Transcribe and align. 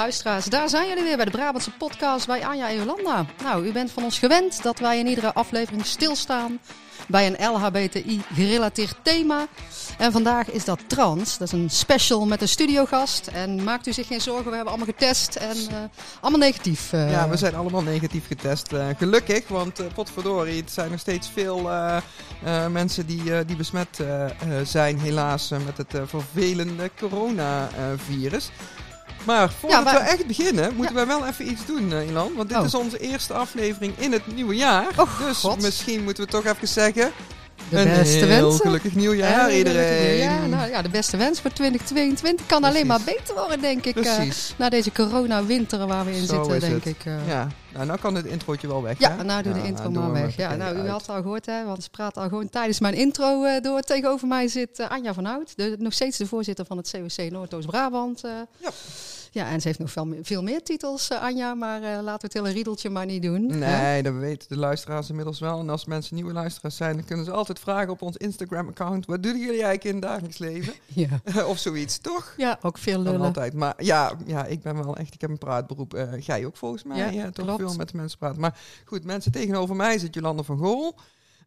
Luisteraars, 0.00 0.44
daar 0.44 0.68
zijn 0.68 0.88
jullie 0.88 1.02
weer 1.02 1.16
bij 1.16 1.24
de 1.24 1.30
Brabantse 1.30 1.70
podcast 1.70 2.26
bij 2.26 2.46
Anja 2.46 2.68
en 2.68 2.76
Jolanda. 2.76 3.26
Nou, 3.42 3.66
u 3.66 3.72
bent 3.72 3.90
van 3.90 4.04
ons 4.04 4.18
gewend 4.18 4.62
dat 4.62 4.78
wij 4.78 4.98
in 4.98 5.06
iedere 5.06 5.34
aflevering 5.34 5.86
stilstaan 5.86 6.58
bij 7.08 7.26
een 7.26 7.52
LHBTI-gerelateerd 7.52 8.94
thema. 9.02 9.46
En 9.98 10.12
vandaag 10.12 10.50
is 10.50 10.64
dat 10.64 10.80
trans. 10.86 11.38
Dat 11.38 11.46
is 11.46 11.52
een 11.52 11.70
special 11.70 12.26
met 12.26 12.42
een 12.42 12.48
studiogast. 12.48 13.26
En 13.26 13.64
maakt 13.64 13.86
u 13.86 13.92
zich 13.92 14.06
geen 14.06 14.20
zorgen, 14.20 14.44
we 14.44 14.56
hebben 14.56 14.68
allemaal 14.68 14.94
getest 14.94 15.36
en 15.36 15.56
uh, 15.56 15.76
allemaal 16.20 16.40
negatief. 16.40 16.92
Uh. 16.92 17.10
Ja, 17.10 17.28
we 17.28 17.36
zijn 17.36 17.54
allemaal 17.54 17.82
negatief 17.82 18.26
getest. 18.26 18.72
Uh, 18.72 18.86
gelukkig, 18.96 19.48
want 19.48 19.94
potverdorie, 19.94 20.60
het 20.60 20.70
zijn 20.70 20.90
nog 20.90 21.00
steeds 21.00 21.28
veel 21.28 21.70
mensen 22.70 23.06
die, 23.06 23.44
die 23.44 23.56
besmet 23.56 23.98
zijn 24.64 24.98
helaas 24.98 25.50
met 25.50 25.76
het 25.76 26.08
vervelende 26.08 26.90
coronavirus. 26.98 28.50
Maar 29.24 29.50
voordat 29.52 29.84
ja, 29.84 29.92
we 29.92 29.98
echt 29.98 30.26
beginnen, 30.26 30.74
moeten 30.76 30.94
ja. 30.94 31.00
we 31.00 31.06
wel 31.06 31.26
even 31.26 31.50
iets 31.50 31.66
doen, 31.66 31.90
uh, 31.92 32.08
Ilan. 32.08 32.32
Want 32.36 32.48
dit 32.48 32.58
oh. 32.58 32.64
is 32.64 32.74
onze 32.74 32.98
eerste 32.98 33.32
aflevering 33.34 33.94
in 33.98 34.12
het 34.12 34.34
nieuwe 34.34 34.54
jaar. 34.56 34.86
Oh, 34.96 35.18
dus 35.26 35.36
God. 35.38 35.62
misschien 35.62 36.04
moeten 36.04 36.24
we 36.24 36.30
toch 36.30 36.44
even 36.44 36.68
zeggen... 36.68 37.12
De 37.68 37.76
een 37.78 37.84
beste 37.88 38.16
heel 38.16 38.26
wensen. 38.26 38.60
gelukkig 38.60 38.94
nieuwjaar, 38.94 39.30
Ja, 39.50 39.56
iedereen. 39.56 40.16
Ja, 40.16 40.46
nou, 40.46 40.70
ja, 40.70 40.82
de 40.82 40.88
beste 40.88 41.16
wens 41.16 41.40
voor 41.40 41.52
2022 41.52 42.46
kan 42.46 42.64
alleen 42.64 42.86
maar 42.86 43.00
beter 43.04 43.34
worden, 43.34 43.60
denk 43.60 43.84
ik. 43.84 43.96
Uh, 43.96 44.02
Precies. 44.14 44.54
na 44.56 44.68
deze 44.68 44.92
corona-winter 44.92 45.86
waar 45.86 46.04
we 46.04 46.16
in 46.16 46.26
Zo 46.26 46.34
zitten, 46.42 46.60
denk 46.60 46.84
het. 46.84 46.86
ik. 46.86 47.04
Uh, 47.04 47.28
Ja, 47.28 47.48
nou, 47.72 47.86
nou 47.86 47.98
kan 47.98 48.14
het 48.14 48.26
introotje 48.26 48.66
wel 48.68 48.82
weg, 48.82 48.98
Ja, 48.98 49.16
hè? 49.16 49.24
nou 49.24 49.42
doe 49.42 49.52
de 49.52 49.58
Ja, 49.58 49.64
intro 49.64 49.84
doen 49.84 49.92
maar 50.02 50.12
we 50.12 50.20
weg. 50.20 50.36
Ja, 50.36 50.54
nou, 50.56 50.76
u 50.76 50.78
uit. 50.80 50.88
had 50.88 51.00
het 51.00 51.10
al 51.10 51.22
gehoord, 51.22 51.46
hè, 51.46 51.64
want 51.64 51.82
ze 51.82 51.90
praat 51.90 52.16
al 52.16 52.28
gewoon 52.28 52.48
tijdens 52.48 52.80
mijn 52.80 52.94
intro 52.94 53.44
uh, 53.44 53.60
door. 53.60 53.80
Tegenover 53.80 54.28
mij 54.28 54.48
zit 54.48 54.80
Anja 54.88 55.14
van 55.14 55.24
Hout, 55.24 55.52
de, 55.56 55.76
nog 55.78 55.92
steeds 55.92 56.16
de 56.18 56.26
voorzitter 56.26 56.64
van 56.66 56.76
het 56.76 56.90
CWC 56.90 57.30
Noordoost-Brabant. 57.30 58.20
Ja. 58.20 58.70
Ja, 59.30 59.48
en 59.50 59.60
ze 59.60 59.66
heeft 59.66 59.78
nog 59.80 59.90
veel, 59.90 60.06
meer- 60.06 60.18
veel 60.24 60.42
meer 60.42 60.62
titels, 60.62 61.10
uh, 61.10 61.22
Anja, 61.22 61.54
maar 61.54 61.80
uh, 61.82 61.88
laten 61.88 62.04
we 62.04 62.10
het 62.20 62.32
hele 62.32 62.50
riedeltje 62.50 62.90
maar 62.90 63.06
niet 63.06 63.22
doen. 63.22 63.50
hè? 63.50 63.56
Nee, 63.58 64.02
dat 64.02 64.14
weten 64.14 64.48
de 64.48 64.56
luisteraars 64.56 65.08
inmiddels 65.08 65.40
wel. 65.40 65.58
En 65.60 65.70
als 65.70 65.84
mensen 65.84 66.14
nieuwe 66.14 66.32
luisteraars 66.32 66.76
zijn, 66.76 66.96
dan 66.96 67.04
kunnen 67.04 67.24
ze 67.24 67.30
altijd 67.30 67.58
vragen 67.58 67.90
op 67.92 68.02
ons 68.02 68.16
Instagram-account. 68.16 69.06
Wat 69.06 69.22
doen 69.22 69.32
jullie 69.38 69.48
eigenlijk 69.62 69.84
in 69.84 69.92
het 69.94 70.02
dagelijks 70.02 70.38
leven? 70.38 70.72
Ja. 70.94 71.08
of 71.52 71.58
zoiets, 71.58 71.98
toch? 71.98 72.34
ja, 72.36 72.58
ook 72.62 72.78
veel 72.78 72.98
lullen. 73.00 73.20
altijd. 73.20 73.52
Maar 73.54 73.74
ja, 73.76 74.12
ja, 74.26 74.44
ik 74.44 74.62
ben 74.62 74.76
wel 74.84 74.96
echt, 74.96 75.14
ik 75.14 75.20
heb 75.20 75.30
een 75.30 75.38
praatberoep. 75.38 75.94
Eh 75.94 76.20
jij 76.20 76.46
ook 76.46 76.56
volgens 76.56 76.82
mij. 76.82 76.96
Ja, 76.98 77.06
Ja, 77.08 77.30
toch 77.30 77.44
klopt. 77.44 77.60
veel 77.60 77.74
met 77.74 77.88
de 77.90 77.96
mensen 77.96 78.18
praten. 78.18 78.40
Maar 78.40 78.58
goed, 78.84 79.04
mensen 79.04 79.32
tegenover 79.32 79.76
mij 79.76 79.98
zit 79.98 80.14
Jolanda 80.14 80.42
van 80.42 80.58
Gool. 80.58 80.94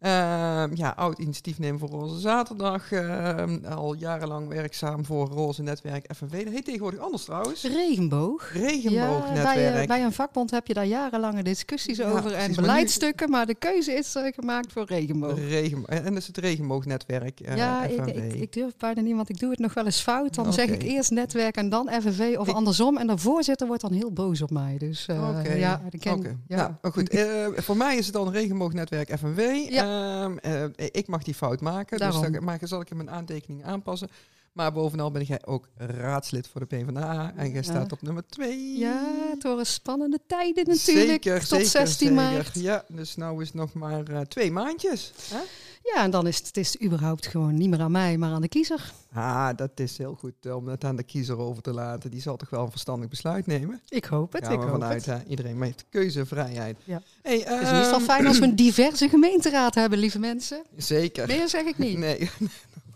Ehm, 0.03 0.69
ja, 0.75 0.93
oud 0.95 1.19
initiatiefnemer 1.19 1.79
voor 1.79 1.89
Roze 1.89 2.19
Zaterdag. 2.19 2.91
Ehm, 2.91 3.59
al 3.69 3.93
jarenlang 3.95 4.47
werkzaam 4.47 5.05
voor 5.05 5.27
Roze 5.27 5.61
Netwerk 5.61 6.05
FNV. 6.15 6.43
Dat 6.43 6.53
heet 6.53 6.65
tegenwoordig 6.65 6.99
anders 6.99 7.23
trouwens. 7.23 7.63
Regenboog. 7.63 8.51
Regenboognetwerk. 8.53 9.43
bij, 9.55 9.81
uh, 9.81 9.87
bij 9.87 10.03
een 10.03 10.11
vakbond 10.11 10.51
heb 10.51 10.67
je 10.67 10.73
daar 10.73 10.85
jarenlange 10.85 11.43
discussies 11.43 12.01
over 12.01 12.21
precies, 12.21 12.31
en 12.37 12.39
maar 12.39 12.49
nu- 12.49 12.55
beleidsstukken, 12.55 13.29
maar 13.29 13.45
de 13.45 13.55
keuze 13.55 13.91
is 13.93 14.15
uh, 14.15 14.23
gemaakt 14.35 14.71
voor 14.71 14.85
regenboog. 14.85 15.37
Regen, 15.37 15.85
en 15.85 16.03
dat 16.03 16.13
is 16.17 16.27
het 16.27 16.37
regenboognetwerk. 16.37 17.39
eh, 17.39 17.55
ja, 17.57 17.83
ik, 17.85 18.05
ik, 18.05 18.33
ik 18.33 18.53
durf 18.53 18.75
bijna 18.77 19.01
niet, 19.01 19.15
want 19.15 19.29
ik 19.29 19.39
doe 19.39 19.49
het 19.49 19.59
nog 19.59 19.73
wel 19.73 19.85
eens 19.85 19.99
fout. 20.01 20.33
Dan 20.35 20.53
zeg 20.53 20.69
ik 20.69 20.81
eerst 20.83 21.11
netwerk 21.11 21.55
en 21.55 21.69
dan 21.69 21.89
FNV 22.01 22.35
of 22.37 22.47
Ik- 22.47 22.55
andersom. 22.55 22.97
En 22.97 23.07
de 23.07 23.17
voorzitter 23.17 23.67
wordt 23.67 23.81
dan 23.81 23.91
heel 23.91 24.11
boos 24.11 24.41
op 24.41 24.51
mij. 24.51 24.75
Dus 24.77 25.07
uh, 25.09 25.59
ja, 25.59 25.81
dat 25.89 25.99
ken 26.01 26.13
Oké. 26.13 26.35
ja. 26.47 26.55
Nou, 26.55 26.71
maar 26.81 26.91
goed. 26.91 27.09
eh, 27.09 27.25
voor 27.55 27.77
mij 27.77 27.95
is 27.97 28.05
het 28.05 28.13
dan 28.15 28.31
regenboognetwerk 28.31 29.17
FNV. 29.17 29.51
Ja. 29.69 29.91
Ehm, 29.93 30.37
eh, 30.75 30.85
ik 30.91 31.07
mag 31.07 31.23
die 31.23 31.33
fout 31.33 31.61
maken, 31.61 31.97
Daarom. 31.97 32.21
dus 32.21 32.31
dan 32.31 32.43
maar 32.43 32.59
zal 32.63 32.81
ik 32.81 32.89
in 32.89 32.97
mijn 32.97 33.09
aantekeningen 33.09 33.65
aanpassen. 33.65 34.09
Maar 34.51 34.73
bovenal 34.73 35.11
ben 35.11 35.23
jij 35.23 35.45
ook 35.45 35.69
raadslid 35.77 36.47
voor 36.47 36.61
de 36.61 36.67
PvdA 36.67 37.33
en 37.35 37.45
jij 37.45 37.55
Ja. 37.55 37.61
staat 37.61 37.91
op 37.91 38.01
nummer 38.01 38.23
2. 38.27 38.77
Ja, 38.77 39.03
het 39.33 39.43
worden 39.43 39.65
spannende 39.65 40.19
tijden 40.27 40.65
natuurlijk. 40.67 41.23
Zeker, 41.23 41.39
tot 41.39 41.47
zeker, 41.47 41.65
16 41.67 42.07
zeker. 42.07 42.13
maart. 42.23 42.59
Ja, 42.59 42.83
dus 42.87 43.15
nou 43.15 43.41
is 43.41 43.47
het 43.47 43.55
nog 43.55 43.73
maar 43.73 44.07
eh, 44.07 44.19
twee 44.21 44.51
maandjes. 44.51 45.11
Hè? 45.29 45.39
Ja, 45.83 46.03
en 46.03 46.11
dan 46.11 46.27
is 46.27 46.37
het, 46.37 46.47
het 46.47 46.57
is 46.57 46.81
überhaupt 46.81 47.27
gewoon 47.27 47.57
niet 47.57 47.69
meer 47.69 47.81
aan 47.81 47.91
mij, 47.91 48.17
maar 48.17 48.31
aan 48.31 48.41
de 48.41 48.47
kiezer. 48.47 48.93
Ah, 49.13 49.49
dat 49.55 49.79
is 49.79 49.97
heel 49.97 50.15
goed 50.15 50.33
eh, 50.41 50.55
om 50.55 50.67
het 50.67 50.83
aan 50.83 50.95
de 50.95 51.03
kiezer 51.03 51.37
over 51.37 51.63
te 51.63 51.73
laten. 51.73 52.11
Die 52.11 52.21
zal 52.21 52.37
toch 52.37 52.49
wel 52.49 52.63
een 52.63 52.71
verstandig 52.71 53.09
besluit 53.09 53.45
nemen. 53.45 53.81
Ik 53.89 54.05
hoop 54.05 54.33
het, 54.33 54.43
ik 54.43 54.59
hoop 54.59 54.69
vanuit, 54.69 55.05
het. 55.05 55.27
Iedereen 55.27 55.57
met 55.57 55.85
keuzevrijheid. 55.89 56.77
Ja. 56.83 57.01
Hey, 57.21 57.37
Het 57.37 57.47
is 57.47 57.53
ieder 57.53 57.67
geval 57.67 57.93
ehm, 57.93 58.03
fijn 58.03 58.27
als 58.27 58.39
we 58.39 58.45
een 58.45 58.55
diverse 58.65 59.09
gemeenteraad 59.09 59.75
hebben, 59.75 59.99
lieve 59.99 60.19
mensen. 60.19 60.63
Zeker. 60.77 61.27
Meer 61.27 61.49
zeg 61.49 61.65
ik 61.65 61.77
niet. 61.77 61.97
Nee, 62.03 62.29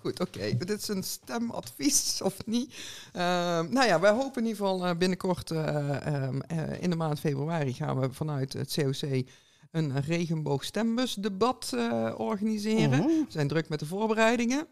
goed, 0.01 0.19
oké. 0.19 0.57
Dit 0.57 0.81
is 0.81 0.88
een 0.88 1.03
stemadvies 1.03 2.22
of 2.22 2.45
niet. 2.45 2.73
Ehm, 3.13 3.73
nou 3.73 3.88
ja, 3.88 4.00
wij 4.00 4.12
hopen 4.12 4.41
in 4.41 4.47
ieder 4.47 4.66
geval 4.66 4.85
eh, 4.85 4.97
binnenkort 4.97 5.51
eh, 5.51 6.07
ehm, 6.07 6.39
eh, 6.39 6.81
in 6.81 6.89
de 6.89 6.95
maand 6.95 7.19
februari 7.19 7.73
gaan 7.73 8.00
we 8.00 8.12
vanuit 8.12 8.53
het 8.53 8.73
COC 8.73 9.25
een 9.72 10.01
regenboogstembusdebat 10.01 11.72
eh 11.75 12.13
organiseren. 12.17 13.05
We 13.05 13.25
zijn 13.28 13.47
druk 13.47 13.69
met 13.69 13.79
de 13.79 13.85
voorbereidingen. 13.85 14.67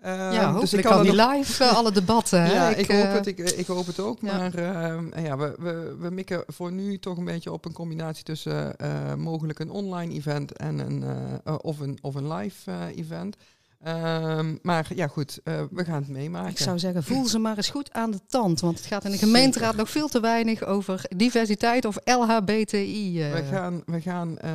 Ehm, 0.00 0.32
Ja, 0.32 0.60
dus 0.60 0.72
ik 0.72 0.82
kan 0.84 1.02
die 1.02 1.14
live 1.26 1.64
eh, 1.64 1.76
alle 1.76 1.92
debatten. 1.92 2.50
ja, 2.50 2.68
ik, 2.68 2.88
eh, 2.88 3.00
hoop 3.04 3.12
het, 3.14 3.26
ik, 3.26 3.38
ik 3.38 3.66
hoop 3.66 3.86
het 3.86 4.00
ook. 4.00 4.18
ja. 4.20 4.36
Maar 4.36 4.54
ehm, 4.54 5.20
ja, 5.20 5.36
we, 5.36 5.54
we, 5.58 5.96
we 5.98 6.10
mikken 6.10 6.42
voor 6.46 6.72
nu 6.72 6.98
toch 6.98 7.16
een 7.16 7.24
beetje 7.24 7.52
op 7.52 7.64
een 7.64 7.72
combinatie 7.72 8.24
tussen 8.24 8.76
eh, 8.78 9.14
mogelijk 9.14 9.58
een 9.58 9.70
online 9.70 10.14
event 10.14 10.52
en 10.52 10.78
een, 10.78 11.02
eh, 11.02 11.34
eh, 11.44 11.54
of, 11.62 11.78
een, 11.80 11.98
of 12.02 12.14
een 12.14 12.32
live 12.32 12.70
eh, 12.70 12.96
event. 12.96 13.36
Ehm, 13.82 14.56
maar 14.62 14.86
ja, 14.94 15.06
goed, 15.06 15.40
eh, 15.44 15.62
we 15.70 15.84
gaan 15.84 15.94
het 16.02 16.08
meemaken. 16.08 16.50
Ik 16.50 16.58
zou 16.58 16.78
zeggen, 16.78 17.02
voel 17.02 17.26
ze 17.26 17.38
maar 17.38 17.56
eens 17.56 17.70
goed 17.70 17.92
aan 17.92 18.10
de 18.10 18.20
tand. 18.26 18.60
Want 18.60 18.76
het 18.78 18.86
gaat 18.86 19.04
in 19.04 19.10
de 19.10 19.18
gemeenteraad 19.18 19.68
Zeker. 19.70 19.78
nog 19.78 19.90
veel 19.90 20.08
te 20.08 20.20
weinig 20.20 20.64
over 20.64 21.04
diversiteit 21.16 21.84
of 21.84 21.96
LHBTI. 22.04 23.22
eh. 23.22 23.32
we, 23.32 23.42
gaan, 23.50 23.82
we, 23.86 24.00
gaan, 24.00 24.38
eh, 24.38 24.50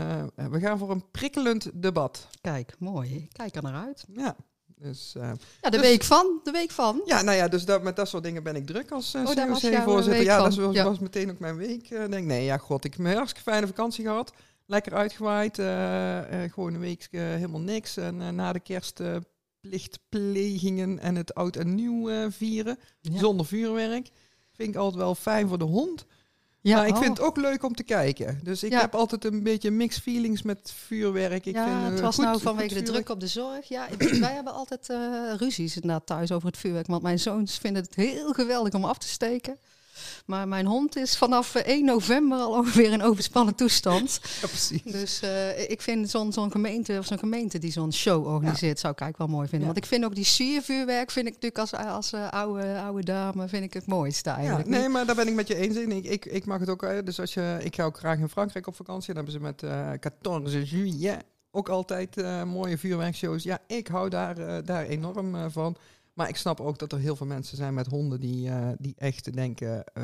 we 0.50 0.60
gaan 0.60 0.78
voor 0.78 0.92
een 0.92 1.04
prikkelend 1.12 1.70
debat. 1.74 2.28
Kijk, 2.42 2.74
mooi. 2.80 3.16
Ik 3.16 3.30
Kijk 3.34 3.56
er 3.56 3.64
naar 3.64 3.86
uit. 3.86 4.06
Ja, 4.14 4.36
dus, 4.76 5.12
Ja, 5.16 5.36
de 5.62 5.70
Dus- 5.70 5.82
week 5.82 6.04
van. 6.04 6.40
De 6.44 6.52
week 6.52 6.72
van. 6.72 7.02
ja 7.06 7.22
nou 7.22 7.38
ja, 7.38 7.48
dus 7.48 7.66
dat, 7.66 7.84
met 7.84 7.96
dat 7.96 8.10
soort 8.10 8.24
dingen 8.24 8.44
ben 8.44 8.56
ik 8.56 8.66
druk 8.66 8.92
als 8.92 9.16
uh, 9.16 9.22
Oh, 9.22 9.28
COC-voorzitter. 9.28 10.24
Ja, 10.24 10.38
dat 10.44 10.56
was, 10.56 10.76
Ja. 10.76 10.84
was 10.84 11.00
meteen 11.00 11.30
ook 11.32 11.40
mijn 11.40 11.56
week. 11.58 11.90
eh 11.90 12.10
denk, 12.10 12.26
nee, 12.28 12.44
ja, 12.44 12.58
god, 12.58 12.86
ik 12.86 12.94
heb 12.98 13.06
een 13.06 13.14
hartstikke 13.16 13.50
fijne 13.52 13.68
vakantie 13.68 14.06
gehad. 14.06 14.32
Lekker 14.72 14.94
uitgewaaid. 14.94 15.60
eh, 15.60 16.44
eh, 16.44 16.52
gewoon 16.54 16.74
een 16.74 16.80
week 16.80 17.08
eh, 17.12 17.22
helemaal 17.22 17.60
niks. 17.60 17.98
En 17.98 18.36
na 18.36 18.54
de 18.54 18.60
kerst 18.60 19.00
plichtplegingen 19.62 21.00
en 21.00 21.16
het 21.16 21.34
oud 21.34 21.56
en 21.56 21.76
nieuw 21.76 22.30
vieren. 22.32 22.78
Ja. 23.02 23.18
Zonder 23.20 23.46
vuurwerk. 23.46 24.10
Vind 24.54 24.70
ik 24.70 24.76
altijd 24.76 25.02
wel 25.02 25.16
fijn 25.16 25.48
voor 25.48 25.58
de 25.58 25.64
hond. 25.64 26.06
Ja, 26.62 26.76
maar 26.78 26.88
ik 26.88 26.94
oh. 26.94 27.00
vind 27.02 27.18
het 27.18 27.26
ook 27.28 27.38
leuk 27.38 27.64
om 27.64 27.74
te 27.76 27.84
kijken. 27.84 28.40
Dus 28.44 28.64
ik 28.64 28.72
Ja. 28.72 28.80
heb 28.82 28.96
altijd 28.96 29.26
een 29.26 29.44
beetje 29.44 29.72
mixed 29.72 30.02
feelings 30.02 30.42
met 30.42 30.74
vuurwerk. 30.76 31.46
Ik 31.46 31.54
ja, 31.56 31.66
vind, 31.82 31.92
het 31.92 32.00
was 32.02 32.16
goed- 32.16 32.24
nou 32.26 32.42
vanwege 32.42 32.74
de 32.74 32.82
druk 32.82 33.10
op 33.10 33.20
de 33.20 33.28
zorg. 33.28 33.68
Ja, 33.68 33.88
ik- 33.88 34.02
wij 34.28 34.34
hebben 34.34 34.54
altijd 34.54 34.90
eh, 34.90 35.34
ruzies 35.38 35.76
inderdaad 35.76 36.06
thuis 36.06 36.32
over 36.32 36.48
het 36.48 36.58
vuurwerk. 36.58 36.88
Want 36.88 37.02
mijn 37.02 37.20
zoons 37.20 37.58
vinden 37.58 37.84
het 37.84 37.96
heel 37.96 38.34
geweldig 38.34 38.74
om 38.74 38.86
af 38.86 38.98
te 38.98 39.08
steken. 39.08 39.58
Maar 40.26 40.48
mijn 40.48 40.66
hond 40.66 40.96
is 40.96 41.18
vanaf 41.18 41.56
eh, 41.56 41.74
1 41.74 41.86
november 41.86 42.38
al 42.38 42.52
ongeveer 42.58 42.92
in 42.92 43.02
overspannen 43.04 43.56
toestand. 43.56 44.20
Ja, 44.42 44.48
precies. 44.48 44.84
Dus 44.84 45.20
eh, 45.22 45.70
ik 45.70 45.82
vind 45.82 46.10
zo'n 46.10 46.34
zo'n 46.34 46.52
gemeente 46.52 46.98
of 47.00 47.06
zo'n 47.06 47.20
gemeente 47.20 47.58
die 47.60 47.72
zo'n 47.72 47.94
show 47.94 48.28
organiseert, 48.28 48.80
zou 48.80 48.94
ik 48.94 49.00
eigenlijk 49.00 49.18
wel 49.18 49.38
mooi 49.40 49.50
vinden. 49.50 49.68
Ja. 49.68 49.74
Want 49.74 49.86
ik 49.86 49.92
vind 49.92 50.06
ook 50.06 50.16
die 50.16 50.26
siervuurwerk, 50.26 51.12
vind 51.12 51.28
ik 51.28 51.34
natuurlijk 51.34 51.60
als, 51.60 51.74
als 51.74 52.14
eh, 52.14 52.30
oude, 52.30 52.80
oude 52.80 53.04
dame, 53.04 53.48
vind 53.48 53.64
ik 53.64 53.74
het 53.74 53.86
mooiste 53.86 54.30
Ja, 54.30 54.36
eigenlijk. 54.36 54.68
nee, 54.70 54.90
maar 54.90 55.06
daar 55.06 55.16
ben 55.16 55.28
ik 55.28 55.34
met 55.34 55.48
je 55.48 55.56
eens 55.56 55.76
in. 55.76 55.92
Ik, 55.92 56.06
ik, 56.06 56.26
ik 56.26 56.46
mag 56.46 56.60
het 56.60 56.70
ook. 56.70 56.84
eh, 56.84 56.98
Dus 57.04 57.20
als 57.20 57.34
je, 57.34 57.58
ik 57.62 57.76
ga 57.76 57.84
ook 57.84 57.98
graag 57.98 58.18
in 58.20 58.30
Frankrijk 58.30 58.68
op 58.68 58.76
vakantie. 58.76 59.14
Dan 59.14 59.24
hebben 59.24 59.34
ze 59.34 59.40
met 59.40 59.64
eh 59.64 60.10
14 60.44 60.66
juillet 60.66 61.24
ook 61.52 61.70
altijd 61.70 62.18
eh, 62.18 62.44
mooie 62.44 62.78
vuurwerkshows. 62.78 63.44
Ja, 63.44 63.60
ik 63.68 63.88
hou 63.88 64.10
daar, 64.10 64.38
eh, 64.38 64.58
daar 64.66 64.86
enorm 64.86 65.36
eh, 65.36 65.46
van. 65.50 65.76
Maar 66.14 66.30
ik 66.30 66.36
snap 66.36 66.60
ook 66.60 66.80
dat 66.80 66.92
er 66.92 67.00
heel 67.00 67.16
veel 67.16 67.26
mensen 67.26 67.58
zijn 67.58 67.74
met 67.74 67.88
honden 67.88 68.20
die, 68.20 68.50
eh, 68.50 68.70
die 68.78 68.94
echt 68.98 69.34
denken. 69.34 69.84
eh, 69.94 70.04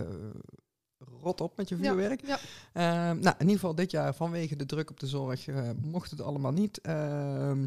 rot 1.21 1.41
op 1.41 1.57
met 1.57 1.69
je 1.69 1.75
vuurwerk. 1.77 2.21
Ja, 2.25 2.39
Ehm, 2.73 3.19
nou, 3.19 3.35
in 3.37 3.39
ieder 3.45 3.53
geval 3.59 3.75
dit 3.75 3.91
jaar 3.91 4.15
vanwege 4.15 4.55
de 4.55 4.65
druk 4.65 4.89
op 4.89 4.99
de 4.99 5.07
zorg 5.07 5.47
eh, 5.47 5.69
mocht 5.81 6.11
het 6.11 6.21
allemaal 6.21 6.51
niet. 6.51 6.81
Ehm, 6.81 7.65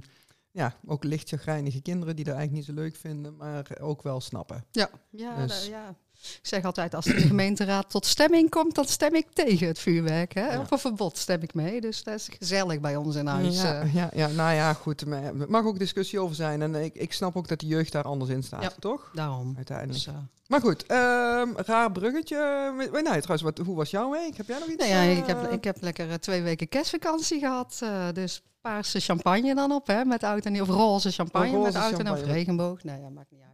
ja, 0.50 0.75
ook 0.87 1.05
licht 1.05 1.29
chagrijnige 1.29 1.81
kinderen 1.81 2.17
die 2.17 2.25
dat 2.25 2.35
eigenlijk 2.35 2.67
niet 2.67 2.76
zo 2.76 2.82
leuk 2.82 2.97
vinden, 2.97 3.37
maar 3.37 3.79
ook 3.81 4.03
wel 4.03 4.20
snappen. 4.20 4.64
ja, 4.70 4.91
ja, 5.11 5.47
Dus- 5.47 5.67
ja. 5.67 5.94
Ik 6.22 6.38
zeg 6.43 6.64
altijd, 6.64 6.94
als 6.94 7.05
de 7.05 7.12
gemeenteraad 7.20 7.90
tot 7.90 8.06
stemming 8.06 8.50
komt, 8.50 8.75
dan 8.75 8.84
stem 8.84 9.14
ik 9.14 9.26
tegen 9.32 9.67
het 9.67 9.78
vuurwerk. 9.78 10.34
Hè? 10.34 10.52
Ja. 10.52 10.61
Of 10.61 10.70
een 10.70 10.78
verbod 10.78 11.19
stem 11.19 11.43
ik 11.43 11.55
mee. 11.55 11.81
Dus 11.81 12.02
dat 12.02 12.14
is 12.14 12.28
gezellig 12.38 12.81
bij 12.81 12.96
ons 12.96 13.17
in 13.17 13.26
huis. 13.26 13.62
Ja, 13.62 13.81
eh. 13.81 13.94
ja, 13.94 14.11
ja, 14.14 14.26
nou 14.28 14.55
ja, 14.55 14.72
goed. 14.72 15.00
Er 15.00 15.34
mag 15.49 15.64
ook 15.64 15.78
discussie 15.78 16.19
over 16.20 16.34
zijn. 16.34 16.62
En 16.62 16.75
ik, 16.75 16.94
ik 16.94 17.12
snap 17.12 17.37
ook 17.37 17.49
dat 17.49 17.61
de 17.61 17.67
jeugd 17.67 17.93
daar 17.93 18.05
anders 18.05 18.31
in 18.31 18.43
staat, 18.43 18.62
Ja. 18.62 18.72
toch? 18.78 19.11
Daarom. 19.14 19.52
Uiteindelijk. 19.56 19.96
Dus, 20.05 20.06
eh, 20.06 20.14
Maar 20.46 20.61
goed, 20.61 20.87
ehm, 20.87 21.49
raar 21.56 21.93
bruggetje. 21.93 22.73
Nee, 22.93 23.02
trouwens, 23.02 23.43
wat, 23.43 23.58
hoe 23.58 23.76
was 23.76 23.90
jouw 23.90 24.11
week? 24.11 24.37
Heb 24.37 24.46
jij 24.46 24.58
nog 24.58 24.69
iets? 24.69 24.87
Nou 24.88 24.90
ja, 24.90 25.00
ik 25.02 25.26
eh, 25.26 25.26
heb, 25.26 25.52
ik 25.52 25.64
heb 25.64 25.76
lekker 25.81 26.20
twee 26.20 26.43
weken 26.43 26.69
kerstvakantie 26.69 27.38
gehad. 27.38 27.78
eh, 27.82 28.06
dus 28.12 28.43
paarse 28.61 29.00
champagne 29.00 29.55
dan 29.55 29.73
op, 29.73 29.87
hè, 29.87 30.05
met 30.05 30.23
oud 30.25 30.44
en 30.44 30.52
nieuw. 30.52 30.62
Of 30.62 30.69
roze 30.69 31.11
champagne 31.11 31.49
Oh, 31.49 31.52
roze 31.55 31.66
met 31.73 31.76
oud 31.82 31.99
en. 31.99 32.11
Of 32.11 32.25
regenboog. 32.25 32.84
Nee, 32.84 33.00
ja, 33.00 33.08
maakt 33.08 33.31
niet 33.31 33.40
uit. 33.40 33.50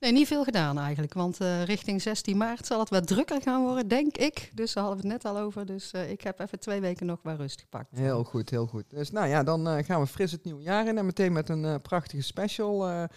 Nee, 0.00 0.12
niet 0.12 0.26
veel 0.26 0.44
gedaan 0.44 0.78
eigenlijk. 0.78 1.14
Want 1.14 1.40
uh, 1.40 1.64
richting 1.64 2.02
16 2.02 2.36
maart 2.36 2.66
zal 2.66 2.80
het 2.80 2.88
wat 2.88 3.06
drukker 3.06 3.42
gaan 3.42 3.62
worden, 3.62 3.88
denk 3.88 4.16
ik. 4.16 4.50
Dus 4.54 4.72
daar 4.72 4.84
hadden 4.84 5.02
we 5.02 5.08
het 5.08 5.22
net 5.22 5.32
al 5.32 5.40
over. 5.40 5.66
Dus 5.66 5.92
uh, 5.92 6.10
ik 6.10 6.20
heb 6.20 6.40
even 6.40 6.58
twee 6.58 6.80
weken 6.80 7.06
nog 7.06 7.18
wat 7.22 7.36
rust 7.36 7.60
gepakt. 7.60 7.98
Heel 7.98 8.24
goed, 8.24 8.50
heel 8.50 8.66
goed. 8.66 8.84
Dus 8.88 9.10
nou 9.10 9.28
ja, 9.28 9.42
dan 9.42 9.68
uh, 9.68 9.84
gaan 9.84 10.00
we 10.00 10.06
fris 10.06 10.32
het 10.32 10.44
nieuwe 10.44 10.62
jaar 10.62 10.86
in. 10.86 10.98
En 10.98 11.06
meteen 11.06 11.32
met 11.32 11.48
een 11.48 11.80
prachtige 11.82 12.22
special. 12.22 13.08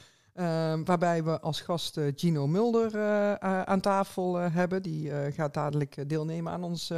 waarbij 0.86 1.24
we 1.24 1.40
als 1.40 1.62
gast 1.62 2.00
Gino 2.16 2.48
Mulder 2.48 3.00
aan 3.40 3.80
tafel 3.80 4.36
hebben. 4.36 4.82
Die 4.82 5.12
gaat 5.32 5.54
dadelijk 5.54 6.10
deelnemen 6.10 6.52
aan 6.52 6.64
ons 6.64 6.92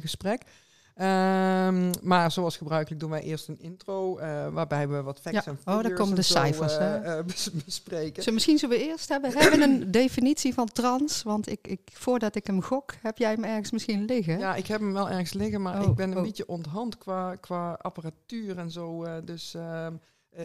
gesprek. 0.00 0.42
Um, 1.00 1.90
maar 2.02 2.30
zoals 2.30 2.56
gebruikelijk 2.56 3.00
doen 3.00 3.10
wij 3.10 3.22
eerst 3.22 3.48
een 3.48 3.60
intro, 3.60 4.18
uh, 4.18 4.48
waarbij 4.48 4.88
we 4.88 5.02
wat 5.02 5.20
facts 5.20 5.44
ja. 5.44 5.50
en 5.50 5.56
figures 5.56 5.82
oh, 5.82 5.88
daar 5.88 5.98
komen 5.98 6.14
de 6.14 6.22
zo, 6.22 6.34
cijfers, 6.34 6.78
hè? 6.78 6.94
Uh, 7.18 7.24
bespreken. 7.64 8.22
Zo, 8.22 8.32
misschien 8.32 8.58
zullen 8.58 8.78
we 8.78 8.84
eerst 8.84 9.08
hebben, 9.08 9.30
we 9.30 9.38
hebben 9.38 9.62
een 9.62 9.90
definitie 9.90 10.54
van 10.54 10.66
trans, 10.66 11.22
want 11.22 11.50
ik, 11.50 11.66
ik, 11.68 11.80
voordat 11.92 12.34
ik 12.34 12.46
hem 12.46 12.62
gok, 12.62 12.94
heb 13.02 13.18
jij 13.18 13.32
hem 13.32 13.44
ergens 13.44 13.70
misschien 13.70 14.04
liggen? 14.04 14.38
Ja, 14.38 14.54
ik 14.54 14.66
heb 14.66 14.80
hem 14.80 14.92
wel 14.92 15.10
ergens 15.10 15.32
liggen, 15.32 15.62
maar 15.62 15.82
Oh, 15.82 15.88
ik 15.88 15.94
ben 15.94 16.10
een 16.10 16.16
oh. 16.16 16.22
beetje 16.22 16.48
onthand 16.48 16.98
qua, 16.98 17.34
qua 17.34 17.78
apparatuur 17.82 18.58
en 18.58 18.70
zo. 18.70 19.04
eh, 19.04 19.12
dus 19.24 19.54
ehm, 19.54 19.64
eh, 19.64 19.92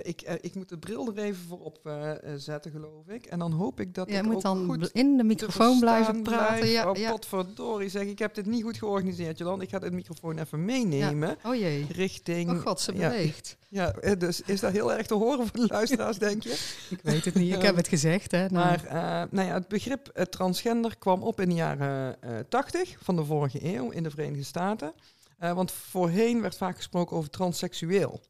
ik, 0.04 0.22
eh, 0.22 0.36
ik 0.42 0.56
moet 0.56 0.70
de 0.70 0.78
bril 0.78 1.08
er 1.08 1.24
even 1.24 1.48
voor 1.48 1.60
op 1.60 1.80
eh, 1.84 2.12
eh, 2.12 2.18
zetten, 2.36 2.72
geloof 2.72 3.08
ik. 3.08 3.26
En 3.26 3.40
dan 3.40 3.52
hoop 3.52 3.80
ik 3.80 3.94
dat 3.94 4.10
Je 4.10 4.16
ik 4.16 4.24
moet 4.24 4.36
ook 4.36 4.42
dan 4.42 4.66
goed 4.66 4.90
in 4.92 5.18
de 5.18 5.24
microfoon 5.24 5.80
blijven 5.80 6.24
praten. 6.24 6.60
blijf. 6.60 6.72
Ja, 6.72 6.90
oh, 6.90 6.98
ja. 6.98 7.12
potverdorie 7.12 7.90
zeg, 7.90 8.04
ik 8.04 8.20
heb 8.20 8.34
dit 8.34 8.46
niet 8.46 8.64
goed 8.64 8.78
georganiseerd, 8.78 9.38
Jolan. 9.38 9.62
Ik 9.62 9.70
ga 9.70 9.80
de 9.80 9.92
microfoon 9.92 10.38
even 10.38 10.66
meenemen. 10.66 11.38
Oh 11.44 11.56
jee. 11.56 11.86
Richting... 11.92 12.50
Oh 12.50 12.60
god, 12.60 12.80
ze 12.80 12.92
beweegt. 12.92 13.58
Ja, 13.70 13.92
eh, 13.94 14.20
dus 14.20 14.42
is 14.42 14.60
dat 14.60 14.72
heel 14.72 14.94
erg 14.94 15.06
te 15.06 15.14
horen 15.14 15.48
voor 15.48 15.60
de 15.60 15.68
luisteraars, 15.68 16.18
denk 16.18 16.44
je? 16.44 16.50
Ik 16.90 17.00
weet 17.04 17.26
het 17.26 17.34
niet, 17.34 17.54
ik 17.54 17.62
heb 17.62 17.76
het 17.76 17.88
gezegd. 17.88 18.32
Hè. 18.32 18.48
Nou, 18.50 18.52
Maar 18.52 18.86
eh, 18.86 19.32
nou 19.32 19.48
ja, 19.48 19.54
het 19.54 19.68
begrip 19.68 20.08
eh, 20.08 20.26
transgender 20.26 20.98
kwam 20.98 21.24
op 21.24 21.40
in 21.42 21.50
de 21.50 21.56
jaren 21.56 22.22
eh 22.22 22.40
80 22.50 22.98
van 23.02 23.16
de 23.16 23.26
vorige 23.26 23.76
eeuw 23.76 23.90
in 23.90 24.04
de 24.04 24.10
Verenigde 24.10 24.44
Staten. 24.44 24.94
Eh, 25.38 25.54
want 25.54 25.72
voorheen 25.72 26.42
werd 26.42 26.58
vaak 26.58 26.76
gesproken 26.76 27.18
over 27.18 27.30
transseksueel. 27.30 28.22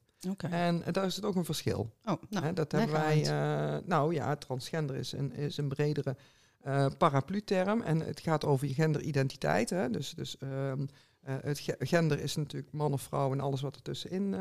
En 0.49 0.83
daar 0.91 1.05
is 1.05 1.15
het 1.15 1.25
ook 1.25 1.35
een 1.35 1.45
verschil. 1.45 1.89
Oh, 2.05 2.21
nou, 2.29 2.53
dat 2.53 2.71
hebben 2.71 2.91
wij. 2.91 3.21
eh, 3.25 3.77
nou 3.85 4.13
ja, 4.13 4.35
transgender 4.35 4.95
is 4.95 5.11
een, 5.11 5.33
is 5.33 5.57
een 5.57 5.67
bredere 5.67 6.15
eh 6.61 6.85
paraplu-term. 6.97 7.81
En 7.81 7.99
het 7.99 8.19
gaat 8.19 8.45
over 8.45 8.67
je 8.67 8.73
genderidentiteit. 8.73 9.69
Hè. 9.69 9.89
Dus, 9.89 10.13
dus 10.13 10.37
ehm, 10.37 10.85
eh, 11.21 11.35
het 11.41 11.59
ge- 11.59 11.75
gender 11.79 12.19
is 12.19 12.35
natuurlijk 12.35 12.73
man 12.73 12.93
of 12.93 13.01
vrouw 13.01 13.31
en 13.31 13.39
alles 13.39 13.61
wat 13.61 13.75
ertussenin 13.75 14.35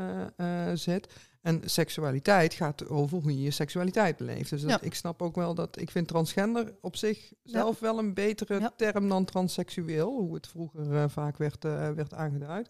zit. 0.73 1.13
En 1.41 1.61
seksualiteit 1.65 2.53
gaat 2.53 2.87
over 2.89 3.17
hoe 3.21 3.31
je 3.35 3.41
je 3.41 3.51
seksualiteit 3.51 4.17
beleeft. 4.17 4.49
Dus 4.49 4.61
dat, 4.61 4.69
Ja. 4.69 4.81
ik 4.81 4.93
snap 4.93 5.21
ook 5.21 5.35
wel 5.35 5.53
dat 5.55 5.79
ik 5.79 5.91
vind 5.91 6.07
transgender 6.07 6.73
op 6.81 6.95
zich 6.95 7.33
zelf 7.43 7.79
wel 7.79 7.97
een 7.99 8.13
betere 8.13 8.59
Ja. 8.59 8.73
term 8.75 9.07
dan 9.09 9.25
transseksueel. 9.25 10.09
Hoe 10.19 10.33
het 10.33 10.47
vroeger 10.47 11.09
vaak 11.09 11.37
werd, 11.37 11.63
werd 11.95 12.13
aangeduid. 12.13 12.69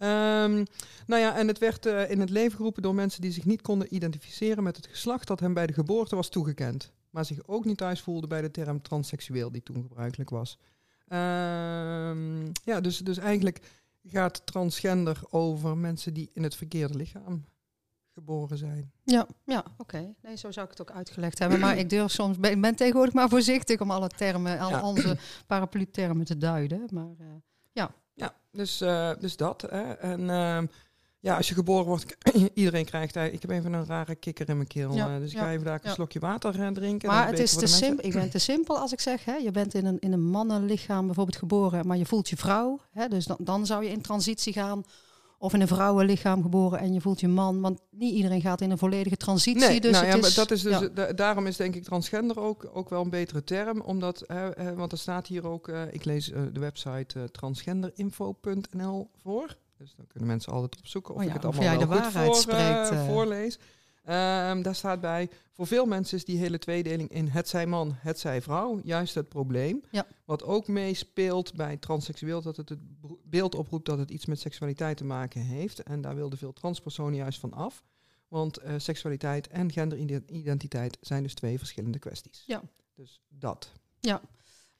Ehm, 0.00 0.64
nou 1.06 1.20
ja, 1.22 1.36
en 1.36 1.48
het 1.48 1.58
werd 1.58 1.86
eh, 1.86 2.10
in 2.10 2.20
het 2.20 2.30
leven 2.30 2.56
geroepen 2.56 2.82
door 2.82 2.94
mensen 2.94 3.20
die 3.20 3.32
zich 3.32 3.44
niet 3.44 3.62
konden 3.62 3.94
identificeren 3.94 4.62
met 4.62 4.76
het 4.76 4.86
geslacht 4.86 5.26
dat 5.26 5.40
hen 5.40 5.54
bij 5.54 5.66
de 5.66 5.72
geboorte 5.72 6.16
was 6.16 6.28
toegekend. 6.28 6.92
Maar 7.10 7.24
zich 7.24 7.38
ook 7.46 7.64
niet 7.64 7.76
thuis 7.76 8.00
voelden 8.00 8.28
bij 8.28 8.40
de 8.40 8.50
term 8.50 8.82
transseksueel 8.82 9.52
die 9.52 9.62
toen 9.62 9.82
gebruikelijk 9.82 10.30
was. 10.30 10.58
Ehm, 11.08 12.44
ja, 12.64 12.80
dus, 12.80 12.98
dus 12.98 13.18
eigenlijk 13.18 13.60
gaat 14.06 14.46
transgender 14.46 15.20
over 15.30 15.76
mensen 15.76 16.14
die 16.14 16.30
in 16.32 16.42
het 16.42 16.54
verkeerde 16.54 16.94
lichaam 16.96 17.44
geboren 18.14 18.58
zijn. 18.58 18.92
Ja, 19.04 19.26
ja 19.44 19.64
oké. 19.78 20.14
Nee, 20.22 20.36
zo 20.36 20.50
zou 20.50 20.64
ik 20.66 20.70
het 20.78 20.80
ook 20.80 20.96
uitgelegd 20.96 21.38
hebben. 21.38 21.60
Maar 21.60 21.78
ik 21.78 21.90
durf 21.90 22.10
soms, 22.10 22.38
ben- 22.38 22.50
ik 22.50 22.60
ben 22.60 22.74
tegenwoordig 22.74 23.14
maar 23.14 23.28
voorzichtig 23.28 23.80
om 23.80 23.90
alle 23.90 24.08
termen, 24.08 24.58
al 24.58 24.70
Ja. 24.70 24.82
onze 24.82 25.16
paraplu-termen 25.46 26.24
te 26.24 26.36
duiden. 26.38 26.86
Maar 26.92 27.14
eh, 27.18 27.26
Ja, 27.72 27.90
dus, 28.52 28.80
eh, 28.80 29.10
dus 29.18 29.36
dat. 29.36 29.62
Hè. 29.62 29.92
En 29.92 30.30
ehm, 30.30 30.66
ja, 31.20 31.36
als 31.36 31.48
je 31.48 31.54
geboren 31.54 31.86
wordt, 31.86 32.16
iedereen 32.54 32.84
krijgt 32.84 33.16
eigenlijk... 33.16 33.32
Ik 33.32 33.50
heb 33.50 33.50
even 33.50 33.72
een 33.72 33.86
rare 33.86 34.14
kikker 34.14 34.48
in 34.48 34.56
mijn 34.56 34.68
keel. 34.68 34.94
Ja, 34.94 35.14
eh, 35.14 35.18
dus 35.18 35.30
ik 35.30 35.36
ja, 35.36 35.44
ga 35.44 35.50
even 35.50 35.64
daar 35.64 35.74
een 35.74 35.80
ja. 35.82 35.92
slokje 35.92 36.18
water 36.18 36.60
eh, 36.60 36.68
drinken. 36.68 37.08
Maar 37.08 37.26
het 37.26 37.38
is 37.38 37.54
te 37.54 37.66
simpel. 37.66 38.06
Ik 38.06 38.12
ben 38.12 38.30
te 38.30 38.38
simpel 38.38 38.78
als 38.78 38.92
ik 38.92 39.00
zeg, 39.00 39.24
hè, 39.24 39.34
je 39.34 39.50
bent 39.50 39.74
in 39.74 39.86
een, 39.86 39.98
in 39.98 40.12
een 40.12 40.30
mannenlichaam 40.30 41.06
bijvoorbeeld 41.06 41.36
geboren, 41.36 41.86
maar 41.86 41.96
je 41.96 42.06
voelt 42.06 42.28
je 42.28 42.36
vrouw. 42.36 42.80
Hè, 42.90 43.08
dus 43.08 43.24
dan, 43.24 43.36
dan 43.40 43.66
zou 43.66 43.84
je 43.84 43.90
in 43.90 44.00
transitie 44.00 44.52
gaan. 44.52 44.84
Of 45.42 45.54
in 45.54 45.60
een 45.60 45.68
vrouwenlichaam 45.68 46.42
geboren 46.42 46.78
en 46.78 46.92
je 46.92 47.00
voelt 47.00 47.20
je 47.20 47.28
man. 47.28 47.60
Want 47.60 47.80
niet 47.90 48.14
iedereen 48.14 48.40
gaat 48.40 48.60
in 48.60 48.70
een 48.70 48.78
volledige 48.78 49.16
transitie. 49.16 49.68
Nee, 49.68 49.80
dus 49.80 49.90
nou 49.90 50.04
het 50.04 50.12
ja, 50.14 50.18
is, 50.18 50.36
maar 50.36 50.46
dat 50.46 50.50
is 50.56 50.62
dus, 50.62 50.78
ja. 50.78 50.88
da- 50.88 51.12
daarom 51.12 51.46
is 51.46 51.56
denk 51.56 51.74
ik 51.74 51.84
transgender 51.84 52.40
ook, 52.40 52.70
ook 52.72 52.88
wel 52.88 53.02
een 53.02 53.10
betere 53.10 53.44
term. 53.44 53.80
Omdat, 53.80 54.24
hè, 54.26 54.48
hè, 54.54 54.74
want 54.74 54.92
er 54.92 54.98
staat 54.98 55.26
hier 55.26 55.46
ook, 55.46 55.68
eh, 55.68 55.82
ik 55.90 56.04
lees 56.04 56.30
eh, 56.30 56.42
de 56.52 56.60
website 56.60 57.18
eh, 57.18 57.24
transgenderinfo.nl 57.24 59.10
voor. 59.22 59.56
Dus 59.78 59.94
dan 59.96 60.06
kunnen 60.06 60.28
mensen 60.28 60.52
altijd 60.52 60.78
opzoeken 60.78 61.14
of 61.14 61.20
Oh 61.20 61.26
ik 61.26 61.32
het 61.32 61.44
of 61.44 61.56
allemaal 61.56 61.76
jij 61.78 61.86
wel 61.86 61.96
de 61.96 62.02
goed 62.02 62.12
voor, 62.12 62.34
spreekt, 62.34 62.94
voorlees. 63.06 63.58
Ehm, 64.02 64.62
daar 64.62 64.74
staat 64.74 65.00
bij, 65.00 65.30
voor 65.52 65.66
veel 65.66 65.86
mensen 65.86 66.16
is 66.16 66.24
die 66.24 66.38
hele 66.38 66.58
tweedeling 66.58 67.10
in 67.10 67.28
het 67.28 67.48
zij 67.48 67.66
man, 67.66 67.94
het 67.96 68.18
zij 68.18 68.42
vrouw 68.42 68.80
juist 68.84 69.14
het 69.14 69.28
probleem. 69.28 69.82
Ja. 69.90 70.06
Wat 70.24 70.42
ook 70.42 70.68
meespeelt 70.68 71.54
bij 71.54 71.76
transseksueel, 71.76 72.42
dat 72.42 72.56
het 72.56 72.68
het 72.68 72.78
beeld 73.24 73.54
oproept 73.54 73.86
dat 73.86 73.98
het 73.98 74.10
iets 74.10 74.26
met 74.26 74.40
seksualiteit 74.40 74.96
te 74.96 75.04
maken 75.04 75.40
heeft. 75.40 75.82
En 75.82 76.00
daar 76.00 76.14
wilden 76.14 76.38
veel 76.38 76.52
transpersonen 76.52 77.16
juist 77.16 77.40
van 77.40 77.52
af. 77.52 77.84
Want 78.28 78.56
eh, 78.56 78.74
seksualiteit 78.76 79.48
en 79.48 79.72
genderidentiteit 79.72 80.98
zijn 81.00 81.22
dus 81.22 81.34
twee 81.34 81.58
verschillende 81.58 81.98
kwesties. 81.98 82.42
Ja. 82.46 82.62
Dus 82.94 83.20
dat. 83.28 83.72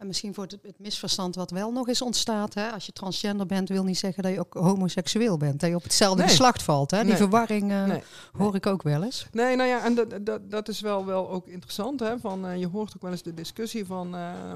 En 0.00 0.06
misschien 0.06 0.34
voor 0.34 0.44
het, 0.44 0.58
het 0.62 0.78
misverstand 0.78 1.34
wat 1.34 1.50
wel 1.50 1.72
nog 1.72 1.88
eens 1.88 2.02
ontstaat. 2.02 2.54
Hè, 2.54 2.70
als 2.70 2.86
je 2.86 2.92
transgender 2.92 3.46
bent, 3.46 3.68
wil 3.68 3.84
niet 3.84 3.98
zeggen 3.98 4.22
dat 4.22 4.32
je 4.32 4.38
ook 4.38 4.54
homoseksueel 4.54 5.36
bent. 5.36 5.60
Dat 5.60 5.68
je 5.70 5.76
op 5.76 5.82
hetzelfde 5.82 6.18
Nee. 6.20 6.28
geslacht 6.28 6.62
valt. 6.62 6.90
Hè? 6.90 6.98
Die 6.98 7.06
Nee. 7.08 7.16
verwarring 7.16 7.70
eh, 7.70 7.84
Nee. 7.84 8.02
hoor 8.32 8.54
ik 8.54 8.66
ook 8.66 8.82
wel 8.82 9.02
eens. 9.04 9.26
Nee, 9.32 9.56
nou 9.56 9.68
ja, 9.68 9.84
en 9.84 9.94
dat, 9.94 10.26
dat, 10.26 10.50
dat 10.50 10.68
is 10.68 10.80
wel, 10.80 11.06
wel 11.06 11.30
ook 11.30 11.46
interessant. 11.46 12.00
Hè, 12.00 12.18
van, 12.18 12.46
eh, 12.46 12.58
je 12.58 12.66
hoort 12.68 12.92
ook 12.96 13.02
wel 13.02 13.10
eens 13.10 13.22
de 13.22 13.34
discussie 13.34 13.86
van... 13.86 14.14
eh, 14.16 14.52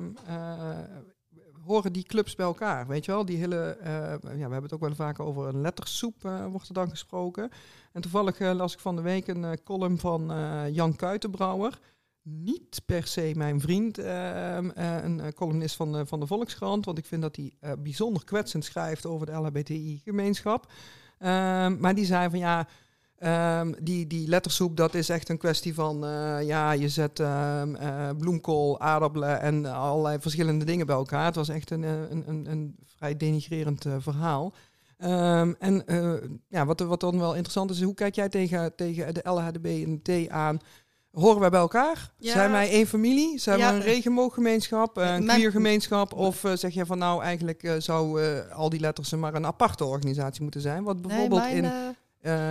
horen 1.67 1.93
die 1.93 2.02
clubs 2.02 2.35
bij 2.35 2.47
elkaar, 2.47 2.87
weet 2.87 3.05
je 3.05 3.11
wel? 3.12 3.25
Die 3.25 3.38
hele, 3.38 3.76
ja, 3.82 4.19
we 4.20 4.38
hebben 4.38 4.62
het 4.62 4.73
ook 4.73 4.81
wel 4.81 4.94
vaak 4.94 5.20
over 5.20 5.47
een 5.49 5.61
lettersoep, 5.61 6.23
wordt 6.50 6.69
er 6.69 6.75
dan 6.75 6.90
gesproken. 6.90 7.50
En 7.93 8.00
toevallig 8.02 8.38
las 8.38 8.73
ik 8.73 8.79
van 8.79 8.97
de 8.97 9.02
week 9.02 9.26
een 9.29 9.62
column 9.64 9.99
van 9.99 10.32
Jan 10.73 10.97
Kuitenbrouwer. 10.97 11.79
Niet 12.26 12.82
per 12.87 13.06
se 13.06 13.32
mijn 13.37 13.61
vriend, 13.61 13.99
ehm, 13.99 14.71
eh, 14.71 15.03
een 15.03 15.21
eh, 15.21 15.32
columnist 15.32 15.76
van 15.76 15.93
de, 15.93 16.06
van 16.06 16.21
de 16.21 16.26
Volkskrant, 16.26 16.85
want 16.85 16.99
ik 16.99 17.06
vind 17.06 17.23
dat 17.23 17.37
hij 17.37 17.53
eh, 17.61 17.73
bijzonder 17.79 18.25
kwetsend 18.25 18.65
schrijft 18.65 19.06
over 19.06 19.26
de 19.26 19.33
LHBTI-gemeenschap. 19.33 20.73
Ehm, 21.19 21.81
maar 21.81 21.95
die 21.95 22.04
zei 22.04 22.31
van 22.31 22.38
ja, 22.38 22.69
Ehm, 23.19 23.73
die, 23.83 24.07
die 24.07 24.28
lettersoep, 24.28 24.76
dat 24.76 24.95
is 24.95 25.09
echt 25.09 25.28
een 25.28 25.38
kwestie 25.38 25.75
van, 25.75 25.99
ja, 26.45 26.73
je 26.73 26.88
zet 26.88 27.23
bloemkool, 28.19 28.81
aardappelen 28.81 29.40
en 29.40 29.64
allerlei 29.66 30.19
verschillende 30.21 30.64
dingen 30.64 30.87
bij 30.87 30.95
elkaar. 30.97 31.25
Het 31.25 31.35
was 31.35 31.49
echt 31.49 31.71
een, 31.71 31.83
een, 31.83 32.28
een, 32.28 32.50
een 32.50 32.76
vrij 32.85 33.16
denigrerend 33.16 33.87
verhaal. 33.99 34.52
En 35.59 35.85
ja, 36.49 36.66
wat, 36.66 36.81
wat 36.81 37.00
dan 37.00 37.19
wel 37.19 37.35
interessant 37.35 37.71
is, 37.71 37.83
hoe 37.83 37.95
kijk 37.95 38.14
jij 38.14 38.28
tegen, 38.28 38.75
tegen 38.75 39.14
de 39.14 39.31
LHDB 39.31 39.66
en 39.87 40.02
T 40.02 40.28
aan? 40.28 40.59
Horen 41.14 41.40
wij 41.40 41.50
bij 41.50 41.61
elkaar? 41.61 42.12
Ja. 42.18 42.33
Zijn 42.33 42.50
wij 42.50 42.71
één 42.71 42.87
familie? 42.87 43.38
Zijn 43.38 43.59
Ja. 43.59 43.71
we 43.71 43.76
een 43.76 43.83
regenbooggemeenschap, 43.83 44.97
een 44.97 45.26
queergemeenschap? 45.26 46.12
Of 46.12 46.44
eh, 46.44 46.52
zeg 46.56 46.75
je 46.75 46.87
van 46.87 46.99
nou, 46.99 47.23
eigenlijk 47.23 47.62
eh, 47.62 47.75
zou 47.78 48.23
eh, 48.23 48.50
al 48.56 48.68
die 48.68 48.80
letters 48.80 49.11
maar 49.11 49.35
een 49.35 49.47
aparte 49.47 49.85
organisatie 49.85 50.42
moeten 50.42 50.61
zijn? 50.61 50.85
Wat 50.85 51.02
bijvoorbeeld 51.02 51.42
nee, 51.42 51.61
mijn, 51.61 51.73
in 51.75 51.97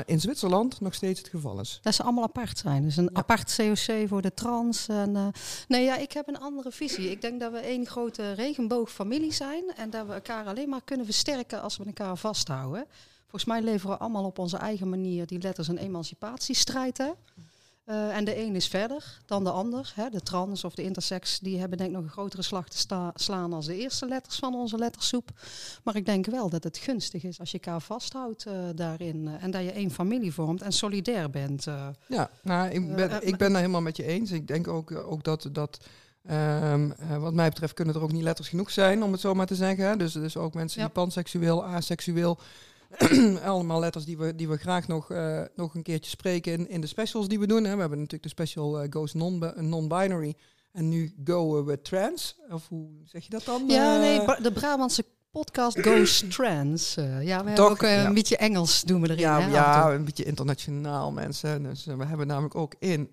in 0.06 0.20
Zwitserland 0.20 0.82
nog 0.82 0.94
steeds 0.94 1.20
het 1.20 1.30
geval 1.30 1.60
is. 1.60 1.80
Dat 1.82 1.94
ze 1.96 2.04
allemaal 2.04 2.24
apart 2.24 2.58
zijn. 2.58 2.84
Dus 2.84 2.98
een 2.98 3.04
Ja. 3.14 3.20
apart 3.20 3.56
COC 3.56 4.08
voor 4.08 4.22
de 4.22 4.34
trans. 4.34 4.88
En, 4.88 5.16
eh, 5.16 5.28
nee, 5.68 5.84
ja, 5.84 5.98
ik 5.98 6.12
heb 6.12 6.28
een 6.28 6.40
andere 6.40 6.72
visie. 6.72 7.12
Ik 7.12 7.22
denk 7.22 7.40
dat 7.40 7.52
we 7.52 7.58
één 7.58 7.86
grote 7.86 8.32
regenboogfamilie 8.32 9.34
zijn. 9.34 9.64
En 9.76 9.90
dat 9.90 10.08
we 10.08 10.14
elkaar 10.14 10.46
alleen 10.46 10.70
maar 10.70 10.82
kunnen 10.84 11.06
versterken 11.06 11.62
als 11.62 11.78
we 11.78 11.86
elkaar 11.86 12.18
vasthouden. 12.18 12.86
Volgens 13.22 13.46
mij 13.46 13.62
leveren 13.62 13.96
we 13.96 14.02
allemaal 14.02 14.26
op 14.26 14.40
onze 14.40 14.58
eigen 14.58 14.90
manier 14.90 15.26
die 15.28 15.42
letters 15.42 15.68
een 15.68 15.78
emancipatiestrijd. 15.78 16.98
Hè? 16.98 17.10
Eh, 17.86 18.16
en 18.18 18.26
de 18.26 18.38
een 18.40 18.56
is 18.56 18.68
verder 18.68 19.18
dan 19.26 19.44
de 19.44 19.50
ander. 19.52 19.92
Hè? 19.96 20.10
De 20.10 20.22
trans 20.22 20.64
of 20.64 20.74
de 20.76 20.84
intersex, 20.84 21.40
die 21.40 21.60
hebben 21.60 21.78
denk 21.78 21.90
ik 21.90 21.96
nog 21.96 22.06
een 22.06 22.12
grotere 22.12 22.42
slag 22.42 22.68
te 22.70 22.78
sta- 22.78 23.12
slaan 23.16 23.54
als 23.54 23.66
de 23.66 23.78
eerste 23.78 24.06
letters 24.08 24.36
van 24.36 24.54
onze 24.56 24.78
lettersoep. 24.78 25.30
Maar 25.84 25.96
ik 25.96 26.06
denk 26.06 26.26
wel 26.26 26.50
dat 26.50 26.64
het 26.64 26.78
gunstig 26.78 27.24
is 27.24 27.40
als 27.40 27.52
je 27.52 27.60
elkaar 27.60 27.82
vasthoudt 27.82 28.46
eh, 28.46 28.54
daarin. 28.76 29.28
eh, 29.28 29.44
en 29.44 29.52
dat 29.52 29.64
je 29.64 29.72
één 29.72 29.92
familie 29.92 30.34
vormt 30.34 30.62
en 30.62 30.72
solidair 30.72 31.30
bent. 31.30 31.64
Ja, 32.08 32.30
nou, 32.42 32.70
ik 32.70 32.96
ben, 32.96 33.28
ik 33.28 33.38
ben 33.38 33.50
daar 33.52 33.60
helemaal 33.62 33.82
met 33.82 33.98
je 33.98 34.04
eens. 34.06 34.32
Ik 34.32 34.48
denk 34.48 34.68
ook, 34.68 34.92
ook 34.92 35.24
dat, 35.24 35.50
dat 35.52 35.78
ehm, 36.26 36.92
eh, 36.92 37.18
wat 37.18 37.34
mij 37.34 37.50
betreft 37.50 37.74
kunnen 37.74 37.96
er 37.96 38.02
ook 38.02 38.12
niet 38.12 38.24
letters 38.24 38.50
genoeg 38.50 38.72
zijn, 38.72 39.04
om 39.04 39.12
het 39.12 39.22
zo 39.22 39.34
maar 39.34 39.46
te 39.48 39.56
zeggen. 39.56 39.98
Dus, 39.98 40.14
dus 40.14 40.38
ook 40.38 40.54
mensen 40.54 40.80
Ja. 40.82 40.86
die 40.86 40.96
panseksueel, 40.96 41.66
aseksueel, 41.66 42.38
allemaal 43.44 43.80
letters 43.80 44.06
die 44.06 44.18
we, 44.18 44.36
die 44.36 44.48
we 44.48 44.58
graag 44.58 44.88
nog, 44.88 45.12
eh, 45.12 45.42
nog 45.56 45.76
een 45.76 45.84
keertje 45.84 46.10
spreken 46.10 46.52
in, 46.52 46.70
in 46.70 46.82
de 46.82 46.88
specials 46.88 47.28
die 47.28 47.40
we 47.40 47.48
doen. 47.48 47.64
Hè. 47.64 47.74
We 47.74 47.80
hebben 47.80 47.98
natuurlijk 47.98 48.24
de 48.24 48.30
special 48.30 48.80
eh, 48.80 48.88
Goes 48.92 49.14
non- 49.14 49.54
Non-Binary. 49.70 50.36
En 50.72 50.90
nu 50.90 51.14
go 51.24 51.64
we 51.66 51.82
trans. 51.82 52.36
Of 52.50 52.68
hoe 52.68 52.90
zeg 53.06 53.24
je 53.24 53.30
dat 53.30 53.44
dan? 53.46 53.64
Ja, 53.68 53.96
Eh, 53.96 54.00
nee, 54.28 54.42
de 54.42 54.52
Brabantse 54.52 55.06
podcast 55.32 55.80
Goes 55.82 56.24
Trans. 56.36 56.98
Eh, 56.98 57.24
ja, 57.24 57.44
we 57.44 57.50
hebben 57.50 57.70
ook 57.70 57.84
eh, 57.84 57.94
ja. 57.96 58.06
een 58.06 58.14
beetje 58.14 58.38
Engels 58.38 58.82
doen 58.82 59.02
we 59.02 59.08
erin. 59.08 59.20
Ja, 59.20 59.42
hè, 59.42 59.52
ja, 59.52 59.92
een 59.94 60.06
beetje 60.06 60.24
internationaal 60.24 61.12
mensen. 61.12 61.64
Dus 61.64 61.88
eh, 61.88 61.96
we 61.96 62.06
hebben 62.06 62.28
namelijk 62.28 62.56
ook 62.56 62.76
in 62.80 63.10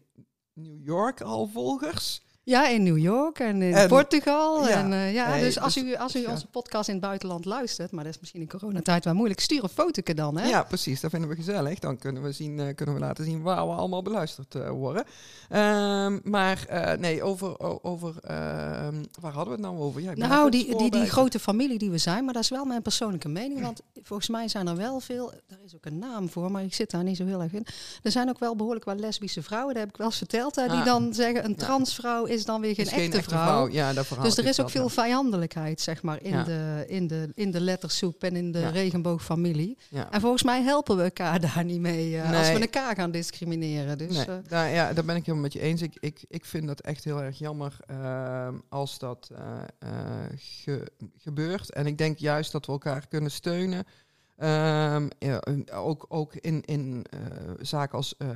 New 0.55 0.85
York 0.85 1.21
al 1.21 1.51
volgers. 1.53 2.23
Ja, 2.50 2.69
in 2.69 2.83
New 2.83 2.99
York 2.99 3.38
en 3.38 3.62
in 3.62 3.75
En- 3.75 3.88
Portugal. 3.88 4.69
ja, 4.69 4.78
en, 4.78 4.92
eh, 4.92 5.12
ja, 5.14 5.28
nee, 5.30 5.40
dus 5.42 5.59
als 5.59 5.75
dus- 5.75 5.83
u, 5.83 5.95
als 5.97 6.16
u 6.16 6.21
ja. 6.21 6.30
onze 6.30 6.47
podcast 6.47 6.88
in 6.88 6.95
het 6.95 7.02
buitenland 7.04 7.45
luistert, 7.45 7.90
maar 7.90 8.04
dat 8.04 8.12
is 8.14 8.21
misschien 8.21 8.40
in 8.40 8.49
coronatijd 8.49 9.04
wel 9.04 9.14
moeilijk, 9.14 9.40
stuur 9.40 9.62
een 9.62 9.69
fotootje 9.69 10.14
dan. 10.14 10.38
Hè? 10.38 10.49
Ja, 10.49 10.62
precies. 10.62 11.00
Dat 11.00 11.11
vinden 11.11 11.28
we 11.28 11.35
gezellig. 11.37 11.78
Dan 11.78 11.99
kunnen 11.99 12.23
we, 12.23 12.33
zien, 12.33 12.61
eh, 12.61 12.75
kunnen 12.75 12.95
we 12.95 13.00
laten 13.00 13.25
zien 13.25 13.42
waar 13.42 13.66
we 13.66 13.73
allemaal 13.73 14.02
beluisterd 14.02 14.54
eh, 14.54 14.71
worden. 14.71 15.04
Ehm, 15.49 16.19
maar 16.25 16.66
nee, 16.99 17.23
over, 17.23 17.83
over 17.85 18.14
ehm, 18.23 18.95
waar 19.21 19.33
hadden 19.33 19.45
we 19.57 19.62
het 19.62 19.71
nou 19.71 19.78
over? 19.78 20.00
Ja, 20.00 20.12
Nou, 20.14 20.50
die, 20.50 20.76
die, 20.76 20.90
die 20.90 21.07
grote 21.07 21.38
familie 21.38 21.78
die 21.78 21.90
we 21.90 21.99
zijn, 21.99 22.25
maar 22.25 22.35
dat 22.35 22.42
is 22.42 22.49
wel 22.49 22.64
mijn 22.64 22.83
persoonlijke 22.83 23.28
mening. 23.28 23.61
Want 23.61 23.80
volgens 24.02 24.28
mij 24.28 24.49
zijn 24.49 24.66
er 24.66 24.76
wel 24.76 25.00
veel, 25.00 25.33
daar 25.47 25.59
is 25.64 25.75
ook 25.75 25.85
een 25.87 25.99
naam 25.99 26.28
voor, 26.28 26.50
maar 26.50 26.62
ik 26.62 26.75
zit 26.75 26.90
daar 26.90 27.02
niet 27.02 27.16
zo 27.16 27.25
heel 27.25 27.42
erg 27.42 27.52
in. 27.52 27.66
Er 28.02 28.11
zijn 28.11 28.28
ook 28.28 28.38
wel 28.38 28.57
behoorlijk 28.57 28.85
wat 28.85 29.00
lesbische 29.00 29.42
vrouwen, 29.42 29.75
dat 29.75 29.83
heb 29.83 29.92
ik 29.92 29.97
wel 29.99 30.07
eens 30.07 30.16
verteld, 30.19 30.57
hè, 30.57 30.69
die 30.69 30.78
Ah. 30.78 30.85
dan 30.85 31.14
zeggen 31.14 31.45
een 31.45 31.57
transvrouw 31.57 32.25
is 32.25 32.39
dan 32.44 32.61
weer 32.61 32.75
geen, 32.75 32.85
Is 32.85 32.92
echte, 32.92 33.23
vrouw. 33.23 33.68
Ja, 33.68 33.92
dat 33.92 34.06
verhaal 34.06 34.25
Dus 34.25 34.38
er 34.38 34.44
is 34.47 34.61
ook 34.61 34.70
veel 34.70 34.88
vijandelijkheid, 34.88 35.80
zeg 35.80 36.02
maar, 36.02 36.23
in, 36.23 36.30
Ja. 36.30 36.42
de, 36.44 36.85
in, 36.87 37.06
de, 37.06 37.28
in 37.35 37.50
de 37.50 37.61
lettersoep 37.61 38.23
en 38.23 38.37
in 38.37 38.52
de 38.52 38.59
Ja. 38.59 38.68
regenboogfamilie. 38.68 39.78
En 40.11 40.20
volgens 40.20 40.42
mij 40.42 40.62
helpen 40.62 40.97
we 40.97 41.02
elkaar 41.02 41.40
daar 41.54 41.64
niet 41.64 41.80
mee 41.80 42.16
eh, 42.20 42.38
als 42.38 42.52
we 42.52 42.59
elkaar 42.59 42.94
gaan 42.94 43.11
discrimineren. 43.11 43.99
Dus, 43.99 44.26
nee, 44.26 44.42
daar, 44.49 44.70
ja, 44.70 44.92
daar 44.92 45.04
ben 45.04 45.16
ik 45.16 45.23
helemaal 45.25 45.42
met 45.42 45.52
je 45.52 45.61
eens. 45.61 45.82
Ik, 45.82 45.97
ik, 46.00 46.25
ik 46.28 46.44
vind 46.44 46.66
dat 46.66 46.80
echt 46.80 47.04
heel 47.04 47.23
erg 47.23 47.38
jammer 47.38 47.76
ehm, 47.87 48.54
als 48.68 48.99
dat 48.99 49.30
eh, 49.35 49.88
ge- 50.37 50.88
gebeurt. 51.18 51.73
En 51.73 51.87
ik 51.87 51.99
denk 51.99 52.18
juist 52.18 52.52
dat 52.52 52.66
we 52.66 52.73
elkaar 52.73 53.06
kunnen 53.09 53.30
steunen. 53.30 53.85
Ehm, 54.40 55.09
ook, 55.73 56.06
ook 56.09 56.35
in, 56.35 56.62
in 56.64 57.04
eh, 57.11 57.20
zaken 57.61 57.97
als 57.97 58.16
eh, 58.16 58.28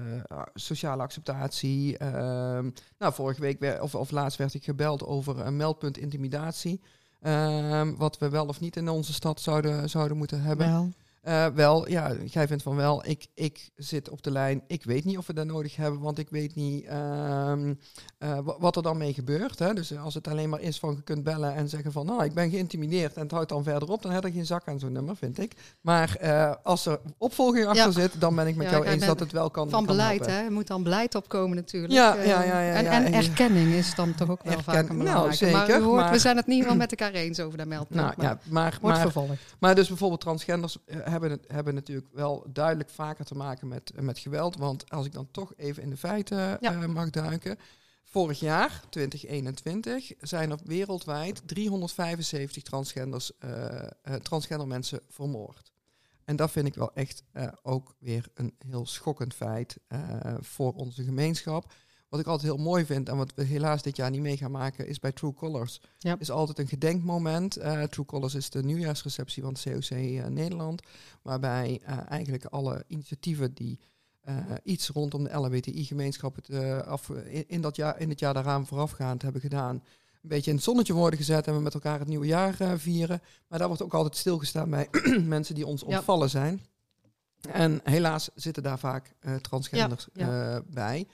sociale 0.55 1.03
acceptatie. 1.03 1.99
Ehm, 1.99 2.71
nou, 2.99 3.13
vorige 3.13 3.41
week 3.41 3.79
of, 3.81 3.95
of 3.95 4.11
laatst 4.11 4.39
werd 4.39 4.55
ik 4.55 4.65
gebeld 4.65 5.05
over 5.05 5.41
een 5.41 5.57
meldpunt 5.57 5.99
intimidatie. 5.99 6.81
Ehm, 7.21 7.95
wat 7.97 8.19
we 8.19 8.29
wel 8.29 8.47
of 8.47 8.61
niet 8.61 8.77
in 8.77 8.89
onze 8.89 9.13
stad 9.13 9.41
zouden, 9.41 9.91
zouden 9.91 10.17
moeten 10.17 10.43
hebben. 10.43 10.95
Eh, 11.25 11.47
wel, 11.47 11.89
ja, 11.89 12.13
jij 12.25 12.47
vindt 12.47 12.63
van 12.63 12.77
wel. 12.77 13.07
Ik, 13.07 13.27
ik 13.35 13.71
zit 13.77 14.09
op 14.11 14.23
de 14.23 14.31
lijn. 14.31 14.63
Ik 14.67 14.85
weet 14.85 15.05
niet 15.05 15.19
of 15.19 15.27
we 15.27 15.33
dat 15.35 15.47
nodig 15.47 15.77
hebben, 15.77 16.01
want 16.01 16.19
ik 16.19 16.29
weet 16.31 16.55
niet 16.55 16.85
ehm, 16.85 17.75
eh, 18.19 18.39
wa- 18.45 18.57
wat 18.59 18.77
er 18.77 18.83
dan 18.83 18.97
mee 18.97 19.13
gebeurt. 19.15 19.59
Hè? 19.59 19.75
Dus 19.75 19.97
als 19.99 20.15
het 20.15 20.29
alleen 20.29 20.49
maar 20.49 20.61
is 20.61 20.79
van 20.79 20.95
je 20.95 21.03
kunt 21.03 21.25
bellen 21.25 21.55
en 21.55 21.69
zeggen 21.69 21.93
van 21.93 22.07
nou, 22.07 22.25
ik 22.25 22.35
ben 22.35 22.51
geïntimideerd 22.51 23.15
en 23.17 23.23
het 23.23 23.31
houdt 23.31 23.49
dan 23.49 23.63
verder 23.63 23.89
op, 23.91 24.03
dan 24.03 24.13
heb 24.13 24.25
je 24.25 24.33
geen 24.33 24.47
zak 24.47 24.69
aan 24.69 24.79
zo'n 24.79 24.93
nummer, 24.93 25.17
vind 25.17 25.39
ik. 25.39 25.53
Maar 25.81 26.17
eh, 26.21 26.53
als 26.63 26.87
er 26.87 27.01
opvolging 27.19 27.67
achter 27.67 27.85
Ja. 27.87 27.91
zit, 27.93 28.21
dan 28.21 28.35
ben 28.35 28.47
ik 28.47 28.57
met 28.57 28.67
Ja, 28.67 28.73
jou 28.73 28.85
eens 28.85 29.07
dat 29.07 29.21
het 29.21 29.33
wel 29.33 29.51
kan. 29.51 29.71
Van 29.71 29.85
kan 29.87 29.97
beleid, 29.97 30.19
helpen. 30.19 30.35
hè? 30.37 30.45
Er 30.45 30.53
moet 30.53 30.67
dan 30.67 30.83
beleid 30.83 31.15
opkomen 31.15 31.57
natuurlijk. 31.57 31.93
Ja, 31.93 32.15
ja, 32.15 32.23
ja, 32.43 32.61
ja, 32.61 32.73
en, 32.73 32.87
en 32.87 33.05
En- 33.05 33.13
erkenning 33.13 33.73
is 33.73 33.95
dan 33.95 34.15
toch 34.15 34.31
ook 34.31 34.43
wel 34.43 34.61
vaak 34.63 34.89
een 34.89 34.97
nou, 34.97 35.25
maar 35.27 35.35
zeker, 35.35 35.83
hoort, 35.83 36.01
maar- 36.01 36.13
we 36.13 36.19
zijn 36.19 36.37
het 36.37 36.47
niet 36.47 36.65
wel 36.65 36.77
met 36.77 36.91
elkaar 36.91 37.13
eens 37.15 37.41
over 37.41 37.59
dat 37.59 37.67
meldpunt. 37.67 38.01
Nou 38.01 38.13
maar 38.17 38.27
ja, 38.27 38.39
maar, 38.49 38.79
wordt 38.81 38.97
maar, 38.97 39.11
vervolgd. 39.11 39.41
Maar 39.59 39.75
dus 39.75 39.89
bijvoorbeeld 39.89 40.21
transgenders 40.21 40.79
hebben, 41.21 41.31
het, 41.31 41.45
hebben 41.49 41.75
natuurlijk 41.75 42.09
wel 42.13 42.47
duidelijk 42.53 42.91
vaker 42.91 43.25
te 43.25 43.35
maken 43.35 43.69
met, 43.69 43.93
met 44.01 44.19
geweld. 44.19 44.57
Want 44.57 44.91
als 44.91 45.07
ik 45.07 45.13
dan 45.13 45.29
toch 45.31 45.53
even 45.57 45.83
in 45.83 45.91
de 45.91 45.97
feiten 45.97 46.37
Ja. 46.37 46.59
eh, 46.61 46.85
mag 46.87 47.11
duiken. 47.11 47.59
Vorig 48.05 48.41
jaar, 48.41 48.83
2021, 48.91 50.13
zijn 50.21 50.51
er 50.51 50.59
wereldwijd 50.65 51.43
375 51.49 52.63
transgenders, 52.63 53.39
eh, 53.39 53.83
eh, 53.83 54.15
transgender 54.23 54.67
mensen 54.67 55.01
vermoord. 55.09 55.73
En 56.25 56.37
dat 56.37 56.51
vind 56.51 56.67
ik 56.67 56.75
wel 56.75 56.95
echt 56.95 57.23
ook 57.63 57.95
weer 57.99 58.29
een 58.35 58.55
heel 58.59 58.87
schokkend 58.87 59.35
feit 59.35 59.77
voor 60.41 60.73
onze 60.73 61.05
gemeenschap. 61.05 61.73
Wat 62.15 62.23
ik 62.23 62.29
altijd 62.29 62.53
heel 62.53 62.65
mooi 62.65 62.85
vind 62.85 63.09
en 63.09 63.17
wat 63.17 63.35
we 63.35 63.45
helaas 63.45 63.83
dit 63.83 63.97
jaar 63.97 64.11
niet 64.11 64.21
mee 64.21 64.37
gaan 64.37 64.51
maken, 64.51 64.87
is 64.87 64.99
bij 64.99 65.13
True 65.13 65.35
Colors. 65.35 65.81
Ja. 65.99 66.17
Is 66.19 66.31
altijd 66.31 66.59
een 66.59 66.67
gedenkmoment. 66.67 67.57
Eh, 67.57 67.83
True 67.83 68.05
Colors 68.05 68.35
is 68.35 68.51
de 68.51 68.63
nieuwjaarsreceptie 68.63 69.43
van 69.43 69.53
het 69.53 69.63
COC 69.63 69.91
eh, 69.91 70.27
Nederland. 70.27 70.83
Waarbij 71.23 71.81
eh, 71.85 71.99
eigenlijk 72.09 72.45
alle 72.45 72.85
initiatieven 72.87 73.55
die 73.55 73.79
iets 74.63 74.89
rondom 74.89 75.25
de 75.25 75.35
LHBTI-gemeenschap 75.35 76.39
in, 76.49 77.45
in 77.47 77.61
dat 77.61 77.77
jaar, 77.77 78.01
in 78.01 78.09
het 78.09 78.19
jaar 78.19 78.35
daaraan 78.35 78.67
voorafgaand 78.67 79.23
hebben 79.23 79.41
gedaan. 79.41 79.75
Een 79.75 80.29
beetje 80.29 80.51
in 80.51 80.57
het 80.57 80.65
zonnetje 80.65 80.93
worden 80.93 81.19
gezet 81.19 81.47
en 81.47 81.55
we 81.55 81.61
met 81.61 81.75
elkaar 81.75 81.99
het 81.99 82.09
nieuwe 82.09 82.27
jaar 82.27 82.79
vieren. 82.79 83.23
Maar 83.49 83.59
daar 83.59 83.69
wordt 83.69 83.83
ook 83.83 83.95
altijd 83.95 84.17
stilgestaan 84.17 84.71
bij 84.71 84.89
mensen 85.37 85.55
die 85.55 85.67
ons 85.67 85.85
Ja. 85.87 85.97
ontvallen 85.97 86.31
zijn. 86.31 86.63
En 87.41 87.81
helaas 87.83 88.31
zitten 88.35 88.63
daar 88.63 88.79
vaak 88.79 89.15
transgenders 89.41 90.09
Ja, 90.13 90.63
bij. 90.67 91.07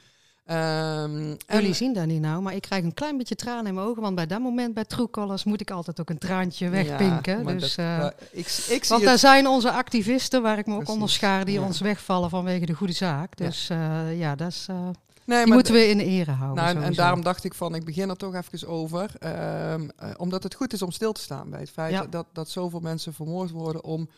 Ehm, 0.50 1.34
Jullie 1.46 1.68
en- 1.68 1.74
zien 1.74 1.92
dat 1.92 2.06
niet 2.06 2.20
nou, 2.20 2.42
maar 2.42 2.54
ik 2.54 2.62
krijg 2.62 2.84
een 2.84 2.94
klein 2.94 3.16
beetje 3.16 3.34
tranen 3.34 3.66
in 3.66 3.74
mijn 3.74 3.86
ogen. 3.86 4.02
Want 4.02 4.14
bij 4.14 4.26
dat 4.26 4.40
moment 4.40 4.74
bij 4.74 4.84
True 4.84 5.10
Colors 5.10 5.44
moet 5.44 5.60
ik 5.60 5.70
altijd 5.70 6.00
ook 6.00 6.10
een 6.10 6.18
traantje 6.18 6.68
wegpinken. 6.68 7.38
Ja, 7.46 7.52
dus, 7.52 7.74
dat- 7.74 7.86
eh, 7.86 8.00
dat- 8.00 8.14
ik, 8.32 8.46
ik 8.68 8.84
want 8.84 9.02
daar 9.04 9.18
zijn 9.18 9.46
onze 9.46 9.70
activisten, 9.72 10.42
waar 10.42 10.58
ik 10.58 10.66
me 10.66 10.74
ook 10.74 10.88
onder 10.88 11.10
schaar, 11.10 11.44
die 11.44 11.58
ja. 11.60 11.66
ons 11.66 11.80
wegvallen 11.80 12.30
vanwege 12.30 12.66
de 12.66 12.72
goede 12.72 12.92
zaak. 12.92 13.38
Ja. 13.38 13.46
Dus 13.46 13.68
eh, 13.70 14.18
ja, 14.18 14.34
dat 14.34 14.48
is, 14.48 14.66
eh, 14.70 14.88
Nee, 15.24 15.44
die 15.44 15.52
moeten 15.52 15.74
we 15.74 15.88
in 15.88 15.98
ere 15.98 16.30
houden. 16.30 16.64
Nou, 16.64 16.84
en, 16.84 16.92
daarom 16.92 17.22
dacht 17.22 17.44
ik 17.44 17.54
van, 17.54 17.74
ik 17.74 17.84
begin 17.84 18.08
er 18.08 18.16
toch 18.16 18.34
even 18.34 18.68
over. 18.68 19.10
ehm, 19.18 19.88
eh, 19.96 20.10
omdat 20.16 20.42
het 20.42 20.54
goed 20.54 20.72
is 20.72 20.82
om 20.82 20.90
stil 20.90 21.12
te 21.12 21.20
staan 21.20 21.50
bij 21.50 21.60
het 21.60 21.70
feit 21.70 21.92
Ja. 21.92 22.06
dat, 22.06 22.26
dat 22.32 22.48
zoveel 22.50 22.80
mensen 22.80 23.14
vermoord 23.14 23.50
worden 23.50 23.84
om 23.84 24.08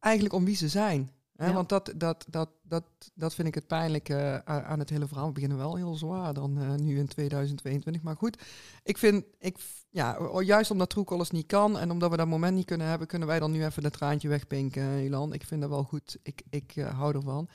eigenlijk 0.00 0.34
om 0.34 0.44
wie 0.44 0.56
ze 0.56 0.68
zijn. 0.68 1.10
Hè? 1.36 1.46
Ja. 1.46 1.52
Want 1.52 1.68
dat, 1.68 1.92
dat, 1.96 2.24
dat, 2.28 2.48
dat, 2.62 2.84
dat 3.14 3.34
vind 3.34 3.48
ik 3.48 3.54
het 3.54 3.66
pijnlijke 3.66 4.42
a- 4.48 4.62
aan 4.62 4.78
het 4.78 4.90
hele 4.90 5.06
verhaal. 5.06 5.26
We 5.26 5.32
beginnen 5.32 5.58
wel 5.58 5.76
heel 5.76 5.94
zwaar 5.94 6.34
dan 6.34 6.58
eh, 6.60 6.74
nu 6.74 6.98
in 6.98 7.06
2022. 7.06 8.02
Maar 8.02 8.16
goed, 8.16 8.42
ik 8.82 8.98
vind, 8.98 9.24
ik, 9.38 9.56
ja, 9.90 10.18
juist 10.40 10.70
omdat 10.70 10.90
True 10.90 11.04
Colors 11.04 11.30
niet 11.30 11.46
kan 11.46 11.78
en 11.78 11.90
omdat 11.90 12.10
we 12.10 12.16
dat 12.16 12.26
moment 12.26 12.54
niet 12.56 12.66
kunnen 12.66 12.86
hebben, 12.86 13.06
kunnen 13.06 13.28
wij 13.28 13.38
dan 13.38 13.50
nu 13.50 13.64
even 13.64 13.82
dat 13.82 13.92
traantje 13.92 14.28
wegpinken, 14.28 14.82
eh, 14.82 15.02
Jolan. 15.04 15.32
Ik 15.32 15.44
vind 15.44 15.60
dat 15.60 15.70
wel 15.70 15.84
goed. 15.84 16.16
Ik, 16.22 16.42
ik 16.50 16.72
eh, 16.76 16.98
hou 16.98 17.14
ervan. 17.14 17.48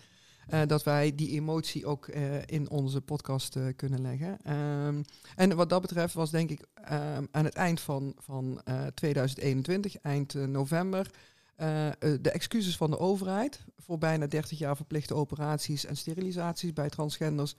Eh, 0.47 0.61
dat 0.67 0.83
wij 0.83 1.15
die 1.15 1.29
emotie 1.29 1.85
ook 1.85 2.07
eh, 2.07 2.41
in 2.45 2.69
onze 2.69 3.01
podcast 3.01 3.55
eh, 3.55 3.63
kunnen 3.75 4.01
leggen. 4.01 4.37
Ehm, 4.43 5.01
en 5.35 5.55
wat 5.55 5.69
dat 5.69 5.81
betreft 5.81 6.13
was 6.13 6.31
denk 6.31 6.49
ik 6.49 6.65
ehm, 6.73 7.25
aan 7.31 7.45
het 7.45 7.53
eind 7.55 7.79
van, 7.79 8.13
van 8.17 8.61
eh, 8.63 8.85
2021, 8.85 9.97
eind 10.01 10.35
eh, 10.35 10.43
november, 10.43 11.11
eh, 11.57 11.87
eh, 11.87 11.93
de 11.99 12.31
excuses 12.31 12.77
van 12.77 12.89
de 12.89 12.99
overheid 12.99 13.65
voor 13.77 13.97
bijna 13.97 14.27
30 14.27 14.57
jaar 14.57 14.75
verplichte 14.75 15.13
operaties 15.13 15.85
en 15.85 15.97
sterilisaties 15.97 16.73
bij 16.73 16.89
transgenders 16.89 17.55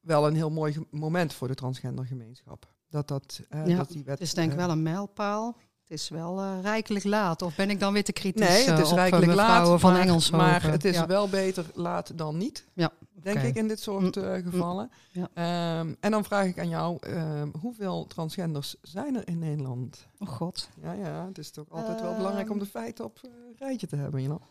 wel 0.00 0.26
een 0.26 0.34
heel 0.34 0.50
mooi 0.50 0.86
moment 0.90 1.32
voor 1.32 1.48
de 1.48 1.54
transgendergemeenschap. 1.54 2.72
Dat, 2.88 3.08
dat, 3.08 3.42
eh, 3.48 3.66
Ja, 3.66 3.76
dat 3.76 3.88
die 3.88 4.04
wet, 4.04 4.18
Het 4.18 4.28
is 4.28 4.34
denk 4.34 4.50
ik 4.50 4.58
wel 4.58 4.70
een 4.70 4.82
mijlpaal. 4.82 5.56
Het 5.88 5.98
is 5.98 6.08
wel 6.08 6.40
eh, 6.40 6.58
rijkelijk 6.62 7.04
laat. 7.04 7.42
Of 7.42 7.56
ben 7.56 7.70
ik 7.70 7.80
dan 7.80 7.92
weer 7.92 8.04
te 8.04 8.12
kritisch 8.12 8.48
Nee, 8.48 8.66
het 8.66 8.78
eh, 8.78 8.84
is 8.84 8.90
op 8.90 8.96
rijkelijk 8.96 9.34
laat, 9.34 9.80
van 9.80 9.96
Engelshoven? 9.96 10.36
maar 10.46 10.62
het 10.62 10.84
is 10.84 10.94
Ja. 10.94 11.06
wel 11.06 11.28
beter 11.28 11.64
laat 11.74 12.18
dan 12.18 12.36
niet. 12.36 12.64
Ja, 12.72 12.90
denk 13.14 13.40
ik, 13.42 13.56
in 13.56 13.68
dit 13.68 13.80
soort 13.80 14.16
eh, 14.16 14.34
gevallen. 14.34 14.90
Ja. 15.10 15.28
Ehm, 15.34 15.94
en 16.00 16.10
dan 16.10 16.24
vraag 16.24 16.46
ik 16.46 16.58
aan 16.58 16.68
jou, 16.68 16.96
ehm, 17.00 17.48
hoeveel 17.60 18.06
transgenders 18.06 18.76
zijn 18.82 19.16
er 19.16 19.28
in 19.28 19.38
Nederland? 19.38 20.06
Oh 20.18 20.28
god. 20.28 20.68
Ja, 20.82 20.92
ja, 20.92 21.26
het 21.26 21.38
is 21.38 21.50
toch 21.50 21.66
altijd 21.70 22.00
wel 22.00 22.16
belangrijk 22.16 22.50
om 22.50 22.58
de 22.58 22.66
feiten 22.66 23.04
op 23.04 23.18
een 23.22 23.54
rijtje 23.58 23.86
te 23.86 23.96
hebben, 23.96 24.24
know? 24.24 24.42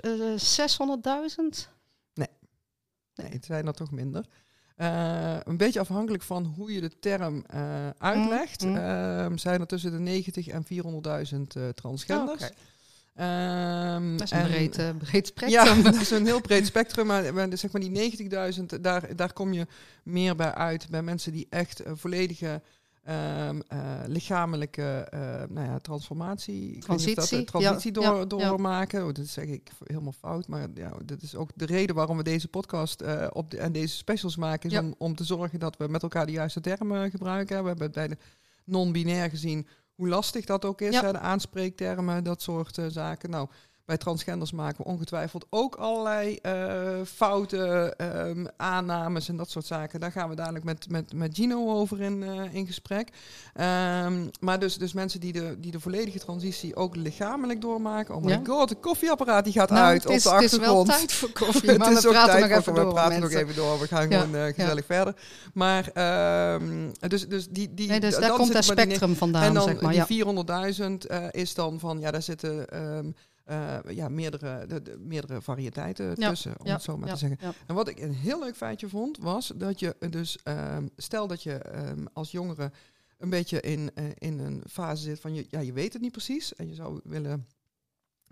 Eh, 0.00 0.36
600.000? 0.36 1.68
Nee, 2.14 2.28
het 3.14 3.44
zijn 3.44 3.66
er 3.66 3.74
toch 3.74 3.90
minder. 3.90 4.26
Eh, 4.74 5.36
een 5.44 5.56
beetje 5.56 5.80
afhankelijk 5.80 6.22
van 6.22 6.44
hoe 6.56 6.72
je 6.72 6.80
de 6.80 6.98
term 6.98 7.44
eh, 7.46 7.88
uitlegt, 7.98 8.64
Mm, 8.64 8.70
mm. 8.70 8.76
ehm, 8.76 9.36
zijn 9.36 9.60
er 9.60 9.66
tussen 9.66 9.90
de 9.90 9.98
90 9.98 10.46
en 10.48 10.64
400.000 10.64 11.56
eh, 11.56 11.68
transgenders. 11.68 12.42
Oh. 12.42 12.48
Ehm, 13.14 14.10
Dat 14.16 14.22
is 14.22 14.30
een 14.30 14.38
en- 14.38 14.46
breed, 14.46 14.98
breed 14.98 15.26
spectrum. 15.26 15.50
Ja, 15.50 15.82
dat 15.90 15.94
is 15.94 16.10
een 16.10 16.24
heel 16.26 16.40
breed 16.40 16.66
spectrum. 16.66 17.06
Maar, 17.06 17.34
maar 17.34 17.58
zeg 17.58 17.72
maar 17.72 17.80
die 17.80 17.90
90.000, 18.58 18.80
daar, 18.80 19.16
daar 19.16 19.32
kom 19.32 19.52
je 19.52 19.66
meer 20.02 20.36
bij 20.36 20.54
uit. 20.54 20.88
Bij 20.90 21.02
mensen 21.02 21.32
die 21.32 21.46
echt 21.50 21.84
een 21.84 21.96
volledige 21.96 22.62
ehm, 23.04 23.60
eh, 23.68 23.78
lichamelijke 24.06 25.06
eh, 25.10 25.20
nou 25.48 25.66
ja, 25.66 25.78
transformatie, 25.78 26.76
ik 26.76 26.86
weet 26.86 26.98
niet 26.98 27.08
of 27.08 27.14
dat, 27.14 27.14
Transitie, 27.14 27.44
transitie 27.44 28.00
ja, 28.00 28.10
door, 28.10 28.18
ja, 28.18 28.24
doormaken. 28.24 29.06
Oh, 29.06 29.12
dat 29.12 29.26
zeg 29.26 29.44
ik 29.44 29.70
helemaal 29.84 30.12
fout. 30.12 30.48
Maar 30.48 30.68
ja, 30.74 30.92
dat 31.04 31.22
is 31.22 31.34
ook 31.34 31.50
de 31.54 31.66
reden 31.66 31.94
waarom 31.94 32.16
we 32.16 32.22
deze 32.22 32.48
podcast 32.48 33.00
eh, 33.00 33.26
op 33.32 33.50
de, 33.50 33.58
en 33.58 33.72
deze 33.72 33.96
specials 33.96 34.36
maken. 34.36 34.70
Is 34.70 34.78
om, 34.78 34.94
om 34.98 35.14
te 35.14 35.24
zorgen 35.24 35.58
dat 35.58 35.76
we 35.76 35.88
met 35.88 36.02
elkaar 36.02 36.26
de 36.26 36.32
juiste 36.32 36.60
termen 36.60 37.10
gebruiken. 37.10 37.62
We 37.62 37.68
hebben 37.68 37.84
het 37.84 37.94
bij 37.94 38.08
de 38.08 38.16
non-binair 38.64 39.30
gezien 39.30 39.66
hoe 39.94 40.08
lastig 40.08 40.44
dat 40.44 40.64
ook 40.64 40.80
is. 40.80 41.00
Hè, 41.00 41.12
de 41.12 41.18
aanspreektermen, 41.18 42.24
dat 42.24 42.42
soort 42.42 42.78
zaken. 42.88 43.30
Nou, 43.30 43.48
bij 43.84 43.96
transgenders 43.96 44.52
maken 44.52 44.76
we 44.76 44.90
ongetwijfeld 44.90 45.46
ook 45.50 45.74
allerlei 45.74 46.38
uh, 46.42 47.06
fouten, 47.06 47.94
um, 48.26 48.46
aannames 48.56 49.28
en 49.28 49.36
dat 49.36 49.50
soort 49.50 49.66
zaken. 49.66 50.00
Daar 50.00 50.12
gaan 50.12 50.28
we 50.28 50.34
dadelijk 50.34 50.64
met, 50.64 50.88
met, 50.88 51.12
met 51.12 51.34
Gino 51.34 51.72
over 51.72 52.00
in, 52.00 52.22
uh, 52.22 52.54
in 52.54 52.66
gesprek. 52.66 53.08
Um, 53.60 54.30
maar 54.40 54.58
dus, 54.58 54.76
dus 54.76 54.92
mensen 54.92 55.20
die 55.20 55.32
de, 55.32 55.56
die 55.58 55.70
de 55.70 55.80
volledige 55.80 56.18
transitie 56.18 56.76
ook 56.76 56.96
lichamelijk 56.96 57.60
doormaken. 57.60 58.14
Oh 58.14 58.22
my 58.22 58.30
ja? 58.30 58.40
god, 58.44 58.68
de 58.68 58.74
koffieapparaat 58.74 59.44
die 59.44 59.52
gaat 59.52 59.70
nou, 59.70 59.84
uit 59.84 60.06
op 60.06 60.22
de 60.22 60.30
achtergrond. 60.30 60.42
Het 60.42 60.52
is 60.52 60.58
wel 60.58 60.84
tijd 60.84 61.12
voor 61.12 61.30
koffie, 61.44 61.78
maar 61.78 61.94
we 61.94 62.08
praten 62.08 62.40
nog 62.40 62.50
even 62.50 62.74
door. 62.74 62.86
We 62.86 62.92
praten 62.92 63.20
nog 63.20 63.30
even 63.30 63.54
door, 63.54 63.78
we 63.78 63.86
gaan 63.86 64.08
ja. 64.08 64.20
gewoon 64.20 64.34
uh, 64.40 64.44
gezellig 64.44 64.86
ja. 64.88 64.94
verder. 64.94 65.14
Maar 65.54 66.54
um, 66.54 66.92
dus, 67.08 67.28
dus 67.28 67.48
die... 67.48 67.74
die 67.74 67.88
nee, 67.88 68.00
dus 68.00 68.16
daar 68.16 68.30
komt 68.30 68.52
het 68.52 68.64
spectrum 68.64 69.16
vandaan, 69.16 69.42
En 69.42 69.54
dan 69.54 69.62
zeg 69.62 69.80
maar, 69.80 70.06
die 70.06 70.24
400.000 71.10 71.30
is 71.30 71.54
dan 71.54 71.80
van, 71.80 72.00
ja, 72.00 72.10
daar 72.10 72.22
zitten... 72.22 72.66
Uh, 73.50 73.78
ja, 73.88 74.08
meerdere, 74.08 74.66
de, 74.66 74.82
de, 74.82 74.96
meerdere 74.98 75.42
variëteiten 75.42 76.12
ja. 76.16 76.28
tussen, 76.28 76.60
om 76.60 76.66
ja. 76.66 76.72
het 76.72 76.82
zo 76.82 76.96
maar 76.96 77.08
te 77.08 77.16
zeggen. 77.16 77.38
En 77.66 77.74
wat 77.74 77.88
ik 77.88 78.00
een 78.00 78.14
heel 78.14 78.40
leuk 78.40 78.56
feitje 78.56 78.88
vond, 78.88 79.18
was 79.18 79.52
dat 79.56 79.80
je 79.80 79.96
dus, 80.10 80.38
um, 80.44 80.90
stel 80.96 81.26
dat 81.26 81.42
je 81.42 81.76
um, 81.88 82.08
als 82.12 82.30
jongere 82.30 82.72
een 83.18 83.30
beetje 83.30 83.60
in, 83.60 83.90
uh, 83.94 84.04
in 84.14 84.38
een 84.38 84.62
fase 84.70 85.02
zit 85.02 85.20
van, 85.20 85.34
je, 85.34 85.46
ja, 85.50 85.60
je 85.60 85.72
weet 85.72 85.92
het 85.92 86.02
niet 86.02 86.12
precies 86.12 86.54
en 86.54 86.68
je 86.68 86.74
zou 86.74 87.00
willen, 87.04 87.46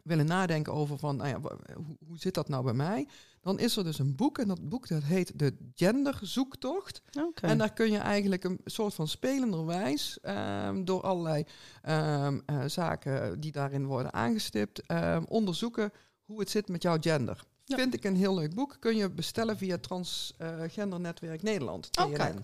willen 0.03 0.27
nadenken 0.27 0.73
over 0.73 0.99
van, 0.99 1.17
nou 1.17 1.29
ja, 1.29 1.41
hoe, 1.75 1.97
hoe 2.07 2.19
zit 2.19 2.35
dat 2.35 2.49
nou 2.49 2.65
bij 2.65 2.73
mij? 2.73 3.09
Dan 3.41 3.59
is 3.59 3.77
er 3.77 3.85
dus 3.85 3.99
een 3.99 4.17
boek 4.17 4.39
en 4.39 4.49
dat 4.49 4.69
boek 4.69 4.89
dat 4.89 5.03
heet 5.03 5.39
De 5.39 5.57
Genderzoektocht. 5.75 7.03
Okay. 7.19 7.51
En 7.51 7.59
daar 7.59 7.73
kun 7.73 7.91
je 7.91 7.99
eigenlijk 7.99 8.45
een 8.45 8.61
soort 8.65 8.95
van 8.95 9.09
spelenderwijs 9.09 10.19
um, 10.23 10.85
door 10.85 11.03
allerlei 11.03 11.45
um, 11.89 12.43
uh, 12.47 12.65
zaken 12.67 13.41
die 13.41 13.53
daarin 13.53 13.87
worden 13.87 14.13
aangestipt, 14.13 14.91
um, 14.91 15.25
onderzoeken 15.25 15.93
hoe 16.23 16.41
het 16.41 16.51
zit 16.51 16.69
met 16.69 16.83
jouw 16.83 16.97
gender. 17.01 17.45
Ja. 17.65 17.77
Vind 17.77 17.95
ik 17.95 18.05
een 18.05 18.17
heel 18.17 18.35
leuk 18.35 18.55
boek. 18.55 18.77
Kun 18.79 18.97
je 18.97 19.11
bestellen 19.11 19.57
via 19.57 19.79
Transgender 19.79 20.99
uh, 20.99 21.05
Netwerk 21.05 21.43
Nederland, 21.43 21.93
TNN. 21.93 22.05
Okay. 22.05 22.35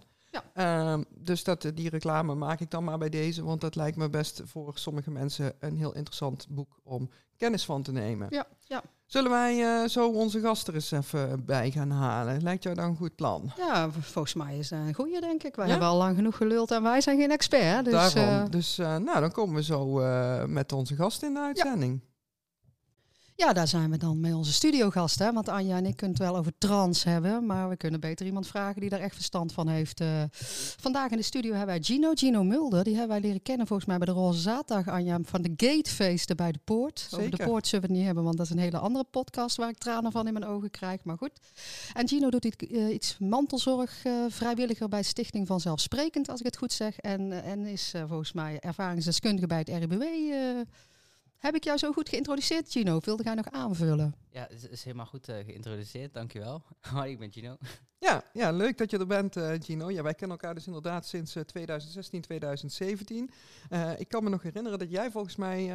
Ja. 0.55 0.93
Um, 0.93 1.05
dus 1.11 1.45
dat, 1.45 1.71
die 1.75 1.91
reclame 1.91 2.35
maak 2.35 2.61
ik 2.61 2.71
dan 2.71 2.85
maar 2.85 2.99
bij 2.99 3.09
deze, 3.09 3.45
want 3.45 3.61
dat 3.61 3.75
lijkt 3.75 3.97
me 3.97 4.11
best 4.11 4.43
voor 4.45 4.73
sommige 4.75 5.11
mensen 5.11 5.53
een 5.61 5.77
heel 5.77 5.95
interessant 5.95 6.47
boek 6.49 6.81
om 6.83 7.11
kennis 7.37 7.65
van 7.65 7.83
te 7.83 7.93
nemen. 7.93 8.27
Ja, 8.31 8.47
ja. 8.61 8.83
Zullen 9.07 9.31
wij 9.31 9.59
uh, 9.59 9.89
zo 9.89 10.09
onze 10.09 10.41
gast 10.41 10.69
er 10.69 10.75
eens 10.75 10.91
even 10.91 11.45
bij 11.45 11.71
gaan 11.71 11.91
halen? 11.91 12.43
Lijkt 12.43 12.63
jou 12.63 12.75
dan 12.75 12.85
een 12.85 12.97
goed 12.97 13.15
plan? 13.15 13.53
Ja, 13.57 13.91
volgens 13.91 14.35
mij 14.35 14.59
is 14.59 14.69
dat 14.69 14.79
een 14.79 14.95
goede, 14.95 15.21
denk 15.21 15.43
ik. 15.43 15.57
Wij 15.57 15.65
ja? 15.65 15.71
hebben 15.71 15.89
al 15.89 15.97
lang 15.97 16.17
genoeg 16.17 16.37
geluld 16.37 16.71
en 16.71 16.83
wij 16.83 17.01
zijn 17.01 17.19
geen 17.19 17.31
expert. 17.31 17.85
Dus, 17.85 17.93
Daarom. 18.13 18.45
Uh, 18.45 18.51
dus 18.51 18.79
uh, 18.79 18.97
nou, 18.97 19.21
dan 19.21 19.33
komen 19.33 19.55
we 19.55 19.63
zo 19.63 19.95
met 20.47 20.73
onze 20.73 20.95
gast 20.95 21.23
in 21.23 21.35
de 21.35 21.41
uitzending. 21.41 22.01
Ja. 22.03 22.08
Ja, 23.41 23.53
daar 23.53 23.69
zijn 23.69 23.91
we 23.91 23.97
dan 23.97 24.21
met 24.21 24.35
onze 24.35 24.53
studiogast. 24.53 25.19
Hè? 25.19 25.33
Want 25.33 25.49
Anja 25.49 25.77
en 25.77 25.87
ik 25.87 25.97
kunnen 25.97 26.17
het 26.17 26.27
wel 26.27 26.37
over 26.37 26.53
trans 26.59 27.05
hebben. 27.05 27.47
Maar 27.47 27.69
we 27.69 27.77
kunnen 27.77 28.01
beter 28.01 28.27
iemand 28.27 28.47
vragen 28.47 28.81
die 28.81 28.91
daar 28.91 29.01
echt 29.01 29.15
verstand 29.15 29.53
van 29.53 29.69
heeft. 29.69 30.01
Uh, 30.01 30.23
vandaag 30.81 31.11
in 31.11 31.17
de 31.17 31.23
studio 31.23 31.51
hebben 31.51 31.75
wij 31.75 31.83
Gino. 31.83 32.13
Gino 32.15 32.45
Mulder. 32.45 32.85
Die 32.85 32.93
hebben 32.97 33.11
wij 33.11 33.21
leren 33.21 33.43
kennen 33.43 33.67
volgens 33.67 33.89
mij 33.89 33.99
bij 33.99 34.07
de 34.07 34.13
Roze 34.13 34.41
Zaterdag, 34.41 34.95
Anja. 34.95 35.19
Van 35.23 35.43
de 35.43 35.53
Gatefeesten 35.57 36.37
bij 36.37 36.53
de 36.53 36.59
Poort. 36.65 36.99
Zeker. 36.99 37.19
Over 37.19 37.39
de 37.39 37.45
Poort 37.45 37.67
zullen 37.67 37.85
we 37.85 37.91
het 37.91 37.97
niet 37.97 38.07
hebben. 38.07 38.25
Want 38.25 38.37
dat 38.37 38.47
is 38.47 38.53
een 38.53 38.59
hele 38.59 38.79
andere 38.79 39.05
podcast 39.05 39.57
waar 39.57 39.69
ik 39.69 39.79
tranen 39.79 40.13
van 40.13 40.27
in 40.27 40.33
mijn 40.33 40.47
ogen 40.47 40.71
krijg. 40.71 41.05
Maar 41.05 41.19
goed. 41.19 41.33
En 41.93 42.09
Gino 42.09 42.31
doet 42.31 42.45
iets, 42.45 42.57
uh, 42.69 42.95
iets 42.95 43.17
mantelzorg 43.19 44.05
uh, 44.05 44.13
vrijwilliger 44.29 44.89
bij 44.89 45.03
Stichting 45.03 45.47
Vanzelfsprekend. 45.47 46.29
Als 46.29 46.41
ik 46.41 46.47
het 46.47 46.57
goed 46.57 46.73
zeg. 46.73 46.99
En, 46.99 47.43
en 47.43 47.67
is 47.67 47.95
volgens 48.07 48.33
mij 48.33 48.59
ervaringsdeskundige 48.61 49.47
bij 49.47 49.59
het 49.59 49.69
RBW. 49.69 50.03
Heb 51.39 51.55
ik 51.55 51.65
jou 51.65 51.79
zo 51.79 51.93
goed 51.93 52.09
geïntroduceerd, 52.09 52.71
Gino? 52.71 52.99
Wilde 53.05 53.23
jij 53.23 53.35
nog 53.35 53.51
aanvullen? 53.51 54.15
Ja, 54.31 54.47
het 54.51 54.71
is 54.71 54.85
helemaal 54.85 55.07
goed 55.07 55.29
uh, 55.29 55.37
geïntroduceerd. 55.37 56.15
Dankjewel. 56.15 56.63
Hoi, 56.95 57.11
ik 57.11 57.19
ben 57.19 57.33
Gino. 57.33 57.57
Ja, 57.99 58.25
ja, 58.33 58.51
leuk 58.51 58.79
dat 58.79 58.91
je 58.91 58.99
er 58.99 59.07
bent, 59.07 59.37
uh, 59.37 59.51
Gino. 59.59 59.91
Ja, 59.91 60.03
wij 60.03 60.15
kennen 60.15 60.37
elkaar 60.37 60.55
dus 60.55 60.67
inderdaad 60.67 61.07
sinds 61.07 61.37
uh, 61.37 61.43
2016, 61.43 62.21
2017. 62.21 63.31
Uh, 63.71 63.91
ik 64.01 64.09
kan 64.09 64.25
me 64.25 64.31
nog 64.31 64.43
herinneren 64.43 64.79
dat 64.79 64.91
jij 64.91 65.11
volgens 65.11 65.37
mij 65.37 65.73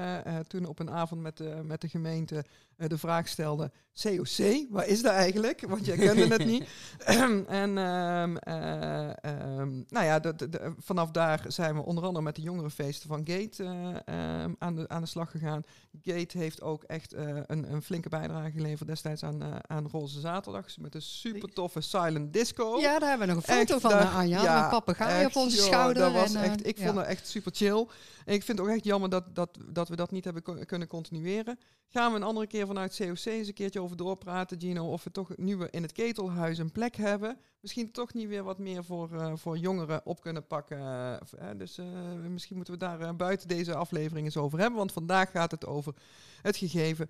toen 0.47 0.65
op 0.65 0.79
een 0.79 0.91
avond 0.91 1.21
met, 1.21 1.63
met 1.63 1.81
de 1.81 1.89
gemeente 1.89 2.45
de 2.75 2.97
vraag 2.97 3.27
stelde... 3.27 3.71
COC, 4.01 4.65
waar 4.69 4.87
is 4.87 5.01
dat 5.01 5.13
eigenlijk? 5.13 5.61
Want 5.67 5.85
jij 5.85 5.97
kende 5.97 6.27
het 6.27 6.45
niet. 6.45 6.67
en 7.47 7.77
um, 7.77 8.37
um, 8.47 9.85
nou 9.87 10.05
ja, 10.05 10.19
de, 10.19 10.35
de, 10.35 10.49
de, 10.49 10.73
vanaf 10.77 11.11
daar 11.11 11.45
zijn 11.47 11.75
we 11.75 11.81
onder 11.81 12.03
andere 12.03 12.23
met 12.23 12.35
de 12.35 12.41
jongerenfeesten 12.41 13.07
van 13.07 13.21
Gate 13.25 13.63
um, 13.63 14.55
aan, 14.59 14.75
de, 14.75 14.89
aan 14.89 15.01
de 15.01 15.07
slag 15.07 15.31
gegaan. 15.31 15.52
Gate 16.01 16.37
heeft 16.37 16.61
ook 16.61 16.83
echt 16.83 17.13
een, 17.13 17.71
een 17.71 17.81
flinke 17.81 18.09
bijdrage 18.09 18.51
geleverd 18.51 18.87
destijds 18.89 19.23
aan, 19.23 19.69
aan 19.69 19.87
Roze 19.91 20.19
Zaterdag. 20.19 20.77
Met 20.77 20.95
een 20.95 21.01
super 21.01 21.53
toffe 21.53 21.81
silent 21.81 22.33
disco. 22.33 22.79
Ja, 22.79 22.99
daar 22.99 23.09
hebben 23.09 23.27
we 23.27 23.33
nog 23.33 23.47
een 23.47 23.55
foto 23.55 23.73
echt, 23.73 23.81
van, 23.81 23.91
daar, 23.91 24.07
Anja. 24.07 24.41
Ja, 24.41 24.63
een 24.63 24.69
papegaai 24.69 25.25
op 25.25 25.35
onze 25.35 25.55
joh, 25.57 25.65
schouder. 25.65 26.03
Dat 26.03 26.13
was 26.13 26.33
en, 26.33 26.43
echt, 26.43 26.67
ik 26.67 26.77
ja. 26.77 26.85
vond 26.85 26.97
het 26.97 27.07
echt 27.07 27.27
super 27.27 27.51
chill. 27.55 27.87
En 28.25 28.33
ik 28.33 28.43
vind 28.43 28.57
het 28.57 28.67
ook 28.67 28.73
echt 28.73 28.83
jammer 28.83 29.09
dat, 29.09 29.35
dat, 29.35 29.57
dat 29.65 29.89
we 29.89 29.95
dat 29.95 30.11
niet 30.11 30.23
hebben 30.23 30.65
kunnen 30.65 30.87
continueren. 30.87 31.59
Gaan 31.93 32.11
we 32.11 32.17
een 32.17 32.23
andere 32.23 32.47
keer 32.47 32.67
vanuit 32.67 32.95
COC 32.95 33.25
eens 33.25 33.47
een 33.47 33.53
keertje 33.53 33.81
over 33.81 33.97
doorpraten, 33.97 34.59
Gino. 34.59 34.91
Of 34.91 35.03
we 35.03 35.11
toch 35.11 35.37
nu 35.37 35.57
we 35.57 35.67
in 35.69 35.81
het 35.81 35.91
ketelhuis 35.91 36.57
een 36.57 36.71
plek 36.71 36.95
hebben. 36.95 37.37
Misschien 37.59 37.91
toch 37.91 38.13
niet 38.13 38.27
weer 38.27 38.43
wat 38.43 38.57
meer 38.57 38.83
voor, 38.83 39.11
uh, 39.11 39.35
voor 39.35 39.57
jongeren 39.57 40.05
op 40.05 40.21
kunnen 40.21 40.47
pakken. 40.47 40.79
Uh, 40.79 41.49
dus 41.57 41.77
uh, 41.77 41.85
misschien 42.13 42.55
moeten 42.55 42.73
we 42.73 42.79
daar 42.79 43.15
buiten 43.15 43.47
deze 43.47 43.75
aflevering 43.75 44.25
eens 44.25 44.37
over 44.37 44.59
hebben. 44.59 44.77
Want 44.77 44.91
vandaag 44.91 45.31
gaat 45.31 45.51
het 45.51 45.65
over 45.65 45.95
het 46.41 46.57
gegeven 46.57 47.07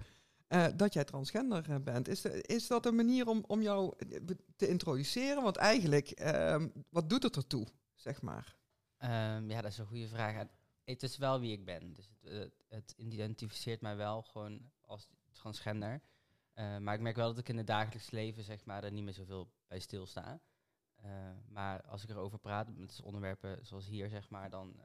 dat 0.75 0.93
jij 0.93 1.03
transgender 1.03 1.83
bent. 1.83 2.07
Is, 2.07 2.25
is 2.25 2.67
dat 2.67 2.85
een 2.85 2.95
manier 2.95 3.27
om, 3.27 3.43
om 3.47 3.61
jou 3.61 3.93
te 4.55 4.67
introduceren? 4.67 5.43
Want 5.43 5.55
eigenlijk, 5.55 6.21
um, 6.25 6.71
wat 6.89 7.09
doet 7.09 7.23
het 7.23 7.35
ertoe, 7.35 7.67
zeg 7.95 8.21
maar? 8.21 8.55
Um, 8.99 9.49
ja, 9.49 9.61
dat 9.61 9.71
is 9.71 9.77
een 9.77 9.85
goede 9.85 10.07
vraag. 10.07 10.45
Het 10.83 11.03
is 11.03 11.17
wel 11.17 11.39
wie 11.39 11.51
ik 11.51 11.65
ben. 11.65 11.93
Dus 11.93 12.09
het, 12.21 12.53
het 12.69 12.93
identificeert 12.97 13.81
mij 13.81 13.95
wel 13.95 14.21
gewoon 14.21 14.71
als 14.85 15.07
transgender. 15.31 16.01
Uh, 16.55 16.77
maar 16.77 16.93
ik 16.93 17.01
merk 17.01 17.15
wel 17.15 17.27
dat 17.27 17.37
ik 17.37 17.49
in 17.49 17.57
het 17.57 17.67
dagelijks 17.67 18.11
leven 18.11 18.43
zeg 18.43 18.65
maar, 18.65 18.83
er 18.83 18.91
niet 18.91 19.03
meer 19.03 19.13
zoveel 19.13 19.51
bij 19.67 19.79
stilsta. 19.79 20.39
maar 21.47 21.81
als 21.81 22.03
ik 22.03 22.09
erover 22.09 22.39
praat 22.39 22.77
met 22.77 23.01
onderwerpen 23.03 23.65
zoals 23.65 23.85
hier, 23.85 24.09
zeg 24.09 24.29
maar, 24.29 24.49
dan, 24.49 24.75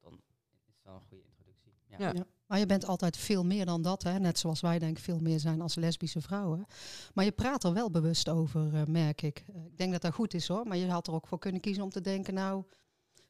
dan 0.00 0.22
is 0.66 0.66
het 0.66 0.82
wel 0.82 0.94
een 0.94 1.00
goede 1.00 1.24
introductie. 1.24 1.72
Ja. 1.86 1.96
ja. 1.98 2.12
ja. 2.12 2.26
Maar 2.46 2.58
je 2.58 2.66
bent 2.66 2.86
altijd 2.86 3.16
veel 3.16 3.44
meer 3.44 3.66
dan 3.66 3.82
dat, 3.82 4.02
hè? 4.02 4.18
net 4.18 4.38
zoals 4.38 4.60
wij 4.60 4.78
denk 4.78 4.96
ik 4.96 5.04
veel 5.04 5.20
meer 5.20 5.40
zijn 5.40 5.60
als 5.60 5.74
lesbische 5.74 6.20
vrouwen. 6.20 6.66
Maar 7.14 7.24
je 7.24 7.32
praat 7.32 7.64
er 7.64 7.72
wel 7.72 7.90
bewust 7.90 8.28
over, 8.28 8.74
uh, 8.74 8.84
merk 8.84 9.22
ik. 9.22 9.44
Uh, 9.50 9.64
ik 9.64 9.78
denk 9.78 9.92
dat 9.92 10.02
dat 10.02 10.14
goed 10.14 10.34
is 10.34 10.48
hoor, 10.48 10.66
maar 10.66 10.76
je 10.76 10.90
had 10.90 11.06
er 11.06 11.12
ook 11.12 11.26
voor 11.26 11.38
kunnen 11.38 11.60
kiezen 11.60 11.82
om 11.82 11.90
te 11.90 12.00
denken, 12.00 12.34
nou, 12.34 12.64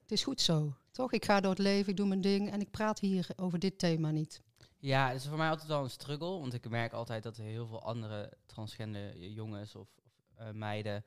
het 0.00 0.12
is 0.12 0.24
goed 0.24 0.40
zo, 0.40 0.76
toch? 0.90 1.12
Ik 1.12 1.24
ga 1.24 1.40
door 1.40 1.50
het 1.50 1.60
leven, 1.60 1.90
ik 1.90 1.96
doe 1.96 2.06
mijn 2.06 2.20
ding 2.20 2.50
en 2.50 2.60
ik 2.60 2.70
praat 2.70 2.98
hier 2.98 3.28
over 3.36 3.58
dit 3.58 3.78
thema 3.78 4.10
niet. 4.10 4.42
Ja, 4.80 5.08
het 5.08 5.16
is 5.16 5.26
voor 5.26 5.38
mij 5.38 5.48
altijd 5.48 5.68
wel 5.68 5.82
een 5.82 5.90
struggle, 5.90 6.38
want 6.38 6.54
ik 6.54 6.68
merk 6.68 6.92
altijd 6.92 7.22
dat 7.22 7.36
er 7.36 7.44
heel 7.44 7.66
veel 7.66 7.82
andere 7.82 8.32
transgender 8.46 9.16
jongens 9.16 9.74
of, 9.74 9.88
of 10.04 10.12
uh, 10.40 10.50
meiden 10.50 11.04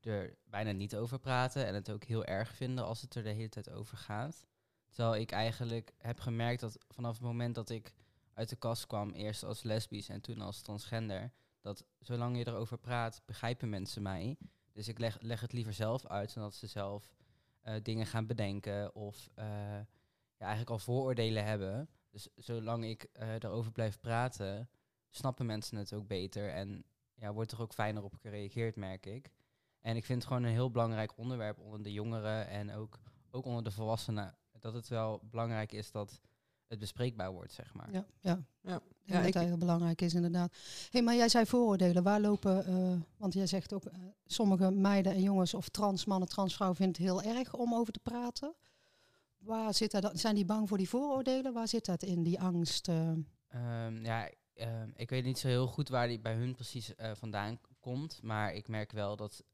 er 0.00 0.36
bijna 0.44 0.70
niet 0.70 0.96
over 0.96 1.18
praten 1.18 1.66
en 1.66 1.74
het 1.74 1.90
ook 1.90 2.04
heel 2.04 2.24
erg 2.24 2.54
vinden 2.54 2.84
als 2.84 3.00
het 3.00 3.14
er 3.14 3.22
de 3.22 3.30
hele 3.30 3.48
tijd 3.48 3.70
over 3.70 3.96
gaat. 3.96 4.46
Terwijl 4.90 5.20
ik 5.20 5.30
eigenlijk 5.30 5.92
heb 5.98 6.20
gemerkt 6.20 6.60
dat 6.60 6.78
vanaf 6.88 7.12
het 7.12 7.22
moment 7.22 7.54
dat 7.54 7.70
ik 7.70 7.92
uit 8.32 8.48
de 8.48 8.56
kast 8.56 8.86
kwam, 8.86 9.10
eerst 9.10 9.42
als 9.42 9.62
lesbisch 9.62 10.08
en 10.08 10.20
toen 10.20 10.40
als 10.40 10.60
transgender, 10.60 11.32
dat 11.60 11.84
zolang 12.00 12.36
je 12.36 12.46
erover 12.46 12.78
praat, 12.78 13.22
begrijpen 13.24 13.68
mensen 13.68 14.02
mij. 14.02 14.36
Dus 14.72 14.88
ik 14.88 14.98
leg, 14.98 15.18
leg 15.20 15.40
het 15.40 15.52
liever 15.52 15.72
zelf 15.72 16.06
uit, 16.06 16.34
dan 16.34 16.42
dat 16.42 16.54
ze 16.54 16.66
zelf 16.66 17.14
uh, 17.64 17.74
dingen 17.82 18.06
gaan 18.06 18.26
bedenken 18.26 18.94
of 18.94 19.30
uh, 19.38 19.44
ja, 19.44 20.46
eigenlijk 20.46 20.70
al 20.70 20.78
vooroordelen 20.78 21.44
hebben. 21.44 21.88
Dus 22.14 22.28
zolang 22.36 22.84
ik 22.84 23.08
uh, 23.20 23.34
erover 23.34 23.72
blijf 23.72 24.00
praten, 24.00 24.68
snappen 25.08 25.46
mensen 25.46 25.76
het 25.76 25.92
ook 25.92 26.06
beter 26.06 26.50
en 26.50 26.84
ja, 27.14 27.32
wordt 27.32 27.52
er 27.52 27.60
ook 27.60 27.72
fijner 27.72 28.02
op 28.02 28.14
gereageerd, 28.14 28.76
merk 28.76 29.06
ik. 29.06 29.30
En 29.80 29.96
ik 29.96 30.04
vind 30.04 30.18
het 30.18 30.28
gewoon 30.28 30.42
een 30.42 30.52
heel 30.52 30.70
belangrijk 30.70 31.18
onderwerp 31.18 31.58
onder 31.58 31.82
de 31.82 31.92
jongeren 31.92 32.48
en 32.48 32.72
ook, 32.72 32.98
ook 33.30 33.44
onder 33.44 33.64
de 33.64 33.70
volwassenen 33.70 34.36
dat 34.60 34.74
het 34.74 34.88
wel 34.88 35.20
belangrijk 35.30 35.72
is 35.72 35.90
dat 35.90 36.20
het 36.66 36.78
bespreekbaar 36.78 37.32
wordt, 37.32 37.52
zeg 37.52 37.74
maar. 37.74 37.92
Ja, 37.92 38.06
ja. 38.20 38.44
ja. 38.60 38.80
ja 39.02 39.22
dat 39.22 39.34
heel 39.34 39.56
belangrijk 39.56 40.00
is 40.00 40.14
inderdaad. 40.14 40.56
hey, 40.90 41.02
maar 41.02 41.14
jij 41.14 41.28
zei 41.28 41.46
vooroordelen. 41.46 42.02
Waar 42.02 42.20
lopen, 42.20 42.70
uh, 42.70 43.00
want 43.16 43.32
jij 43.32 43.46
zegt 43.46 43.72
ook, 43.72 43.84
uh, 43.84 43.92
sommige 44.26 44.70
meiden 44.70 45.12
en 45.12 45.22
jongens 45.22 45.54
of 45.54 45.68
trans 45.68 46.04
mannen, 46.04 46.28
transvrouwen 46.28 46.78
vinden 46.78 47.02
het 47.02 47.12
heel 47.12 47.36
erg 47.36 47.54
om 47.54 47.74
over 47.74 47.92
te 47.92 48.00
praten. 48.00 48.54
Waar 49.44 49.74
zit 49.74 49.90
dat? 49.90 50.20
Zijn 50.20 50.34
die 50.34 50.44
bang 50.44 50.68
voor 50.68 50.78
die 50.78 50.88
vooroordelen? 50.88 51.52
Waar 51.52 51.68
zit 51.68 51.84
dat 51.84 52.02
in, 52.02 52.22
die 52.22 52.40
angst? 52.40 52.88
Uh? 52.88 53.08
Um, 53.08 54.04
ja, 54.04 54.30
ehm, 54.54 54.90
ik 54.94 55.10
weet 55.10 55.24
niet 55.24 55.38
zo 55.38 55.48
heel 55.48 55.66
goed 55.66 55.88
waar 55.88 56.08
die 56.08 56.20
bij 56.20 56.34
hun 56.34 56.54
precies 56.54 56.92
vandaan 57.12 57.60
komt. 57.80 58.22
Maar 58.22 58.54
ik 58.54 58.68
merk 58.68 58.92
wel 58.92 59.16
dat 59.16 59.44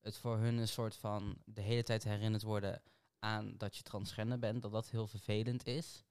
het 0.00 0.16
voor 0.16 0.38
hun 0.38 0.56
een 0.56 0.68
soort 0.68 0.96
van 0.96 1.36
de 1.44 1.60
hele 1.60 1.82
tijd 1.82 2.04
herinnerd 2.04 2.42
worden 2.42 2.82
aan 3.18 3.54
dat 3.56 3.76
je 3.76 3.82
transgender 3.82 4.38
bent, 4.38 4.62
dat 4.62 4.72
dat 4.72 4.90
heel 4.90 5.06
vervelend 5.06 5.66
is. 5.66 6.04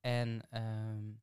En 0.00 0.42
um, 0.50 1.22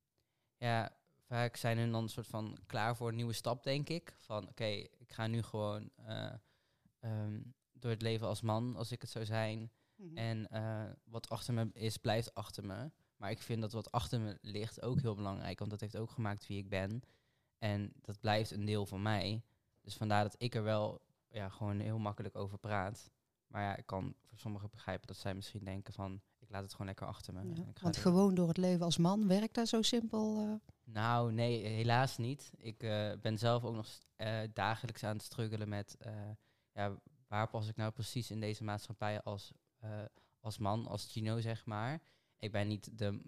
ja, 0.57 0.97
vaak 1.27 1.55
zijn 1.55 1.77
hun 1.77 1.91
dan 1.91 2.03
een 2.03 2.09
soort 2.09 2.27
van 2.27 2.57
klaar 2.65 2.95
voor 2.95 3.09
een 3.09 3.15
nieuwe 3.15 3.33
stap, 3.33 3.63
denk 3.63 3.89
ik. 3.89 4.15
Van 4.17 4.47
oké, 4.47 4.65
ik 4.97 5.11
ga 5.11 5.27
nu 5.27 5.41
gewoon 5.41 5.89
eh, 5.95 6.33
ehm, 6.99 7.41
door 7.71 7.91
het 7.91 8.01
leven 8.01 8.27
als 8.27 8.41
man, 8.41 8.75
als 8.75 8.91
ik 8.91 9.01
het 9.01 9.09
zou 9.09 9.25
zijn. 9.25 9.71
Mhm. 10.03 10.17
En 10.17 10.47
eh, 10.47 10.91
wat 11.03 11.29
achter 11.29 11.53
me 11.53 11.69
is, 11.73 11.97
blijft 11.97 12.33
achter 12.33 12.65
me. 12.65 12.91
Maar 13.15 13.31
ik 13.31 13.41
vind 13.41 13.61
dat 13.61 13.71
wat 13.71 13.91
achter 13.91 14.19
me 14.19 14.37
ligt 14.41 14.81
ook 14.81 15.01
heel 15.01 15.15
belangrijk, 15.15 15.59
want 15.59 15.71
dat 15.71 15.79
heeft 15.79 15.97
ook 15.97 16.09
gemaakt 16.09 16.47
wie 16.47 16.57
ik 16.57 16.69
ben. 16.69 17.01
En 17.57 17.93
dat 18.01 18.19
blijft 18.19 18.51
een 18.51 18.65
deel 18.65 18.85
van 18.85 19.01
mij. 19.01 19.43
Dus 19.81 19.95
vandaar 19.95 20.23
dat 20.23 20.35
ik 20.37 20.55
er 20.55 20.63
wel 20.63 21.01
ja, 21.29 21.49
gewoon 21.49 21.79
heel 21.79 21.99
makkelijk 21.99 22.35
over 22.35 22.57
praat. 22.57 23.11
Maar 23.47 23.61
ja, 23.61 23.75
ik 23.75 23.85
kan 23.85 24.15
voor 24.23 24.37
sommigen 24.37 24.69
begrijpen 24.69 25.07
dat 25.07 25.17
zij 25.17 25.33
misschien 25.35 25.63
denken 25.63 25.93
van... 25.93 26.21
ik 26.39 26.49
laat 26.49 26.61
het 26.61 26.71
gewoon 26.71 26.87
lekker 26.87 27.07
achter 27.07 27.33
me. 27.33 27.55
Ja, 27.55 27.63
Want 27.81 27.97
gewoon 27.97 28.35
door 28.35 28.47
het 28.47 28.57
leven 28.57 28.85
als 28.85 28.97
man 28.97 29.27
werkt 29.27 29.55
dat 29.55 29.67
zo 29.67 29.81
simpel? 29.81 30.37
eh? 30.37 30.71
Nou, 30.83 31.31
nee, 31.31 31.65
helaas 31.65 32.17
niet. 32.17 32.51
Ik 32.57 32.83
eh, 32.83 33.11
ben 33.21 33.37
zelf 33.37 33.63
ook 33.63 33.75
nog 33.75 33.87
dagelijks 34.53 35.03
aan 35.03 35.15
het 35.15 35.25
struggelen 35.25 35.69
met... 35.69 35.97
ja, 36.71 36.97
waar 37.27 37.49
pas 37.49 37.67
ik 37.67 37.75
nou 37.75 37.91
precies 37.91 38.31
in 38.31 38.39
deze 38.39 38.63
maatschappij 38.63 39.21
als, 39.21 39.51
als 40.39 40.57
man, 40.57 40.87
als 40.87 41.11
Gino, 41.11 41.39
zeg 41.39 41.65
maar. 41.65 42.01
Ik 42.39 42.51
ben 42.51 42.67
niet 42.67 42.97
de, 42.97 43.21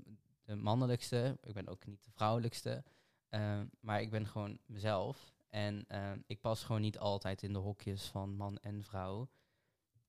de 0.43 0.55
mannelijkste, 0.55 1.37
ik 1.43 1.53
ben 1.53 1.67
ook 1.67 1.85
niet 1.85 2.03
de 2.03 2.11
vrouwelijkste. 2.11 2.83
eh, 3.29 3.61
maar 3.79 4.01
ik 4.01 4.09
ben 4.09 4.27
gewoon 4.27 4.59
mezelf. 4.65 5.33
En 5.49 5.85
eh, 5.87 6.11
ik 6.25 6.41
pas 6.41 6.63
gewoon 6.63 6.81
niet 6.81 6.99
altijd 6.99 7.43
in 7.43 7.53
de 7.53 7.59
hokjes 7.59 8.05
van 8.05 8.35
man 8.35 8.57
en 8.57 8.83
vrouw. 8.83 9.29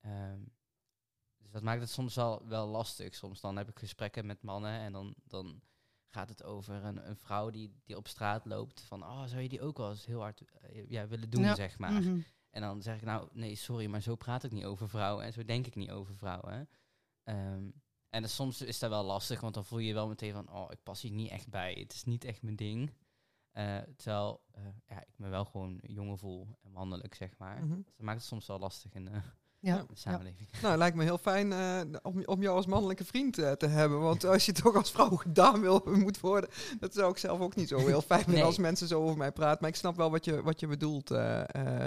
Ehm, 0.00 0.40
dus 1.38 1.50
dat 1.50 1.62
maakt 1.62 1.80
het 1.80 1.90
soms 1.90 2.14
wel, 2.14 2.46
wel 2.46 2.66
lastig. 2.66 3.14
Soms 3.14 3.40
dan 3.40 3.56
heb 3.56 3.68
ik 3.68 3.78
gesprekken 3.78 4.26
met 4.26 4.42
mannen 4.42 4.78
en 4.80 4.92
dan, 4.92 5.14
dan 5.24 5.60
gaat 6.08 6.28
het 6.28 6.42
over 6.44 6.84
een, 6.84 7.08
een 7.08 7.16
vrouw 7.16 7.50
die, 7.50 7.74
die 7.84 7.96
op 7.96 8.08
straat 8.08 8.44
loopt. 8.44 8.80
Van, 8.80 9.02
oh, 9.02 9.24
zou 9.24 9.40
je 9.42 9.48
die 9.48 9.62
ook 9.62 9.76
wel 9.76 9.90
eens 9.90 10.06
heel 10.06 10.20
hard 10.20 10.42
eh, 10.60 10.90
ja, 10.90 11.06
willen 11.06 11.30
doen, 11.30 11.42
Ja. 11.42 11.54
zeg 11.54 11.78
maar. 11.78 11.92
Mhm. 11.92 12.18
En 12.56 12.62
dan 12.62 12.82
zeg 12.82 12.96
ik, 12.96 13.02
nou, 13.02 13.28
nee, 13.32 13.54
sorry, 13.54 13.86
maar 13.86 14.00
zo 14.00 14.14
praat 14.14 14.44
ik 14.44 14.52
niet 14.52 14.64
over 14.64 14.88
vrouwen. 14.88 15.24
En 15.24 15.32
zo 15.32 15.44
denk 15.44 15.66
ik 15.66 15.74
niet 15.74 15.90
over 15.90 16.16
vrouwen. 16.16 16.68
Ehm, 17.22 17.70
en 18.08 18.20
dan 18.20 18.28
soms 18.28 18.62
is 18.62 18.78
dat 18.78 18.90
wel 18.90 19.04
lastig, 19.04 19.40
want 19.40 19.54
dan 19.54 19.64
voel 19.64 19.78
je 19.78 19.94
wel 19.94 20.08
meteen 20.08 20.32
van, 20.32 20.50
oh, 20.50 20.70
ik 20.70 20.82
pas 20.82 21.02
hier 21.02 21.12
niet 21.12 21.30
echt 21.30 21.48
bij. 21.48 21.72
Het 21.72 21.92
is 21.92 22.04
niet 22.04 22.24
echt 22.24 22.42
mijn 22.42 22.56
ding. 22.56 22.92
Eh, 23.50 23.78
terwijl 23.96 24.42
eh, 24.50 24.62
ja, 24.86 25.00
ik 25.00 25.18
me 25.18 25.28
wel 25.28 25.44
gewoon 25.44 25.80
jongen 25.82 26.18
voel 26.18 26.48
en 26.62 26.72
mannelijk, 26.72 27.14
zeg 27.14 27.38
maar. 27.38 27.64
Mhm. 27.64 27.76
Dus 27.76 27.96
dat 27.96 28.06
maakt 28.06 28.18
het 28.18 28.26
soms 28.26 28.46
wel 28.46 28.58
lastig 28.58 28.94
in 28.94 29.08
eh, 29.08 29.22
Ja. 29.66 29.76
de 29.88 29.96
samenleving. 29.96 30.48
Nou, 30.62 30.76
lijkt 30.76 30.96
me 30.96 31.02
heel 31.02 31.18
fijn 31.18 31.52
eh, 31.52 31.80
om, 32.02 32.24
om 32.24 32.42
jou 32.42 32.56
als 32.56 32.66
mannelijke 32.66 33.04
vriend 33.04 33.38
eh, 33.38 33.52
te 33.52 33.66
hebben. 33.66 34.00
Want 34.00 34.24
als 34.24 34.46
je 34.46 34.52
toch 34.52 34.76
als 34.76 34.90
vrouw 34.90 35.16
gedaan 35.16 35.60
wil, 35.60 35.82
moet 36.04 36.20
worden, 36.20 36.50
dat 36.80 36.94
zou 36.94 37.10
ik 37.10 37.18
zelf 37.18 37.40
ook 37.40 37.54
niet 37.56 37.68
zo 37.68 37.78
heel 37.78 38.02
fijn 38.02 38.20
vinden 38.20 38.34
Nee. 38.38 38.44
als 38.44 38.58
mensen 38.58 38.88
zo 38.88 39.02
over 39.02 39.16
mij 39.16 39.32
praten. 39.32 39.58
Maar 39.60 39.70
ik 39.70 39.76
snap 39.76 39.96
wel 39.96 40.10
wat 40.10 40.24
je, 40.24 40.42
wat 40.42 40.60
je 40.60 40.66
bedoelt 40.66 41.10
eh, 41.10 41.40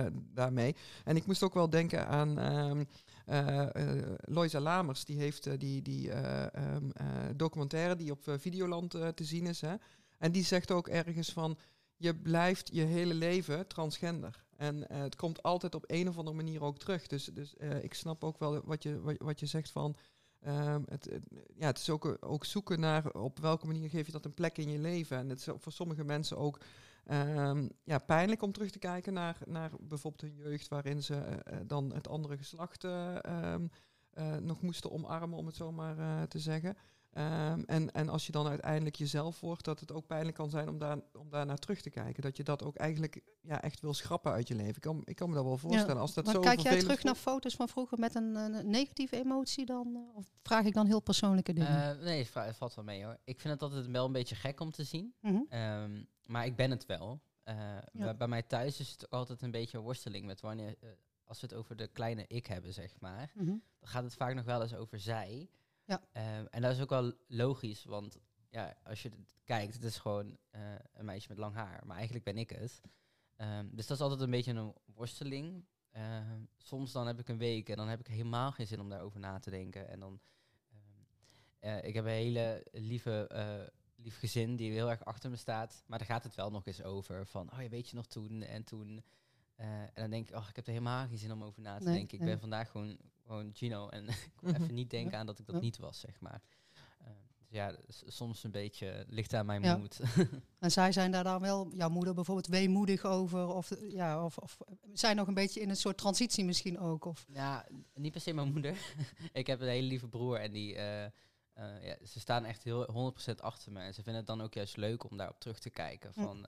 eh, 0.03 0.13
daarmee. 0.33 0.75
En 1.03 1.15
ik 1.15 1.25
moest 1.25 1.43
ook 1.43 1.53
wel 1.53 1.69
denken 1.69 2.07
aan 2.07 2.39
ehm 2.39 2.83
eh, 3.29 3.75
eh, 3.75 4.03
Loisa 4.21 4.59
Lamers. 4.59 5.05
Die 5.05 5.17
heeft 5.17 5.59
die, 5.59 5.81
die 5.81 6.11
eh, 6.11 6.53
ehm, 6.53 6.89
eh, 6.93 7.05
documentaire 7.35 7.95
die 7.95 8.11
op 8.11 8.35
Videoland 8.37 8.89
te 8.91 9.23
zien 9.23 9.45
is. 9.47 9.61
Hè? 9.61 9.75
En 10.17 10.31
die 10.31 10.43
zegt 10.43 10.71
ook 10.71 10.87
ergens 10.87 11.31
van, 11.31 11.57
je 11.95 12.15
blijft 12.15 12.69
je 12.73 12.81
hele 12.81 13.13
leven 13.13 13.67
transgender. 13.67 14.43
En 14.59 14.89
eh, 14.89 15.01
het 15.01 15.15
komt 15.15 15.43
altijd 15.43 15.75
op 15.75 15.83
een 15.87 16.07
of 16.07 16.17
andere 16.17 16.35
manier 16.35 16.63
ook 16.63 16.77
terug. 16.77 17.07
Dus, 17.07 17.25
dus 17.25 17.55
eh, 17.57 17.83
ik 17.83 17.93
snap 17.93 18.23
ook 18.23 18.39
wel 18.39 18.61
wat 18.65 18.83
je, 18.83 19.01
wat, 19.01 19.15
wat 19.17 19.39
je 19.39 19.45
zegt 19.45 19.71
van... 19.71 19.95
ehm, 20.39 20.81
het, 20.85 21.09
ja, 21.55 21.65
het 21.65 21.77
is 21.77 21.89
ook, 21.89 22.17
ook 22.19 22.45
zoeken 22.45 22.79
naar 22.79 23.11
op 23.11 23.39
welke 23.39 23.65
manier 23.65 23.89
geef 23.89 24.05
je 24.05 24.11
dat 24.11 24.25
een 24.25 24.33
plek 24.33 24.57
in 24.57 24.69
je 24.69 24.79
leven. 24.79 25.17
En 25.17 25.29
het 25.29 25.39
is 25.39 25.47
voor 25.57 25.71
sommige 25.71 26.03
mensen 26.03 26.37
ook 26.37 26.59
ehm, 27.05 27.67
ja, 27.83 27.97
pijnlijk 27.97 28.41
om 28.41 28.51
terug 28.51 28.71
te 28.71 28.79
kijken 28.79 29.13
naar, 29.13 29.37
naar 29.45 29.71
bijvoorbeeld 29.79 30.21
hun 30.21 30.43
jeugd... 30.43 30.67
waarin 30.67 31.03
ze 31.03 31.15
eh, 31.15 31.57
dan 31.65 31.93
het 31.93 32.07
andere 32.07 32.37
geslacht 32.37 32.83
eh, 32.83 33.23
ehm, 33.23 33.67
eh, 34.09 34.37
nog 34.37 34.61
moesten 34.61 34.91
omarmen, 34.91 35.37
om 35.37 35.45
het 35.45 35.55
zo 35.55 35.71
maar 35.71 36.27
te 36.27 36.39
zeggen. 36.39 36.77
Ehm, 37.09 37.61
en, 37.65 37.91
en 37.91 38.09
als 38.09 38.25
je 38.25 38.31
dan 38.31 38.47
uiteindelijk 38.47 38.95
jezelf 38.95 39.39
wordt, 39.39 39.63
dat 39.65 39.79
het 39.79 39.91
ook 39.91 40.05
pijnlijk 40.07 40.35
kan 40.37 40.49
zijn 40.49 40.69
om 40.69 40.77
daar, 40.77 40.97
om 41.13 41.29
daar 41.29 41.45
naar 41.45 41.57
terug 41.57 41.81
te 41.81 41.89
kijken. 41.89 42.21
Dat 42.23 42.37
je 42.37 42.43
dat 42.43 42.63
ook 42.63 42.75
eigenlijk 42.75 43.21
ja, 43.41 43.61
echt 43.61 43.79
wil 43.79 43.93
schrappen 43.93 44.31
uit 44.31 44.47
je 44.47 44.55
leven. 44.55 44.75
Ik 44.75 44.81
kan, 44.81 45.01
ik 45.05 45.15
kan 45.15 45.29
me 45.29 45.35
dat 45.35 45.43
wel 45.43 45.57
voorstellen. 45.57 46.01
Als 46.01 46.13
dat 46.13 46.25
Maar 46.25 46.33
zo 46.33 46.39
kijk 46.39 46.59
jij 46.59 46.79
terug 46.79 47.03
naar 47.03 47.15
foto's 47.15 47.55
van 47.55 47.67
vroeger 47.69 47.99
met 47.99 48.15
een, 48.15 48.35
een 48.35 48.69
negatieve 48.69 49.15
emotie 49.19 49.65
dan? 49.65 49.95
eh, 49.95 50.15
Of 50.17 50.25
vraag 50.43 50.65
ik 50.65 50.73
dan 50.73 50.85
heel 50.85 50.99
persoonlijke 51.01 51.53
dingen? 51.53 51.97
Eh, 51.97 52.03
nee, 52.03 52.17
het 52.19 52.27
va- 52.27 52.45
het 52.45 52.55
valt 52.57 52.75
wel 52.75 52.85
mee 52.85 53.03
hoor. 53.05 53.17
Ik 53.23 53.39
vind 53.39 53.53
het 53.53 53.61
altijd 53.63 53.87
wel 53.87 54.05
een 54.05 54.11
beetje 54.11 54.35
gek 54.35 54.59
om 54.59 54.71
te 54.71 54.83
zien. 54.83 55.13
Mhm. 55.21 55.39
Ehm, 55.49 56.03
maar 56.25 56.45
ik 56.45 56.55
ben 56.55 56.69
het 56.71 56.85
wel. 56.85 57.19
Eh, 57.43 57.55
bij, 57.91 58.15
bij 58.17 58.27
mij 58.27 58.41
thuis 58.43 58.79
is 58.79 58.91
het 58.91 59.09
altijd 59.09 59.41
een 59.41 59.51
beetje 59.51 59.77
een 59.77 59.83
worsteling 59.83 60.25
met 60.25 60.41
wanneer, 60.41 60.75
als 61.23 61.41
we 61.41 61.47
het 61.47 61.55
over 61.55 61.75
de 61.75 61.87
kleine 61.87 62.25
ik 62.27 62.45
hebben, 62.47 62.73
zeg 62.73 62.93
maar, 62.99 63.31
Mhm. 63.35 63.45
dan 63.45 63.59
gaat 63.89 64.03
het 64.03 64.15
vaak 64.15 64.33
nog 64.35 64.45
wel 64.45 64.61
eens 64.61 64.75
over 64.75 64.99
zij. 64.99 65.49
Ja. 65.89 66.01
Ehm, 66.11 66.45
en 66.49 66.61
dat 66.61 66.71
is 66.71 66.81
ook 66.81 66.89
wel 66.89 67.13
logisch, 67.27 67.83
want 67.83 68.17
ja, 68.49 68.77
als 68.83 69.01
je 69.01 69.11
kijkt, 69.43 69.73
het 69.73 69.83
is 69.83 69.97
gewoon 69.97 70.37
eh, 70.49 70.61
een 70.93 71.05
meisje 71.05 71.29
met 71.29 71.37
lang 71.37 71.55
haar, 71.55 71.85
maar 71.85 71.95
eigenlijk 71.95 72.25
ben 72.25 72.37
ik 72.37 72.49
het. 72.49 72.81
Ehm, 73.35 73.67
dus 73.71 73.87
dat 73.87 73.97
is 73.97 74.03
altijd 74.03 74.21
een 74.21 74.29
beetje 74.29 74.53
een 74.53 74.73
worsteling. 74.85 75.65
Ehm, 75.91 76.43
soms 76.57 76.91
dan 76.91 77.07
heb 77.07 77.19
ik 77.19 77.27
een 77.27 77.37
week 77.37 77.69
en 77.69 77.75
dan 77.75 77.87
heb 77.87 77.99
ik 77.99 78.07
helemaal 78.07 78.51
geen 78.51 78.67
zin 78.67 78.79
om 78.79 78.89
daarover 78.89 79.19
na 79.19 79.39
te 79.39 79.49
denken. 79.49 79.89
En 79.89 79.99
dan, 79.99 80.19
eh, 81.59 81.83
ik 81.83 81.93
heb 81.93 82.05
een 82.05 82.11
hele 82.11 82.67
lieve, 82.71 83.27
eh, 83.27 83.67
lief 83.95 84.17
gezin 84.17 84.55
die 84.55 84.71
heel 84.71 84.89
erg 84.89 85.05
achter 85.05 85.29
me 85.29 85.35
staat, 85.35 85.83
maar 85.87 85.97
daar 85.97 86.07
gaat 86.07 86.23
het 86.23 86.35
wel 86.35 86.51
nog 86.51 86.65
eens 86.65 86.83
over. 86.83 87.27
Van, 87.27 87.53
oh 87.53 87.61
ja, 87.61 87.69
weet 87.69 87.89
je 87.89 87.95
nog 87.95 88.07
toen 88.07 88.41
en 88.41 88.63
toen. 88.63 89.03
En 89.55 89.91
dan 89.93 90.09
denk 90.09 90.29
ik, 90.29 90.35
oh, 90.35 90.47
ik 90.49 90.55
heb 90.55 90.65
er 90.65 90.71
helemaal 90.71 91.07
geen 91.07 91.17
zin 91.17 91.31
om 91.31 91.43
over 91.43 91.61
na 91.61 91.77
te 91.77 91.83
Nee, 91.83 91.93
denken. 91.93 92.13
Ik 92.13 92.23
nee. 92.23 92.29
ben 92.29 92.39
vandaag 92.39 92.71
gewoon, 92.71 92.97
gewoon 93.29 93.53
Gino 93.53 93.87
en 93.89 94.07
ik 94.33 94.39
wil 94.41 94.51
Mhm. 94.53 94.61
even 94.63 94.73
niet 94.75 94.89
denken 94.89 95.17
aan 95.17 95.25
dat 95.25 95.39
ik 95.39 95.45
dat 95.45 95.61
niet 95.61 95.77
was, 95.77 95.99
zeg 95.99 96.19
maar. 96.19 96.41
Eh, 96.99 97.07
dus 97.37 97.47
ja, 97.49 97.75
soms 98.07 98.43
een 98.43 98.51
beetje 98.51 99.05
ligt 99.07 99.33
aan 99.33 99.45
mijn 99.45 99.61
Ja. 99.61 99.77
moed. 99.77 99.99
En 100.59 100.71
zij 100.71 100.91
zijn 100.91 101.11
daar 101.11 101.23
dan 101.23 101.41
wel, 101.41 101.71
jouw 101.75 101.89
moeder 101.89 102.13
bijvoorbeeld, 102.13 102.47
weemoedig 102.47 103.03
over? 103.05 103.47
Of, 103.47 103.71
ja, 103.89 104.25
of, 104.25 104.37
of 104.37 104.57
zijn 104.93 105.15
nog 105.15 105.27
een 105.27 105.33
beetje 105.33 105.59
in 105.61 105.69
een 105.69 105.75
soort 105.75 105.97
transitie 105.97 106.45
misschien 106.45 106.79
ook? 106.79 107.05
Of, 107.05 107.25
Ja, 107.33 107.65
niet 107.93 108.11
per 108.11 108.21
se 108.21 108.33
mijn 108.33 108.51
moeder. 108.51 108.77
ik 109.33 109.47
heb 109.47 109.61
een 109.61 109.67
hele 109.67 109.87
lieve 109.87 110.07
broer 110.07 110.39
en 110.39 110.51
die, 110.51 110.75
eh, 110.75 111.05
eh, 111.05 111.11
ja, 111.83 111.95
ze 112.05 112.19
staan 112.19 112.45
echt 112.45 112.63
heel 112.63 112.91
100% 112.91 113.41
achter 113.41 113.71
me. 113.71 113.79
En 113.79 113.93
ze 113.93 114.03
vinden 114.03 114.15
het 114.21 114.27
dan 114.27 114.41
ook 114.41 114.53
juist 114.53 114.77
leuk 114.77 115.09
om 115.11 115.17
daarop 115.17 115.39
terug 115.39 115.59
te 115.59 115.69
kijken. 115.69 116.11
Hm. 116.13 116.21
Van, 116.21 116.45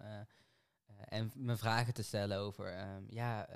en 1.06 1.32
me 1.36 1.58
vragen 1.58 1.94
te 1.94 2.04
stellen 2.04 2.38
over, 2.38 2.65
ehm, 2.74 3.04
ja, 3.08 3.48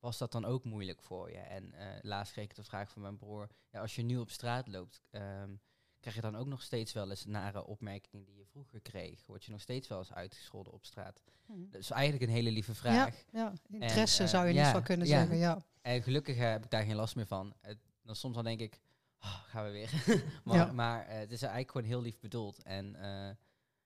was 0.00 0.18
dat 0.18 0.32
dan 0.32 0.44
ook 0.44 0.64
moeilijk 0.64 1.02
voor 1.02 1.30
je? 1.30 1.38
En 1.38 1.72
eh, 1.72 1.86
laatst 2.02 2.32
kreeg 2.32 2.44
ik 2.44 2.54
de 2.54 2.64
vraag 2.64 2.90
van 2.90 3.02
mijn 3.02 3.16
broer, 3.16 3.48
ja, 3.70 3.80
als 3.80 3.94
je 3.94 4.02
nu 4.02 4.18
op 4.18 4.30
straat 4.30 4.68
loopt, 4.68 5.02
ehm, 5.10 5.54
krijg 6.00 6.16
je 6.16 6.22
dan 6.22 6.36
ook 6.36 6.46
nog 6.46 6.62
steeds 6.62 6.92
wel 6.92 7.10
eens 7.10 7.24
nare 7.24 7.64
opmerkingen 7.64 8.24
die 8.24 8.36
je 8.36 8.46
vroeger 8.46 8.80
kreeg? 8.80 9.26
Word 9.26 9.44
je 9.44 9.50
nog 9.50 9.60
steeds 9.60 9.88
wel 9.88 9.98
eens 9.98 10.12
uitgescholden 10.12 10.72
op 10.72 10.84
straat? 10.84 11.22
Dat 11.46 11.80
is 11.80 11.90
eigenlijk 11.90 12.22
een 12.22 12.36
hele 12.36 12.50
lieve 12.50 12.74
vraag. 12.74 13.24
Ja, 13.32 13.40
ja, 13.40 13.52
interesse 13.68 14.22
eh, 14.22 14.28
zou 14.28 14.46
je 14.46 14.54
ja, 14.54 14.62
niet 14.62 14.72
van 14.72 14.82
kunnen 14.82 15.06
ja. 15.06 15.18
zeggen. 15.18 15.36
Ja. 15.36 15.64
En 15.82 16.02
gelukkig 16.02 16.36
eh, 16.36 16.50
heb 16.50 16.64
ik 16.64 16.70
daar 16.70 16.84
geen 16.84 16.96
last 16.96 17.16
meer 17.16 17.26
van. 17.26 17.54
Dan 18.02 18.16
soms 18.16 18.34
dan 18.34 18.44
denk 18.44 18.60
ik, 18.60 18.80
oh, 19.20 19.40
gaan 19.40 19.64
we 19.64 19.70
weer. 19.70 19.90
maar 20.44 20.74
maar 20.74 21.08
het 21.08 21.32
is 21.32 21.42
eigenlijk 21.42 21.70
gewoon 21.70 21.86
heel 21.86 22.02
lief 22.02 22.18
bedoeld. 22.18 22.62
En 22.62 22.96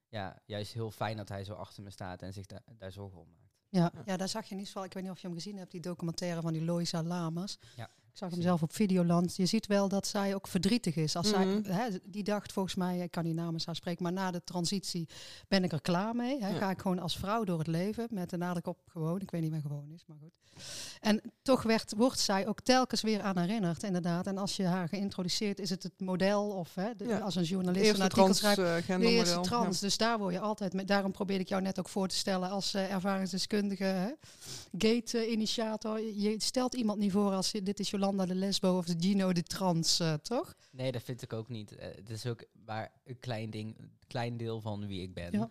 ja, 0.07 0.41
juist 0.45 0.73
heel 0.73 0.91
fijn 0.91 1.17
dat 1.17 1.29
hij 1.29 1.43
zo 1.43 1.53
achter 1.53 1.83
me 1.83 1.89
staat 1.89 2.21
en 2.21 2.33
zich 2.33 2.45
da- 2.45 2.63
daar 2.77 2.91
zorgen 2.91 3.19
om 3.19 3.31
maakt. 3.31 3.44
Ja, 3.75 3.91
ja, 4.05 4.17
daar 4.17 4.29
zag 4.29 4.45
je 4.45 4.55
niet 4.55 4.69
van. 4.69 4.83
Ik 4.83 4.93
weet 4.93 5.03
niet 5.03 5.11
of 5.11 5.19
je 5.19 5.27
hem 5.27 5.35
gezien 5.35 5.57
hebt, 5.57 5.71
die 5.71 5.81
documentaire 5.81 6.41
van 6.41 6.53
die 6.53 6.63
Loisa 6.63 7.03
Lamas. 7.03 7.59
Ja, 7.75 7.89
Ik 8.15 8.21
zag 8.21 8.29
hem 8.31 8.41
zelf 8.41 8.61
op 8.61 8.73
Videoland. 8.73 9.35
Je 9.35 9.45
ziet 9.45 9.67
wel 9.67 9.87
dat 9.87 10.07
zij 10.07 10.35
ook 10.35 10.47
verdrietig 10.47 10.95
is. 10.95 11.15
Als 11.15 11.31
Mhm. 11.31 11.63
zij, 11.63 11.73
hè, 11.75 11.87
die 12.03 12.23
dacht 12.23 12.51
volgens 12.51 12.75
mij, 12.75 12.99
ik 12.99 13.11
kan 13.11 13.23
niet 13.23 13.35
namens 13.35 13.65
haar 13.65 13.75
spreken, 13.75 14.03
maar 14.03 14.13
na 14.13 14.31
de 14.31 14.43
transitie 14.43 15.07
ben 15.47 15.63
ik 15.63 15.71
er 15.71 15.81
klaar 15.81 16.15
mee. 16.15 16.39
Hè. 16.41 16.47
Ja. 16.49 16.55
Ga 16.57 16.69
ik 16.69 16.79
gewoon 16.81 16.99
als 16.99 17.17
vrouw 17.17 17.43
door 17.43 17.57
het 17.57 17.67
leven, 17.67 18.07
met 18.11 18.29
de 18.29 18.37
nadruk 18.37 18.67
op 18.67 18.77
gewoon. 18.87 19.21
Ik 19.21 19.31
weet 19.31 19.41
niet 19.41 19.51
meer 19.51 19.61
gewoon 19.61 19.89
is, 19.93 20.03
maar 20.07 20.17
goed. 20.21 20.31
En 20.99 21.21
toch 21.41 21.63
werd, 21.63 21.93
wordt 21.97 22.19
zij 22.19 22.47
ook 22.47 22.59
telkens 22.61 23.01
weer 23.01 23.21
aan 23.21 23.37
herinnerd, 23.37 23.83
inderdaad. 23.83 24.27
En 24.27 24.37
als 24.37 24.55
je 24.55 24.63
haar 24.65 24.87
geïntroduceerd, 24.87 25.59
is 25.59 25.69
het 25.69 25.83
het 25.83 25.99
model 25.99 26.49
of 26.49 26.75
hè, 26.75 26.95
de- 26.97 27.05
Ja. 27.07 27.17
als 27.19 27.35
een 27.35 27.43
journalist 27.43 27.93
een 27.93 28.01
artikel 28.01 28.33
schrijft. 28.33 28.55
transgender 28.59 29.09
De 29.09 29.13
eerste 29.15 29.39
trans, 29.39 29.79
dus 29.79 29.97
daar 29.97 30.17
word 30.17 30.33
je 30.33 30.39
altijd 30.39 30.73
mee. 30.73 30.85
Daarom 30.85 31.11
probeerde 31.11 31.43
ik 31.43 31.49
jou 31.49 31.61
net 31.61 31.79
ook 31.79 31.89
voor 31.89 32.07
te 32.07 32.15
stellen 32.15 32.49
als 32.49 32.73
eh, 32.73 32.91
ervaringsdeskundige, 32.93 34.17
gate-initiator. 34.77 36.01
Je 36.01 36.35
stelt 36.37 36.75
iemand 36.75 36.99
niet 36.99 37.11
voor 37.11 37.31
als 37.31 37.51
je, 37.51 37.63
dit 37.63 37.79
is 37.79 37.89
Jolanda 38.05 38.25
de 38.33 38.39
lesbo 38.39 38.77
of 38.77 38.85
de 38.85 38.95
Gino 38.99 39.33
de 39.33 39.43
trans, 39.43 39.99
eh, 39.99 40.13
toch? 40.13 40.53
Nee, 40.71 40.91
dat 40.91 41.01
vind 41.03 41.21
ik 41.21 41.33
ook 41.33 41.49
niet. 41.49 41.75
Eh, 41.75 41.95
het 41.95 42.09
is 42.09 42.25
ook 42.25 42.43
maar 42.65 42.91
een 43.03 43.19
klein 43.19 43.49
ding, 43.49 43.77
een 43.79 43.91
klein 44.07 44.37
deel 44.37 44.61
van 44.61 44.87
wie 44.87 45.01
ik 45.01 45.13
ben. 45.13 45.31
Ja. 45.31 45.49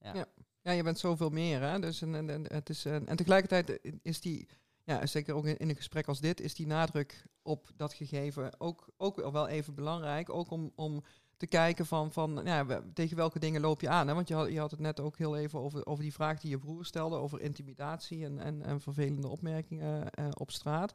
Ja. 0.00 0.14
Ja. 0.14 0.26
Ja, 0.62 0.72
je 0.72 0.82
bent 0.82 0.98
zoveel 0.98 1.30
meer. 1.30 1.60
Hè? 1.60 1.78
Dus 1.80 2.02
en, 2.02 2.14
en, 2.14 2.30
en 2.30 2.46
het 2.48 2.68
is, 2.68 2.84
en, 2.84 3.06
en 3.06 3.16
tegelijkertijd 3.16 3.80
is 4.02 4.20
die, 4.20 4.48
ja, 4.84 5.06
zeker 5.06 5.34
ook 5.34 5.46
in, 5.46 5.56
in 5.56 5.68
een 5.68 5.76
gesprek 5.76 6.06
als 6.08 6.20
dit, 6.20 6.40
is 6.40 6.54
die 6.54 6.66
nadruk 6.66 7.24
op 7.42 7.70
dat 7.76 7.92
gegeven 7.94 8.60
ook, 8.60 8.88
ook 8.96 9.30
wel 9.32 9.48
even 9.48 9.74
belangrijk. 9.74 10.30
Ook 10.30 10.50
om, 10.50 10.72
om 10.74 11.02
te 11.36 11.46
kijken 11.46 11.86
van, 11.86 12.12
van 12.12 12.40
ja, 12.44 12.66
we- 12.66 12.92
tegen 12.94 13.16
welke 13.16 13.38
dingen 13.38 13.60
loop 13.60 13.80
je 13.80 13.88
aan. 13.88 14.08
Hè? 14.08 14.14
Want 14.14 14.28
je 14.28 14.34
had, 14.34 14.52
je 14.52 14.58
had 14.58 14.70
het 14.70 14.80
net 14.80 15.00
ook 15.00 15.18
heel 15.18 15.36
even 15.36 15.58
over, 15.58 15.86
over 15.86 16.02
die 16.02 16.12
vraag 16.12 16.40
die 16.40 16.50
je 16.50 16.58
broer 16.58 16.84
stelde, 16.84 17.16
over 17.16 17.40
intimidatie 17.40 18.24
en, 18.24 18.38
en, 18.38 18.62
en 18.62 18.80
vervelende 18.80 19.28
opmerkingen 19.28 20.10
eh, 20.10 20.28
op 20.34 20.50
straat. 20.50 20.94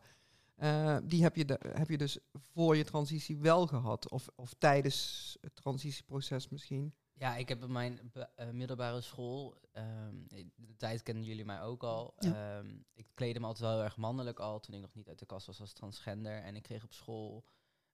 Eh, 0.61 0.97
die 1.03 1.23
heb 1.23 1.35
je, 1.35 1.45
de, 1.45 1.59
heb 1.73 1.89
je 1.89 1.97
dus 1.97 2.17
voor 2.33 2.75
je 2.75 2.83
transitie 2.83 3.37
wel 3.37 3.67
gehad, 3.67 4.09
of, 4.09 4.27
of 4.35 4.53
tijdens 4.57 5.37
het 5.41 5.55
transitieproces 5.55 6.49
misschien. 6.49 6.93
Ja, 7.13 7.35
ik 7.35 7.49
heb 7.49 7.63
op 7.63 7.69
mijn 7.69 8.11
eh, 8.13 8.49
middelbare 8.49 9.01
school, 9.01 9.57
ehm, 9.71 10.15
de 10.55 10.75
tijd 10.77 11.03
kennen 11.03 11.23
jullie 11.23 11.45
mij 11.45 11.61
ook 11.61 11.83
al. 11.83 12.13
Ja. 12.17 12.57
Ehm, 12.57 12.75
ik 12.93 13.07
kleedde 13.13 13.39
me 13.39 13.45
altijd 13.45 13.65
wel 13.65 13.75
heel 13.75 13.83
erg 13.83 13.97
mannelijk 13.97 14.39
al 14.39 14.59
toen 14.59 14.75
ik 14.75 14.81
nog 14.81 14.93
niet 14.93 15.07
uit 15.07 15.19
de 15.19 15.25
kast 15.25 15.45
was 15.45 15.59
als 15.59 15.73
transgender. 15.73 16.41
En 16.41 16.55
ik 16.55 16.63
kreeg 16.63 16.83
op 16.83 16.93
school 16.93 17.45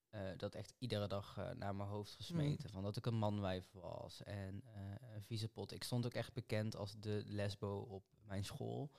eh, 0.10 0.38
dat 0.38 0.56
echt 0.56 0.74
iedere 0.78 1.08
dag 1.08 1.38
eh, 1.38 1.50
naar 1.52 1.76
mijn 1.76 1.90
hoofd 1.90 2.14
gesmeten. 2.14 2.70
Van 2.70 2.84
dat 2.84 2.98
ik 2.98 3.06
een 3.06 3.18
manwijf 3.18 3.72
was 3.72 4.24
en 4.24 4.64
eh, 4.66 5.14
een 5.14 5.24
vieze 5.24 5.50
pot. 5.50 5.72
Ik 5.72 5.84
stond 5.84 6.06
ook 6.06 6.14
echt 6.14 6.34
bekend 6.34 6.76
als 6.76 7.00
de 7.00 7.24
lesbo 7.26 7.80
op 7.80 8.04
mijn 8.26 8.46
school. 8.46 8.92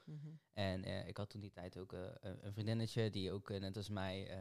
En 0.52 0.84
eh, 0.84 1.08
ik 1.08 1.16
had 1.16 1.30
toen 1.30 1.40
die 1.40 1.50
tijd 1.50 1.78
ook 1.78 1.92
een 1.92 2.52
vriendinnetje 2.52 3.10
die 3.10 3.32
ook 3.32 3.48
net 3.48 3.76
als 3.76 3.88
mij, 3.88 4.38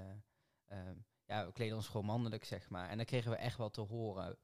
ja, 1.26 1.46
we 1.46 1.52
kleden 1.52 1.76
ons 1.76 1.88
gewoon 1.88 2.06
mannelijk, 2.06 2.44
zeg 2.44 2.70
maar. 2.70 2.90
En 2.90 2.98
dan 2.98 3.06
kregen 3.06 3.32
we 3.32 3.38
echt 3.38 3.58
wel 3.58 3.70
te 3.70 3.82
horen 3.82 4.38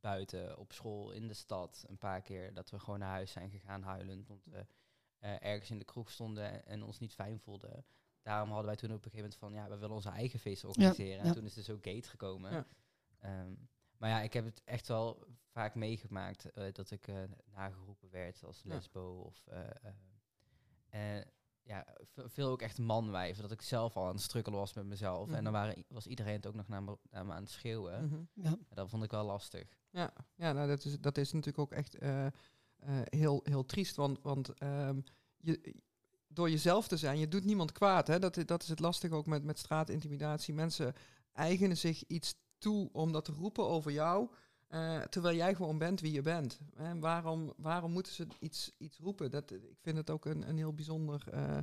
buiten 0.00 0.58
op 0.58 0.72
school, 0.72 1.10
in 1.10 1.28
de 1.28 1.34
stad, 1.34 1.84
een 1.88 1.98
paar 1.98 2.22
keer 2.22 2.54
dat 2.54 2.70
we 2.70 2.78
gewoon 2.78 2.98
naar 2.98 3.10
huis 3.10 3.32
zijn 3.32 3.50
gegaan 3.50 3.82
huilend, 3.82 4.30
omdat 4.30 4.44
we 4.52 4.66
ergens 5.38 5.70
in 5.70 5.78
de 5.78 5.84
kroeg 5.84 6.10
stonden 6.10 6.50
en, 6.50 6.64
en 6.64 6.82
ons 6.82 6.98
niet 6.98 7.14
fijn 7.14 7.40
voelden. 7.40 7.84
Daarom 8.26 8.48
hadden 8.48 8.66
wij 8.66 8.76
toen 8.76 8.90
op 8.92 9.04
een 9.04 9.10
gegeven 9.10 9.30
moment 9.30 9.38
van, 9.38 9.52
ja, 9.52 9.68
we 9.68 9.76
willen 9.80 9.94
onze 9.96 10.08
eigen 10.08 10.38
feest 10.38 10.64
organiseren. 10.64 11.18
En 11.20 11.26
ja. 11.26 11.32
toen 11.32 11.44
is 11.44 11.56
er 11.56 11.62
zo 11.62 11.78
Gate 11.80 12.08
gekomen. 12.08 12.52
Ja. 12.52 12.66
Ehm, 13.18 13.52
maar 13.98 14.10
ja, 14.10 14.20
ik 14.20 14.32
heb 14.32 14.44
het 14.44 14.62
echt 14.64 14.88
wel 14.88 15.26
vaak 15.50 15.74
meegemaakt 15.74 16.50
eh, 16.50 16.72
dat 16.72 16.90
ik 16.90 17.08
eh, 17.08 17.22
nageroepen 17.44 18.10
werd 18.10 18.44
als 18.44 18.60
Ja. 18.62 18.74
lesbo 18.74 19.20
of 19.20 19.46
eh, 20.90 21.20
ja, 21.62 21.86
ve- 22.02 22.28
veel 22.28 22.48
ook 22.48 22.62
echt 22.62 22.78
manwijven. 22.78 23.42
Dat 23.42 23.50
ik 23.52 23.62
zelf 23.62 23.96
al 23.96 24.06
aan 24.06 24.14
het 24.14 24.22
strukkelen 24.22 24.58
was 24.58 24.72
met 24.74 24.84
mezelf. 24.86 25.26
Mhm. 25.26 25.36
En 25.36 25.44
dan 25.44 25.52
waren, 25.52 25.78
i- 25.78 25.84
was 25.88 26.06
iedereen 26.06 26.34
het 26.34 26.46
ook 26.46 26.54
nog 26.54 26.68
naar 26.68 26.82
me, 26.82 26.98
naar 27.10 27.26
me 27.26 27.32
aan 27.32 27.42
het 27.42 27.50
schreeuwen. 27.50 28.04
Mhm. 28.04 28.20
Ja. 28.32 28.50
En 28.50 28.74
dat 28.76 28.88
vond 28.90 29.04
ik 29.04 29.10
wel 29.10 29.24
lastig. 29.24 29.78
Ja, 29.90 30.12
ja 30.34 30.52
nou, 30.52 30.68
dat, 30.68 30.84
is, 30.84 31.00
dat 31.00 31.18
is 31.18 31.32
natuurlijk 31.32 31.58
ook 31.58 31.72
echt 31.72 31.94
eh, 31.98 32.26
eh, 32.26 32.32
heel, 33.04 33.40
heel 33.42 33.64
triest. 33.64 33.96
Want, 33.96 34.22
want 34.22 34.54
ehm, 34.58 35.00
je, 35.40 35.74
door 36.36 36.50
jezelf 36.50 36.88
te 36.88 36.96
zijn, 36.96 37.18
je 37.18 37.28
doet 37.28 37.44
niemand 37.44 37.72
kwaad. 37.72 38.06
Hè? 38.06 38.18
Dat, 38.18 38.38
dat 38.46 38.62
is 38.62 38.68
het 38.68 38.80
lastige 38.80 39.14
ook 39.14 39.26
met, 39.26 39.44
met 39.44 39.58
straatintimidatie. 39.58 40.54
Mensen 40.54 40.94
eigenen 41.32 41.76
zich 41.76 42.04
iets 42.06 42.34
toe 42.58 42.88
om 42.92 43.12
dat 43.12 43.24
te 43.24 43.32
roepen 43.32 43.66
over 43.66 43.92
jou. 43.92 44.28
eh, 44.66 45.00
terwijl 45.00 45.36
jij 45.36 45.54
gewoon 45.54 45.78
bent 45.78 46.00
wie 46.00 46.12
je 46.12 46.22
bent. 46.22 46.58
En 46.74 47.00
waarom, 47.00 47.52
waarom 47.56 47.92
moeten 47.92 48.12
ze 48.12 48.26
iets, 48.38 48.72
iets 48.78 48.98
roepen? 48.98 49.30
Dat, 49.30 49.50
ik 49.50 49.78
vind 49.80 49.96
het 49.96 50.10
ook 50.10 50.24
een, 50.24 50.48
een 50.48 50.56
heel 50.56 50.74
bijzonder 50.74 51.22
eh, 51.32 51.58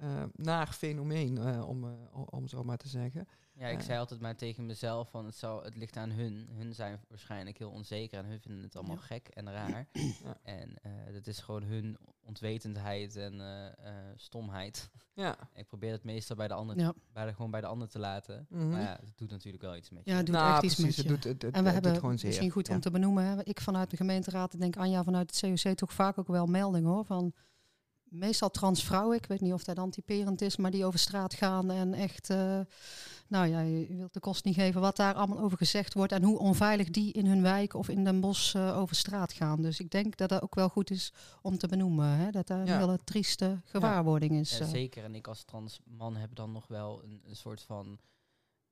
eh, 0.00 0.22
naar 0.32 0.66
fenomeen, 0.66 1.38
eh, 1.38 1.68
om, 1.68 1.84
eh, 1.84 1.90
om 2.30 2.48
zo 2.48 2.62
maar 2.64 2.76
te 2.76 2.88
zeggen. 2.88 3.28
Ja, 3.52 3.66
ik 3.68 3.80
zei 3.80 3.98
altijd 3.98 4.20
maar 4.20 4.36
tegen 4.36 4.66
mezelf 4.66 5.10
van 5.10 5.24
het, 5.24 5.34
zou, 5.36 5.64
het 5.64 5.76
ligt 5.76 5.96
aan 5.96 6.10
hun. 6.10 6.48
Hun 6.52 6.74
zijn 6.74 7.00
waarschijnlijk 7.08 7.58
heel 7.58 7.70
onzeker 7.70 8.18
en 8.18 8.24
hun 8.24 8.40
vinden 8.40 8.62
het 8.62 8.76
allemaal 8.76 8.96
Ja. 8.96 9.02
gek 9.02 9.28
en 9.28 9.50
raar. 9.52 9.88
Ja. 10.24 10.36
En 10.42 10.74
eh 10.82 11.12
dat 11.12 11.26
is 11.26 11.38
gewoon 11.38 11.62
hun 11.62 11.96
onwetendheid 12.40 13.16
en 13.16 13.40
eh, 13.40 13.66
eh, 13.66 13.72
stomheid. 14.16 14.90
Ja. 15.14 15.36
ik 15.54 15.66
probeer 15.66 15.92
het 15.92 16.04
meestal 16.04 16.36
bij 16.36 16.48
de 16.48 16.54
ander, 16.54 16.78
Ja. 16.78 16.92
bij 17.12 17.26
de, 17.26 17.34
gewoon 17.34 17.50
bij 17.50 17.60
de 17.60 17.66
ander 17.66 17.88
te 17.88 17.98
laten. 17.98 18.46
Mhm. 18.48 18.68
Maar 18.68 18.80
ja, 18.80 18.98
het 19.04 19.12
doet 19.18 19.30
natuurlijk 19.30 19.62
wel 19.62 19.76
iets 19.76 19.90
met 19.90 20.04
je. 20.04 20.10
Ja, 20.10 20.16
het 20.16 20.26
doet 20.26 20.34
Nou, 20.34 20.52
echt 20.54 20.62
iets 20.62 20.74
precies, 20.74 20.96
met 20.96 21.06
het 21.06 21.06
je. 21.06 21.12
doet- 21.12 21.32
het- 21.32 21.42
het- 21.42 21.54
en 21.54 21.64
we 21.64 21.70
hebben 21.70 21.94
gewoon 21.94 22.18
zeer. 22.18 22.28
misschien 22.28 22.50
goed 22.50 22.66
Ja. 22.66 22.74
om 22.74 22.80
te 22.80 22.90
benoemen. 22.90 23.24
Hè, 23.24 23.44
ik 23.44 23.60
vanuit 23.60 23.90
de 23.90 23.96
gemeenteraad, 23.96 24.54
ik 24.54 24.60
denk 24.60 24.76
Anja 24.76 25.04
vanuit 25.04 25.30
het 25.40 25.60
COC 25.62 25.74
toch 25.76 25.92
vaak 25.92 26.18
ook 26.18 26.26
wel 26.28 26.46
meldingen 26.46 26.90
hoor. 26.90 27.04
Van 27.04 27.32
meestal 28.10 28.50
transvrouwen, 28.50 29.16
ik 29.16 29.26
weet 29.26 29.40
niet 29.40 29.52
of 29.52 29.64
dat 29.64 29.76
dan 29.76 29.90
typerend 29.90 30.40
is, 30.40 30.56
maar 30.56 30.70
die 30.70 30.84
over 30.84 30.98
straat 30.98 31.34
gaan 31.34 31.70
en 31.70 31.94
echt, 31.94 32.30
eh, 32.30 32.60
nou 33.26 33.46
ja, 33.46 33.60
je 33.60 33.96
wilt 33.96 34.12
de 34.12 34.20
kost 34.20 34.44
niet 34.44 34.54
geven 34.54 34.80
wat 34.80 34.96
daar 34.96 35.14
allemaal 35.14 35.38
over 35.40 35.58
gezegd 35.58 35.94
wordt 35.94 36.12
en 36.12 36.22
hoe 36.22 36.38
onveilig 36.38 36.90
die 36.90 37.12
in 37.12 37.26
hun 37.26 37.42
wijk 37.42 37.74
of 37.74 37.88
in 37.88 38.04
Den 38.04 38.20
Bosch 38.20 38.54
eh, 38.54 38.78
over 38.78 38.96
straat 38.96 39.32
gaan. 39.32 39.62
Dus 39.62 39.80
ik 39.80 39.90
denk 39.90 40.16
dat 40.16 40.28
dat 40.28 40.42
ook 40.42 40.54
wel 40.54 40.68
goed 40.68 40.90
is 40.90 41.12
om 41.42 41.58
te 41.58 41.66
benoemen. 41.68 42.08
Hè, 42.08 42.30
dat 42.30 42.46
dat 42.46 42.58
een 42.58 42.66
Ja. 42.66 42.78
hele 42.78 42.98
trieste 43.04 43.60
gewaarwording 43.64 44.32
is. 44.38 44.58
Ja, 44.58 44.64
eh. 44.64 44.70
zeker. 44.70 45.04
En 45.04 45.14
ik 45.14 45.26
als 45.26 45.44
trans 45.44 45.80
man 45.84 46.16
heb 46.16 46.34
dan 46.34 46.52
nog 46.52 46.66
wel 46.66 47.02
een, 47.04 47.20
een 47.24 47.36
soort 47.36 47.62
van 47.62 47.98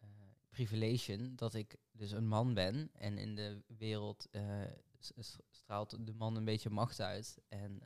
eh 0.01 0.07
privilege 0.51 1.35
dat 1.35 1.55
ik 1.55 1.77
dus 1.93 2.11
een 2.11 2.29
man 2.29 2.55
ben. 2.55 2.91
En 2.95 3.19
in 3.19 3.35
de 3.35 3.63
wereld 3.79 4.29
straalt 5.51 6.07
de 6.07 6.15
man 6.15 6.37
een 6.37 6.45
beetje 6.45 6.71
macht 6.71 7.01
uit. 7.01 7.39
En 7.49 7.83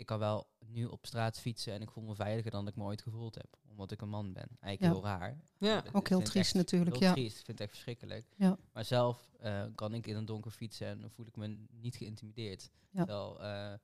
ik 0.00 0.06
kan 0.06 0.18
wel 0.18 0.46
nu 0.66 0.84
op 0.86 1.06
straat 1.06 1.40
fietsen 1.40 1.72
en 1.72 1.82
ik 1.82 1.90
voel 1.90 2.04
me 2.04 2.14
veiliger 2.14 2.50
dan 2.50 2.66
ik 2.66 2.76
me 2.76 2.84
ooit 2.84 3.02
gevoeld 3.02 3.34
heb. 3.34 3.58
Omdat 3.68 3.90
ik 3.90 4.00
een 4.00 4.08
man 4.08 4.32
ben. 4.32 4.48
Eigenlijk 4.60 4.94
Ja. 4.94 5.00
heel 5.00 5.18
raar. 5.18 5.40
Ja. 5.58 5.84
Ook 5.92 6.08
heel 6.08 6.18
triest 6.22 6.36
echt 6.36 6.54
natuurlijk, 6.54 6.96
Heel 6.96 7.08
ja. 7.08 7.12
triest. 7.12 7.38
Ik 7.38 7.44
vind 7.44 7.58
het 7.58 7.60
echt 7.60 7.70
verschrikkelijk. 7.70 8.26
Ja. 8.36 8.58
Maar 8.72 8.84
zelf 8.84 9.32
eh, 9.38 9.64
kan 9.74 9.94
ik 9.94 10.06
in 10.06 10.16
een 10.16 10.24
donker 10.24 10.50
fietsen 10.50 10.86
en 10.86 11.00
dan 11.00 11.10
voel 11.10 11.26
ik 11.26 11.36
me 11.36 11.64
niet 11.70 11.96
geïntimideerd. 11.96 12.70
Ja. 12.90 13.04
Terwijl 13.04 13.42
eh, 13.42 13.74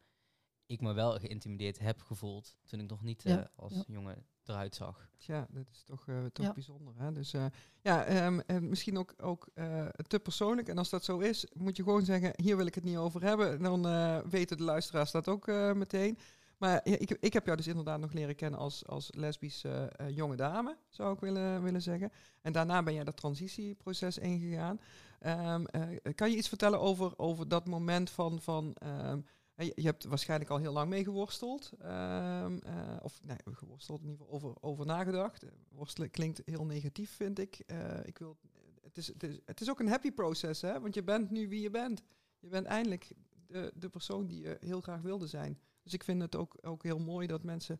ik 0.67 0.81
me 0.81 0.93
wel 0.93 1.19
geïntimideerd 1.19 1.79
heb 1.79 2.03
gevoeld 2.03 2.57
toen 2.65 2.81
ik 2.81 2.89
nog 2.89 3.03
niet 3.03 3.25
eh, 3.25 3.33
Ja, 3.33 3.51
als 3.57 3.73
ja. 3.73 3.85
jongen 3.87 4.27
eruit 4.49 4.75
zag. 4.75 5.09
Ja, 5.19 5.47
dat 5.51 5.65
is 5.73 5.83
toch, 5.83 6.09
eh, 6.09 6.25
toch 6.33 6.47
Ja. 6.47 6.53
bijzonder. 6.53 6.95
Hè? 6.97 7.13
Dus 7.13 7.33
eh, 7.33 7.45
ja, 7.81 8.05
ehm, 8.05 8.41
en 8.47 8.69
misschien 8.69 8.99
ook, 8.99 9.15
ook 9.17 9.49
eh, 9.55 9.87
te 9.89 10.19
persoonlijk. 10.19 10.69
En 10.69 10.79
als 10.79 10.91
dat 10.91 11.05
zo 11.05 11.19
is, 11.19 11.47
moet 11.55 11.77
je 11.77 11.83
gewoon 11.83 12.05
zeggen, 12.05 12.33
hier 12.43 12.57
wil 12.57 12.67
ik 12.67 12.75
het 12.75 12.85
niet 12.85 12.97
over 12.97 13.23
hebben. 13.23 13.51
En 13.53 13.63
dan 13.63 13.87
eh, 13.87 14.19
weten 14.31 14.57
de 14.57 14.63
luisteraars 14.63 15.11
dat 15.11 15.29
ook 15.29 15.49
eh, 15.49 15.73
meteen. 15.73 16.19
Maar 16.59 16.71
ja, 16.71 16.97
ik, 16.99 17.11
ik 17.21 17.33
heb 17.33 17.45
jou 17.45 17.57
dus 17.57 17.67
inderdaad 17.67 18.01
nog 18.01 18.13
leren 18.13 18.35
kennen 18.35 18.61
als, 18.61 18.87
als 18.87 19.09
lesbische 19.15 19.69
eh, 19.97 20.09
jonge 20.11 20.37
dame, 20.37 20.77
zou 20.89 21.15
ik 21.15 21.21
willen, 21.21 21.63
willen 21.63 21.83
zeggen. 21.83 22.13
En 22.43 22.53
daarna 22.53 22.83
ben 22.83 22.95
jij 22.95 23.05
dat 23.05 23.17
transitieproces 23.17 24.19
ingegaan. 24.19 24.81
Ehm, 25.21 25.65
eh, 25.65 25.83
kan 26.15 26.31
je 26.31 26.37
iets 26.37 26.49
vertellen 26.49 26.81
over, 26.81 27.19
over 27.19 27.49
dat 27.49 27.67
moment 27.67 28.11
van... 28.11 28.41
van 28.41 28.75
ehm, 28.79 29.21
je, 29.57 29.83
hebt 29.83 30.05
waarschijnlijk 30.05 30.51
al 30.51 30.59
heel 30.59 30.73
lang 30.73 30.89
mee 30.89 31.05
geworsteld. 31.05 31.73
ehm, 31.79 32.59
eh, 32.59 32.97
of 33.03 33.21
nee, 33.23 33.37
geworsteld 33.45 34.01
in 34.03 34.09
ieder 34.09 34.25
geval 34.25 34.35
over, 34.35 34.63
over 34.63 34.87
nagedacht. 34.87 35.43
Eh, 35.43 35.51
Worstelen 35.69 36.11
klinkt 36.11 36.43
heel 36.45 36.65
negatief, 36.65 37.11
vind 37.11 37.39
ik. 37.39 37.59
Eh, 37.67 38.07
ik 38.07 38.19
wil, 38.19 38.37
het, 38.83 38.97
is, 38.97 39.07
het, 39.07 39.23
is, 39.23 39.39
het 39.45 39.61
is 39.61 39.71
ook 39.71 39.81
een 39.81 39.89
happy 39.89 40.13
proces, 40.13 40.61
hè? 40.61 40.81
Want 40.81 40.95
je 40.95 41.03
bent 41.03 41.31
nu 41.31 41.49
wie 41.49 41.61
je 41.61 41.71
bent. 41.71 42.03
Je 42.39 42.49
bent 42.49 42.67
eindelijk 42.67 43.13
de, 43.47 43.73
de 43.75 43.89
persoon 43.89 44.27
die 44.27 44.41
je 44.41 44.57
heel 44.61 44.81
graag 44.81 45.01
wilde 45.01 45.27
zijn. 45.27 45.61
Dus 45.83 45.93
ik 45.93 46.05
vind 46.05 46.23
het 46.23 46.37
ook, 46.37 46.59
ook 46.61 46.83
heel 46.83 46.99
mooi 46.99 47.27
dat 47.27 47.43
mensen 47.43 47.79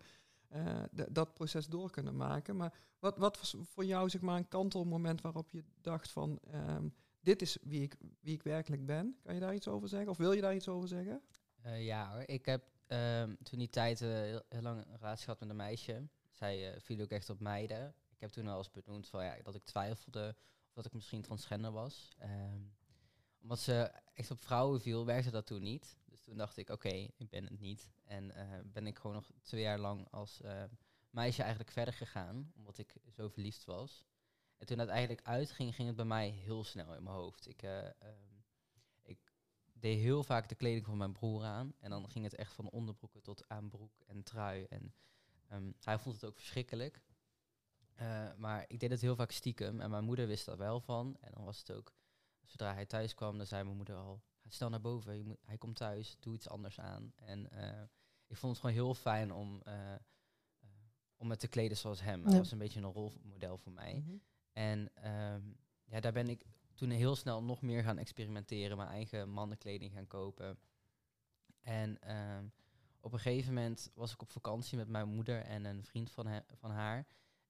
dat 1.09 1.35
proces 1.35 1.67
door 1.67 1.91
kunnen 1.91 2.17
maken. 2.17 2.57
Maar 2.57 2.79
wat, 2.99 3.19
wat 3.19 3.39
was 3.39 3.57
voor 3.61 3.85
jou 3.85 4.09
zeg 4.09 4.21
maar 4.21 4.37
een 4.37 4.49
kantelmoment 4.49 5.21
waarop 5.21 5.51
je 5.51 5.65
dacht 5.81 6.11
van... 6.11 6.39
ehm, 6.51 6.89
dit 7.21 7.43
is 7.43 7.59
wie 7.63 7.83
ik, 7.83 7.97
wie 8.21 8.35
ik 8.35 8.43
werkelijk 8.43 8.87
ben. 8.87 9.17
Kan 9.23 9.35
je 9.35 9.41
daar 9.41 9.55
iets 9.55 9.69
over 9.69 9.89
zeggen? 9.89 10.11
Of 10.11 10.17
wil 10.17 10.33
je 10.33 10.41
daar 10.41 10.55
iets 10.55 10.69
over 10.69 10.89
zeggen? 10.89 11.23
Eh, 11.67 11.85
ja 11.85 12.13
hoor, 12.13 12.23
ik 12.27 12.47
heb 12.47 12.65
ehm, 12.87 13.35
toen 13.43 13.59
die 13.59 13.69
tijd 13.69 14.01
eh, 14.01 14.09
heel, 14.09 14.43
heel 14.49 14.63
lang 14.63 14.87
een 14.87 14.97
relatie 14.97 15.25
gehad 15.25 15.41
met 15.41 15.49
een 15.49 15.57
meisje. 15.57 16.09
Zij 16.31 16.73
eh, 16.73 16.81
viel 16.81 17.01
ook 17.01 17.11
echt 17.11 17.31
op 17.31 17.41
meiden. 17.41 17.95
Ik 18.09 18.21
heb 18.21 18.31
toen 18.31 18.45
wel 18.45 18.59
eens 18.59 18.71
benoemd 18.71 19.09
van, 19.09 19.25
ja, 19.25 19.37
dat 19.43 19.55
ik 19.55 19.65
twijfelde 19.65 20.37
of 20.69 20.75
dat 20.75 20.87
ik 20.87 20.93
misschien 20.93 21.23
transgender 21.23 21.73
was. 21.73 22.09
Ehm, 22.19 22.61
omdat 23.43 23.59
ze 23.59 23.91
echt 24.15 24.31
op 24.31 24.43
vrouwen 24.43 24.81
viel, 24.81 25.07
werkte 25.07 25.31
dat 25.31 25.47
toen 25.47 25.63
niet. 25.63 25.97
Dus 26.05 26.21
toen 26.21 26.37
dacht 26.37 26.57
ik, 26.57 26.69
oké, 26.69 27.09
ik 27.17 27.29
ben 27.31 27.45
het 27.45 27.61
niet. 27.61 27.91
En 28.05 28.33
ben 28.73 28.87
ik 28.87 28.99
gewoon 28.99 29.17
nog 29.17 29.31
twee 29.43 29.63
jaar 29.63 29.79
lang 29.79 30.09
als 30.11 30.41
eh, 30.41 30.65
meisje 31.11 31.41
eigenlijk 31.41 31.73
verder 31.73 31.95
gegaan, 31.95 32.53
omdat 32.57 32.79
ik 32.79 32.95
zo 33.11 33.29
verliefd 33.29 33.65
was. 33.65 34.05
En 34.57 34.67
toen 34.67 34.79
het 34.79 34.89
eigenlijk 34.89 35.27
uitging, 35.27 35.75
ging 35.75 35.87
het 35.87 35.97
bij 35.97 36.05
mij 36.05 36.29
heel 36.29 36.65
snel 36.65 36.95
in 36.95 37.03
mijn 37.03 37.17
hoofd. 37.17 37.47
Ehm, 37.47 37.87
ik 37.91 38.26
deed 39.87 39.99
heel 40.01 40.25
vaak 40.25 40.49
de 40.49 40.55
kleding 40.55 40.85
van 40.85 40.97
mijn 40.97 41.13
broer 41.13 41.45
aan. 41.45 41.75
En 41.79 41.91
dan 41.91 42.09
ging 42.11 42.25
het 42.25 42.35
echt 42.35 42.53
van 42.53 42.71
onderbroeken 42.71 43.23
tot 43.23 43.49
aan 43.49 43.69
broek 43.69 44.03
en 44.07 44.23
trui. 44.23 44.65
En 44.65 44.95
ehm, 45.49 45.73
hij 45.81 45.99
vond 45.99 46.15
het 46.15 46.25
ook 46.25 46.37
verschrikkelijk. 46.37 47.03
Eh, 47.95 48.35
maar 48.37 48.65
ik 48.69 48.81
deed 48.81 48.91
het 48.91 49.01
heel 49.01 49.17
vaak 49.17 49.31
stiekem. 49.31 49.81
En 49.81 49.91
mijn 49.91 50.05
moeder 50.05 50.27
wist 50.27 50.47
daar 50.47 50.57
wel 50.57 50.81
van. 50.81 51.17
En 51.21 51.33
dan 51.35 51.45
was 51.45 51.59
het 51.59 51.73
ook, 51.73 51.93
zodra 52.45 52.73
hij 52.75 52.87
thuis 52.87 53.15
kwam, 53.15 53.37
dan 53.37 53.47
zei 53.47 53.65
mijn 53.65 53.77
moeder 53.77 53.97
al... 53.97 54.23
"Ga 54.43 54.51
Snel 54.51 54.69
naar 54.69 54.81
boven, 54.81 55.17
je 55.17 55.25
moet, 55.25 55.39
hij 55.45 55.59
komt 55.59 55.77
thuis, 55.77 56.17
doe 56.21 56.35
iets 56.35 56.49
anders 56.49 56.81
aan. 56.81 57.13
En 57.17 57.51
eh, 57.51 57.83
ik 58.27 58.37
vond 58.37 58.53
het 58.53 58.61
gewoon 58.61 58.77
heel 58.77 58.95
fijn 58.95 59.33
om, 59.33 59.63
eh, 59.63 59.95
om 61.17 61.27
me 61.27 61.37
te 61.37 61.49
kleden 61.49 61.77
zoals 61.77 62.01
hem. 62.01 62.23
Hij 62.23 62.33
Ja. 62.33 62.39
was 62.39 62.51
een 62.53 62.59
beetje 62.59 62.81
een 62.81 62.93
rolmodel 62.93 63.59
voor 63.59 63.73
mij. 63.73 64.05
En 64.53 64.95
ehm, 64.95 65.43
ja, 65.85 66.01
daar 66.01 66.13
ben 66.13 66.29
ik 66.29 66.45
toen 66.77 66.91
heel 66.91 67.17
snel 67.17 67.43
nog 67.43 67.63
meer 67.63 67.83
gaan 67.83 67.99
experimenteren, 67.99 68.77
mijn 68.77 68.89
eigen 68.89 69.31
mannenkleding 69.31 69.93
gaan 69.93 70.07
kopen. 70.07 70.59
En 71.61 72.01
ehm, 72.01 72.45
op 73.01 73.13
een 73.13 73.19
gegeven 73.19 73.55
moment 73.55 73.91
was 73.95 74.13
ik 74.13 74.23
op 74.23 74.31
vakantie 74.31 74.77
met 74.77 74.89
mijn 74.89 75.09
moeder 75.09 75.43
en 75.43 75.65
een 75.65 75.85
vriend 75.85 76.11
van, 76.11 76.27
he- 76.27 76.41
van 76.53 76.71
haar. 76.71 77.07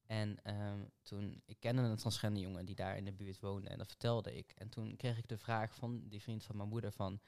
En 0.06 0.42
ehm, 0.42 0.84
toen, 1.02 1.42
ik 1.46 1.60
kende 1.60 1.82
een 1.82 1.96
transgender 1.96 2.42
jongen 2.42 2.64
die 2.64 2.74
daar 2.74 2.96
in 2.96 3.04
de 3.04 3.12
buurt 3.12 3.40
woonde 3.40 3.68
en 3.68 3.78
dat 3.78 3.86
vertelde 3.86 4.36
ik. 4.36 4.52
En 4.52 4.68
toen 4.68 4.96
kreeg 4.96 5.18
ik 5.18 5.28
de 5.28 5.38
vraag 5.38 5.74
van 5.74 6.08
die 6.08 6.22
vriend 6.22 6.44
van 6.44 6.56
mijn 6.56 6.68
moeder 6.68 6.92
van, 6.92 7.20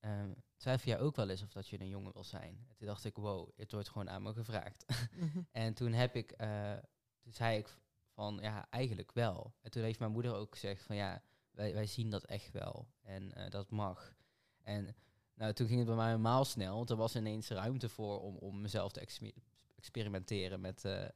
ehm, 0.00 0.32
twijfel 0.56 0.90
jij 0.90 1.00
ook 1.00 1.16
wel 1.16 1.28
eens 1.28 1.42
of 1.42 1.52
dat 1.52 1.68
je 1.68 1.80
een 1.80 1.88
jongen 1.88 2.12
wil 2.12 2.24
zijn? 2.24 2.64
En 2.68 2.76
toen 2.76 2.86
dacht 2.86 3.04
ik, 3.04 3.16
wow, 3.16 3.48
het 3.56 3.72
wordt 3.72 3.88
gewoon 3.88 4.10
aan 4.10 4.22
me 4.22 4.32
gevraagd. 4.32 4.84
Mhm. 5.16 5.42
en 5.52 5.74
toen 5.74 5.92
heb 5.92 6.14
ik, 6.14 6.30
eh, 6.30 6.76
toen 7.20 7.32
zei 7.32 7.58
ik 7.58 7.76
van, 8.14 8.38
ja, 8.42 8.66
eigenlijk 8.70 9.12
wel. 9.12 9.54
En 9.60 9.70
toen 9.70 9.82
heeft 9.82 9.98
mijn 9.98 10.12
moeder 10.12 10.34
ook 10.34 10.52
gezegd 10.52 10.82
van, 10.82 10.96
ja, 10.96 11.22
wij, 11.54 11.74
wij 11.74 11.86
zien 11.86 12.10
dat 12.10 12.24
echt 12.24 12.50
wel. 12.52 12.86
En 13.02 13.32
eh, 13.34 13.50
dat 13.50 13.70
mag. 13.70 14.14
En 14.62 14.96
nou, 15.34 15.52
toen 15.52 15.66
ging 15.66 15.78
het 15.78 15.86
bij 15.88 15.96
mij 15.96 16.06
helemaal 16.08 16.44
snel, 16.44 16.76
want 16.76 16.90
er 16.90 16.96
was 16.96 17.16
ineens 17.16 17.48
ruimte 17.48 17.88
voor 17.88 18.20
om, 18.20 18.36
om 18.36 18.60
mezelf 18.60 18.92
te 18.92 19.00
exper- 19.00 19.32
experimenteren 19.76 20.60
met, 20.60 20.84
eh, 20.84 21.04
eh, 21.04 21.10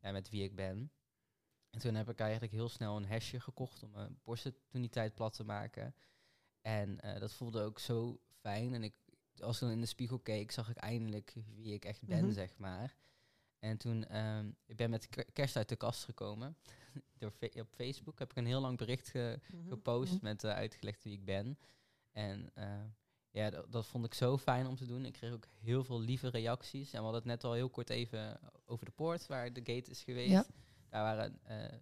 ja, 0.00 0.10
met 0.12 0.28
wie 0.30 0.42
ik 0.42 0.54
ben. 0.56 0.90
En 1.70 1.80
toen 1.80 1.94
heb 1.94 2.08
ik 2.08 2.20
eigenlijk 2.20 2.52
heel 2.52 2.68
snel 2.68 2.96
een 2.96 3.06
hesje 3.06 3.40
gekocht 3.40 3.82
om 3.82 3.90
mijn 3.90 4.18
borsten 4.24 4.54
toen 4.68 4.80
die 4.80 4.90
tijd 4.90 5.14
plat 5.14 5.32
te 5.32 5.44
maken. 5.44 5.94
En 6.60 6.96
dat 7.18 7.32
voelde 7.32 7.62
ook 7.62 7.78
zo 7.78 8.20
fijn. 8.40 8.74
En 8.74 8.82
ik, 8.82 8.94
als 9.38 9.54
ik 9.56 9.60
dan 9.62 9.70
in 9.70 9.80
de 9.80 9.86
spiegel 9.86 10.18
keek, 10.18 10.50
zag 10.50 10.68
ik 10.70 10.76
eindelijk 10.76 11.34
wie 11.54 11.74
ik 11.74 11.84
echt 11.84 12.02
ben, 12.06 12.24
Mhm. 12.24 12.32
zeg 12.32 12.58
maar. 12.58 12.96
En 13.58 13.76
toen, 13.78 14.04
ehm 14.04 14.50
ik 14.66 14.76
ben 14.76 14.90
met 14.90 15.08
ke- 15.08 15.26
kerst 15.32 15.56
uit 15.56 15.68
de 15.68 15.76
kast 15.76 16.04
gekomen. 16.04 16.56
Door 17.18 17.32
op 17.54 17.68
Facebook 17.74 18.18
heb 18.18 18.30
ik 18.30 18.36
een 18.36 18.46
heel 18.46 18.60
lang 18.60 18.78
bericht 18.78 19.08
ge- 19.08 19.40
Mhm. 19.52 19.68
gepost 19.68 20.20
met 20.22 20.44
eh, 20.44 20.50
uitgelegd 20.52 21.04
wie 21.04 21.12
ik 21.12 21.24
ben. 21.24 21.58
En 22.12 22.50
eh, 22.54 22.84
ja, 23.30 23.50
dat, 23.50 23.72
dat 23.72 23.86
vond 23.86 24.04
ik 24.04 24.14
zo 24.14 24.38
fijn 24.38 24.66
om 24.66 24.76
te 24.76 24.86
doen. 24.86 25.04
Ik 25.04 25.12
kreeg 25.12 25.32
ook 25.32 25.46
heel 25.58 25.84
veel 25.84 26.00
lieve 26.00 26.28
reacties. 26.28 26.86
En 26.92 26.98
we 26.98 27.02
hadden 27.04 27.14
het 27.22 27.30
net 27.30 27.44
al 27.44 27.52
heel 27.52 27.70
kort 27.70 27.90
even 27.90 28.40
over 28.64 28.84
de 28.84 28.90
poort, 28.92 29.26
waar 29.26 29.52
de 29.52 29.60
gate 29.74 29.90
is 29.90 30.02
geweest. 30.02 30.30
Ja. 30.30 30.46
Daar 30.88 31.02
waren 31.02 31.40
eh 31.42 31.78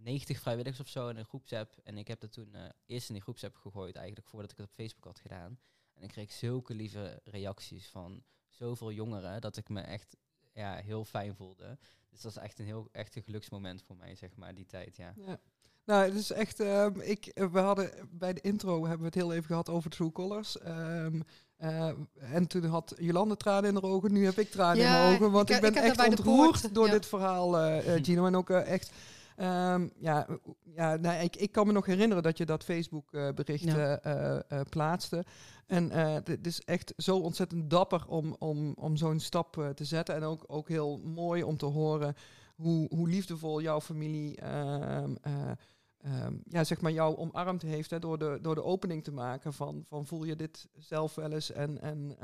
90 0.00 0.40
vrijwilligers 0.40 0.80
of 0.80 0.88
zo 0.88 1.08
in 1.08 1.16
een 1.16 1.24
groepsapp. 1.24 1.76
En 1.84 1.98
ik 1.98 2.08
heb 2.08 2.20
dat 2.20 2.32
toen 2.32 2.54
eh, 2.54 2.68
eerst 2.86 3.08
in 3.08 3.14
die 3.14 3.22
groepsapp 3.22 3.56
gegooid, 3.56 3.96
eigenlijk 3.96 4.26
voordat 4.28 4.50
ik 4.50 4.56
het 4.56 4.66
op 4.66 4.72
Facebook 4.72 5.04
had 5.04 5.18
gedaan. 5.20 5.58
En 5.94 6.02
ik 6.02 6.08
kreeg 6.08 6.32
zulke 6.32 6.74
lieve 6.74 7.20
reacties 7.24 7.86
van 7.88 8.22
zoveel 8.48 8.92
jongeren, 8.92 9.40
dat 9.40 9.56
ik 9.56 9.68
me 9.68 9.80
echt 9.80 10.16
ja, 10.58 10.74
heel 10.74 11.04
fijn 11.04 11.34
voelde. 11.34 11.78
Dus 12.10 12.20
dat 12.20 12.30
is 12.30 12.38
echt 12.38 12.58
een 12.58 12.64
heel 12.64 12.88
echt 12.92 13.16
een 13.16 13.22
geluksmoment 13.22 13.82
voor 13.82 13.96
mij, 13.96 14.14
zeg 14.14 14.36
maar, 14.36 14.54
die 14.54 14.66
tijd, 14.66 14.96
ja. 14.96 15.14
Ja. 15.26 15.38
Nou, 15.84 16.04
het 16.04 16.14
is 16.14 16.30
echt. 16.30 16.60
ehm, 16.60 17.00
ik, 17.00 17.30
we 17.52 17.58
hadden 17.58 17.90
bij 18.10 18.32
de 18.32 18.40
intro 18.40 18.80
hebben 18.80 18.98
we 18.98 19.04
het 19.04 19.14
heel 19.14 19.32
even 19.32 19.44
gehad 19.44 19.68
over 19.68 19.90
True 19.90 20.12
Colors. 20.12 20.58
Ehm, 20.58 21.20
eh, 21.56 21.90
en 22.18 22.46
toen 22.46 22.64
had 22.64 22.94
Jolande 22.98 23.36
tranen 23.36 23.68
in 23.68 23.74
haar 23.74 23.90
ogen. 23.90 24.12
Nu 24.12 24.24
heb 24.24 24.38
ik 24.38 24.50
tranen 24.50 24.76
Ja, 24.76 24.94
in 24.94 25.02
mijn 25.02 25.14
ogen. 25.14 25.30
Want 25.30 25.50
ik 25.50 25.60
ben 25.60 25.70
ik 25.70 25.82
echt 25.82 26.06
ontroerd 26.08 26.74
door 26.74 26.86
ja. 26.86 26.92
dit 26.92 27.06
verhaal, 27.06 27.58
eh, 27.58 27.94
eh, 27.94 28.04
Gino. 28.04 28.26
En 28.26 28.36
ook 28.36 28.50
echt. 28.50 28.92
Ehm, 29.38 29.88
ja, 29.98 30.26
ja 30.62 30.96
nou, 30.96 31.22
ik, 31.22 31.36
ik 31.36 31.52
kan 31.52 31.66
me 31.66 31.72
nog 31.72 31.86
herinneren 31.86 32.22
dat 32.22 32.38
je 32.38 32.46
dat 32.46 32.64
Facebook-bericht 32.64 33.64
Ja. 33.64 33.98
eh, 34.00 34.60
plaatste. 34.68 35.24
En 35.66 35.90
eh, 35.90 36.14
het 36.14 36.46
is 36.46 36.60
echt 36.60 36.92
zo 36.96 37.16
ontzettend 37.18 37.70
dapper 37.70 38.06
om, 38.06 38.36
om, 38.38 38.72
om 38.74 38.96
zo'n 38.96 39.20
stap 39.20 39.58
eh, 39.58 39.68
te 39.68 39.84
zetten. 39.84 40.14
En 40.14 40.22
ook, 40.22 40.44
ook 40.46 40.68
heel 40.68 40.98
mooi 40.98 41.42
om 41.42 41.56
te 41.56 41.66
horen 41.66 42.14
hoe, 42.56 42.86
hoe 42.94 43.08
liefdevol 43.08 43.60
jouw 43.62 43.80
familie 43.80 44.36
ehm, 44.36 45.14
eh, 45.22 45.50
ehm, 45.98 46.34
ja, 46.44 46.64
zeg 46.64 46.80
maar 46.80 46.92
jou 46.92 47.16
omarmd 47.16 47.62
heeft 47.62 47.90
hè, 47.90 47.98
door, 47.98 48.18
de, 48.18 48.38
door 48.42 48.54
de 48.54 48.64
opening 48.64 49.04
te 49.04 49.12
maken 49.12 49.52
van, 49.52 49.84
van 49.88 50.06
voel 50.06 50.24
je 50.24 50.36
dit 50.36 50.68
zelf 50.76 51.14
wel 51.14 51.32
eens 51.32 51.52
en, 51.52 51.80
en, 51.80 52.16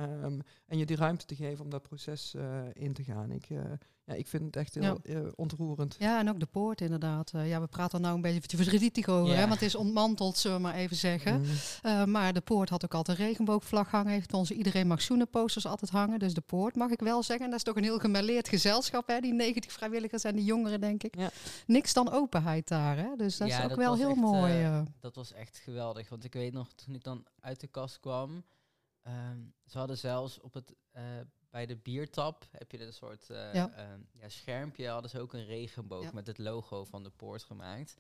en 0.66 0.78
je 0.78 0.86
die 0.86 0.96
ruimte 0.96 1.26
te 1.26 1.34
geven 1.34 1.64
om 1.64 1.70
dat 1.70 1.82
proces 1.82 2.34
eh, 2.34 2.62
in 2.72 2.92
te 2.92 3.02
gaan. 3.04 3.30
Ik, 3.30 3.50
eh, 3.50 3.58
ja, 4.06 4.14
ik 4.14 4.26
vind 4.26 4.42
het 4.44 4.56
echt 4.56 4.74
heel 4.74 4.98
eh, 5.02 5.20
ontroerend. 5.34 5.96
Ja, 5.98 6.18
en 6.18 6.28
ook 6.28 6.40
de 6.40 6.46
poort 6.46 6.80
inderdaad. 6.80 7.32
Eh, 7.34 7.48
ja, 7.48 7.60
we 7.60 7.66
praten 7.66 7.98
er 7.98 8.04
nou 8.04 8.14
een 8.14 8.20
beetje 8.20 8.56
verdrietig 8.56 9.08
over, 9.08 9.32
Ja. 9.32 9.38
hè, 9.38 9.40
want 9.40 9.52
het 9.52 9.62
is 9.62 9.74
ontmanteld, 9.74 10.36
zullen 10.36 10.56
we 10.56 10.62
maar 10.62 10.74
even 10.74 10.96
zeggen. 10.96 11.40
Mm. 11.40 11.46
Eh, 11.82 12.04
maar 12.04 12.32
de 12.32 12.40
poort 12.40 12.68
had 12.68 12.84
ook 12.84 12.94
altijd 12.94 13.18
een 13.18 13.24
regenboogvlag 13.24 13.90
hangen. 13.90 14.12
Heeft 14.12 14.32
onze 14.32 14.54
Iedereen 14.54 14.86
Mag 14.86 15.02
Zoenen 15.02 15.28
posters 15.28 15.66
altijd 15.66 15.90
hangen. 15.90 16.18
Dus 16.18 16.34
de 16.34 16.40
poort 16.40 16.74
mag 16.74 16.90
ik 16.90 17.00
wel 17.00 17.22
zeggen. 17.22 17.44
En 17.44 17.50
dat 17.50 17.58
is 17.58 17.64
toch 17.64 17.76
een 17.76 17.82
heel 17.82 18.00
gemêleerd 18.00 18.48
gezelschap, 18.48 19.06
hè? 19.08 19.20
Die 19.20 19.32
90 19.32 19.72
vrijwilligers 19.72 20.24
en 20.24 20.36
die 20.36 20.44
jongeren, 20.44 20.80
denk 20.80 21.02
ik. 21.02 21.16
Ja. 21.18 21.30
Niks 21.66 21.92
dan 21.92 22.10
openheid 22.10 22.68
daar, 22.68 22.96
hè? 22.96 23.16
Dus 23.16 23.36
dat 23.36 23.48
Ja, 23.48 23.56
is 23.56 23.62
ook 23.62 23.68
dat 23.68 23.78
wel 23.78 23.96
heel 23.96 24.08
echt, 24.10 24.18
mooi. 24.20 24.84
Dat 25.00 25.14
was 25.14 25.32
echt 25.32 25.56
geweldig. 25.58 26.08
Want 26.08 26.24
ik 26.24 26.32
weet 26.32 26.52
nog, 26.52 26.72
toen 26.72 26.94
ik 26.94 27.04
dan 27.04 27.26
uit 27.40 27.60
de 27.60 27.66
kast 27.66 28.00
kwam, 28.00 28.44
ehm, 29.02 29.38
ze 29.66 29.78
hadden 29.78 29.98
zelfs 29.98 30.40
op 30.40 30.54
het, 30.54 30.74
eh, 30.90 31.02
bij 31.54 31.66
de 31.66 31.76
biertap, 31.76 32.46
heb 32.50 32.70
je 32.72 32.80
een 32.86 32.92
soort 32.92 33.30
eh, 33.30 33.54
Ja. 33.54 33.70
ehm, 33.72 34.00
ja, 34.12 34.28
schermpje, 34.28 34.88
hadden 34.88 35.10
ze 35.10 35.20
ook 35.20 35.32
een 35.32 35.44
regenboog 35.44 36.02
Ja. 36.02 36.10
met 36.12 36.26
het 36.26 36.38
logo 36.38 36.84
van 36.84 37.02
de 37.02 37.10
poort 37.10 37.42
gemaakt. 37.42 37.96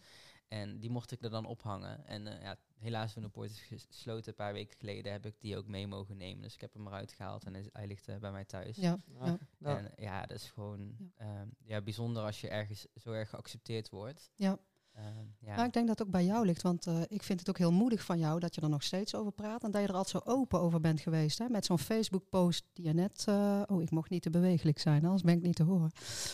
En 0.48 0.78
die 0.80 0.90
mocht 0.90 1.10
ik 1.12 1.22
er 1.22 1.30
dan 1.30 1.46
ophangen. 1.46 2.06
En 2.06 2.26
eh, 2.26 2.42
ja, 2.42 2.56
helaas 2.78 3.12
toen 3.12 3.22
de 3.22 3.28
poort 3.28 3.50
is 3.50 3.60
gesloten 3.88 4.28
een 4.28 4.34
paar 4.34 4.52
weken 4.52 4.76
geleden, 4.78 5.12
heb 5.12 5.26
ik 5.26 5.40
die 5.40 5.56
ook 5.56 5.66
mee 5.66 5.86
mogen 5.86 6.16
nemen. 6.16 6.42
Dus 6.42 6.54
ik 6.54 6.60
heb 6.60 6.72
hem 6.74 6.86
eruit 6.86 7.12
gehaald 7.12 7.44
en 7.44 7.54
hij- 7.72 7.86
ligt 7.86 8.08
eh, 8.08 8.16
bij 8.16 8.32
mij 8.32 8.44
thuis. 8.44 8.76
ja, 8.76 8.98
Ja. 9.20 9.38
ja. 9.58 9.76
En 9.78 9.92
ja, 9.96 10.26
dat 10.26 10.36
is 10.36 10.50
gewoon 10.50 10.96
Ja. 10.98 11.06
ehm, 11.16 11.48
ja, 11.64 11.80
bijzonder 11.80 12.22
als 12.22 12.40
je 12.40 12.48
ergens 12.48 12.86
zo 12.96 13.12
erg 13.12 13.28
geaccepteerd 13.30 13.88
wordt. 13.90 14.30
Ja. 14.34 14.58
Ehm, 14.94 15.04
ja. 15.38 15.54
Nou, 15.54 15.66
ik 15.66 15.72
denk 15.72 15.86
dat 15.86 15.98
het 15.98 16.06
ook 16.06 16.12
bij 16.12 16.24
jou 16.24 16.46
ligt, 16.46 16.62
want 16.62 16.86
eh, 16.86 17.00
ik 17.08 17.22
vind 17.22 17.38
het 17.40 17.48
ook 17.48 17.58
heel 17.58 17.72
moedig 17.72 18.04
van 18.04 18.18
jou 18.18 18.40
dat 18.40 18.54
je 18.54 18.60
er 18.60 18.68
nog 18.68 18.82
steeds 18.82 19.14
over 19.14 19.32
praat 19.32 19.64
en 19.64 19.70
dat 19.70 19.80
je 19.82 19.88
er 19.88 19.94
altijd 19.94 20.24
zo 20.24 20.32
open 20.32 20.60
over 20.60 20.80
bent 20.80 21.00
geweest. 21.00 21.38
Hè? 21.38 21.48
Met 21.48 21.64
zo'n 21.64 21.78
Facebook-post 21.78 22.64
die 22.72 22.84
je 22.86 22.92
net. 22.92 23.24
eh, 23.28 23.62
oh, 23.66 23.82
ik 23.82 23.90
mocht 23.90 24.10
niet 24.10 24.22
te 24.22 24.30
bewegelijk 24.30 24.78
zijn, 24.78 25.04
anders 25.04 25.22
ben 25.22 25.36
ik 25.36 25.42
niet 25.42 25.56
te 25.56 25.62
horen. 25.62 25.90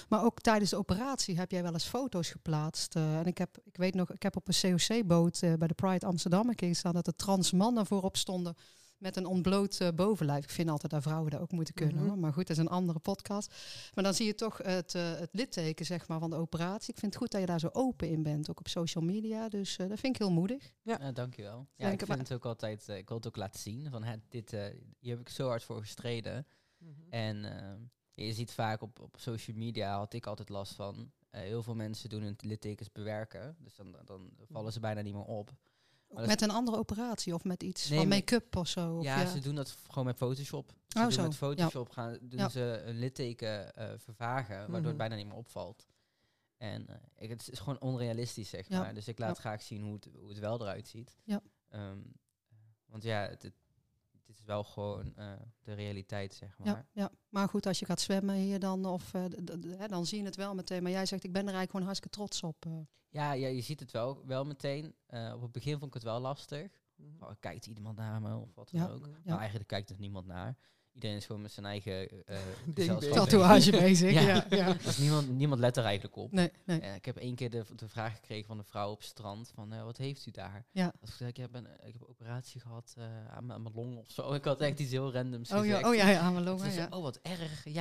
Maar 0.09 0.25
ook 0.25 0.41
tijdens 0.41 0.71
de 0.71 0.77
operatie 0.77 1.39
heb 1.39 1.51
jij 1.51 1.63
wel 1.63 1.73
eens 1.73 1.85
foto's 1.89 2.31
geplaatst. 2.31 2.97
eh, 2.97 3.19
en 3.19 3.25
ik 3.27 3.39
heb, 3.39 3.59
ik 3.65 3.77
weet 3.77 3.95
nog, 3.95 4.11
ik 4.13 4.23
heb 4.23 4.37
op 4.37 4.49
een 4.49 4.77
COC-boot 4.77 5.41
bij 5.41 5.69
de 5.69 5.75
Pride 5.75 6.07
Amsterdam 6.07 6.49
een 6.49 6.55
keer 6.55 6.81
dat 6.83 7.07
er 7.07 7.17
trans 7.17 7.53
mannen 7.53 7.87
voorop 7.87 8.17
stonden. 8.17 8.55
Met 9.01 9.17
een 9.17 9.27
ontbloot 9.27 9.81
eh, 9.81 9.89
bovenlijf. 9.95 10.45
Ik 10.45 10.51
vind 10.51 10.69
altijd 10.71 10.93
dat 10.93 11.03
vrouwen 11.03 11.31
dat 11.31 11.41
ook 11.41 11.51
moeten 11.53 11.75
kunnen. 11.75 11.97
Mhm. 11.97 12.07
hoor. 12.07 12.19
Maar 12.19 12.33
goed, 12.33 12.47
dat 12.47 12.57
is 12.57 12.63
een 12.63 12.69
andere 12.69 12.99
podcast. 12.99 13.55
Maar 13.95 14.05
dan 14.05 14.15
zie 14.15 14.27
je 14.27 14.35
toch 14.35 14.59
het, 14.59 14.95
eh, 14.95 15.19
het 15.19 15.29
litteken 15.33 15.87
zeg 15.87 16.09
maar, 16.09 16.19
van 16.19 16.31
de 16.31 16.37
operatie. 16.37 16.93
Ik 16.93 16.99
vind 16.99 17.13
het 17.13 17.23
goed 17.23 17.31
dat 17.31 17.41
je 17.41 17.47
daar 17.47 17.61
zo 17.61 17.69
open 17.73 18.09
in 18.09 18.23
bent, 18.23 18.51
ook 18.51 18.59
op 18.59 18.69
social 18.69 19.05
media. 19.05 19.49
Dus 19.49 19.77
eh, 19.77 19.89
dat 19.89 19.99
vind 19.99 20.15
ik 20.15 20.21
heel 20.23 20.33
moedig. 20.33 20.73
Ja, 20.83 21.13
dankjewel. 21.13 21.67
Ja, 21.77 21.91
ik 21.91 21.99
vind 21.99 22.09
maar- 22.09 22.19
het 22.19 22.33
ook 22.33 22.45
altijd, 22.47 22.89
ik 22.89 23.09
wil 23.09 23.17
het 23.17 23.27
ook 23.27 23.37
laten 23.37 23.61
zien, 23.61 23.91
van 23.91 24.03
hè, 24.05 24.17
dit, 24.29 24.53
eh, 24.53 24.65
hier 24.99 25.11
heb 25.17 25.21
ik 25.21 25.29
zo 25.29 25.49
hard 25.49 25.63
voor 25.63 25.81
gestreden. 25.81 26.47
mhm. 26.79 26.93
En 27.11 27.37
je 28.15 28.33
ziet 28.33 28.53
vaak 28.53 28.83
op, 28.83 29.01
op 29.01 29.17
social 29.19 29.57
media, 29.57 29.97
had 29.99 30.13
ik 30.13 30.27
altijd 30.27 30.49
last 30.49 30.75
van, 30.75 31.13
eh, 31.31 31.41
heel 31.41 31.63
veel 31.63 31.75
mensen 31.75 32.09
doen 32.09 32.23
hun 32.23 32.37
littekens 32.39 32.93
bewerken, 32.93 33.57
dus 33.59 33.75
dan, 33.77 33.97
dan 34.05 34.31
vallen 34.49 34.73
ze 34.73 34.81
bijna 34.81 35.01
niet 35.01 35.15
meer 35.15 35.25
op. 35.25 35.51
Ook 36.13 36.27
met 36.27 36.43
een 36.43 36.51
andere 36.51 36.77
operatie 36.77 37.35
of 37.35 37.45
met 37.45 37.63
iets 37.63 37.89
Nee, 37.89 37.99
van 37.99 38.09
make-up 38.09 38.57
of 38.57 38.69
zo. 38.69 38.97
Of 38.97 39.05
ja, 39.05 39.27
ze 39.27 39.41
doen 39.41 39.55
dat 39.55 39.77
gewoon 39.89 40.05
met 40.05 40.17
Photoshop. 40.17 40.73
Ze 40.89 40.97
Oh, 40.99 41.03
doen 41.03 41.13
zo, 41.13 41.23
met 41.23 41.37
Photoshop 41.37 41.89
gaan, 41.91 42.19
doen 42.21 42.39
Ja. 42.39 42.49
ze 42.49 42.83
een 42.85 42.99
litteken 42.99 43.75
eh, 43.75 43.89
vervagen, 43.99 44.57
waardoor 44.57 44.79
Mhm. 44.79 44.89
het 44.89 44.97
bijna 44.97 45.15
niet 45.15 45.27
meer 45.27 45.37
opvalt. 45.37 45.87
En 46.57 46.89
eh, 46.89 46.95
ik, 47.17 47.29
het 47.29 47.49
is 47.51 47.59
gewoon 47.59 47.81
onrealistisch, 47.81 48.49
zeg 48.49 48.69
Ja. 48.69 48.81
maar. 48.81 48.95
Dus 48.95 49.09
ik 49.09 49.19
laat 49.19 49.35
Ja. 49.37 49.41
graag 49.41 49.63
zien 49.63 49.83
hoe 49.83 49.93
het, 49.95 50.09
hoe 50.19 50.29
het 50.29 50.39
wel 50.39 50.61
eruit 50.61 50.89
ziet. 50.89 51.17
Ja. 51.25 51.43
Ehm, 51.69 51.99
want 52.87 53.03
ja, 53.03 53.21
het, 53.29 53.53
is 54.41 54.47
wel 54.47 54.65
gewoon 54.65 55.17
eh, 55.17 55.33
de 55.63 55.73
realiteit, 55.73 56.35
zeg 56.35 56.59
maar. 56.59 56.67
Ja, 56.67 56.87
ja, 56.93 57.11
maar 57.29 57.49
goed, 57.49 57.67
als 57.67 57.79
je 57.79 57.85
gaat 57.87 58.01
zwemmen 58.01 58.35
hier 58.35 58.59
dan, 58.59 58.85
of, 58.87 59.13
hè, 59.13 59.87
dan 59.89 60.07
zie 60.07 60.19
je 60.19 60.25
het 60.25 60.37
wel 60.37 60.55
meteen. 60.55 60.83
Maar 60.83 60.93
jij 60.93 61.07
zegt, 61.07 61.25
ik 61.25 61.33
ben 61.33 61.41
er 61.47 61.55
eigenlijk 61.55 61.71
gewoon 61.71 61.87
hartstikke 61.87 62.17
trots 62.17 62.43
op. 62.43 62.67
eh. 62.67 62.73
Ja, 63.09 63.33
ja, 63.33 63.49
je 63.49 63.61
ziet 63.61 63.81
het 63.81 63.91
wel, 63.91 64.27
wel 64.27 64.45
meteen. 64.45 64.95
Op 65.35 65.41
het 65.43 65.53
begin 65.53 65.73
vond 65.73 65.85
ik 65.87 65.95
het 65.95 66.03
wel 66.03 66.21
lastig. 66.21 66.71
Mhm. 66.95 67.23
Oh, 67.25 67.31
kijkt 67.41 67.67
iemand 67.67 67.97
naar 67.97 68.21
me 68.21 68.37
of 68.37 68.55
wat 68.55 68.71
dan 68.71 68.81
Ja. 68.81 68.87
ook. 68.89 69.07
Ja. 69.07 69.19
Maar 69.25 69.39
eigenlijk 69.39 69.69
kijkt 69.69 69.91
er 69.91 69.99
niemand 69.99 70.27
naar. 70.27 70.57
Iedereen 71.01 71.17
is 71.17 71.27
gewoon 71.27 71.43
met 71.43 71.53
zijn 71.53 71.67
eigen 71.67 72.09
eh 72.27 72.37
bezig. 72.75 72.99
Tatoeage 73.13 73.71
bezig. 73.87 74.13
Ja. 74.13 74.21
Ja. 74.21 74.45
Ja, 74.61 74.73
Dus 74.85 74.99
niemand, 74.99 75.29
niemand 75.31 75.61
let 75.61 75.77
er 75.77 75.85
eigenlijk 75.85 76.17
op. 76.17 76.33
Nee, 76.33 76.51
nee. 76.65 76.81
Eh, 76.81 76.95
ik 76.95 77.05
heb 77.05 77.17
één 77.17 77.35
keer 77.35 77.51
de, 77.51 77.63
de 77.77 77.89
vraag 77.89 78.15
gekregen 78.15 78.47
van 78.47 78.59
een 78.59 78.65
vrouw 78.65 78.91
op 78.91 78.99
het 78.99 79.07
strand 79.07 79.51
van 79.55 79.73
eh, 79.73 79.83
wat 79.85 79.97
heeft 79.97 80.27
u 80.27 80.31
daar? 80.31 80.65
Ja. 80.71 80.93
Als 81.01 81.11
ik 81.11 81.17
zei, 81.17 81.29
ik 81.31 81.37
heb 81.37 81.55
een, 81.55 81.65
ik 81.65 81.93
heb 81.93 82.01
een 82.01 82.09
operatie 82.09 82.61
gehad 82.61 82.95
eh, 82.99 83.05
aan, 83.05 83.47
mijn- 83.47 83.59
aan 83.59 83.63
mijn 83.63 83.75
long 83.75 83.99
of 83.99 84.11
zo. 84.11 84.33
Ik 84.33 84.45
had 84.45 84.61
echt 84.61 84.79
iets 84.81 84.91
heel 84.91 85.13
randoms 85.13 85.51
Oh 85.53 85.59
gezegd. 85.59 85.81
ja, 85.81 85.89
oh 85.89 85.95
ja, 85.95 86.09
ja, 86.09 86.19
aan 86.21 86.33
mijn 86.33 86.45
longen. 86.45 86.73
Ja. 86.73 86.87
oh 86.91 87.03
wat 87.03 87.19
erg. 87.23 87.65
Ja. 87.65 87.73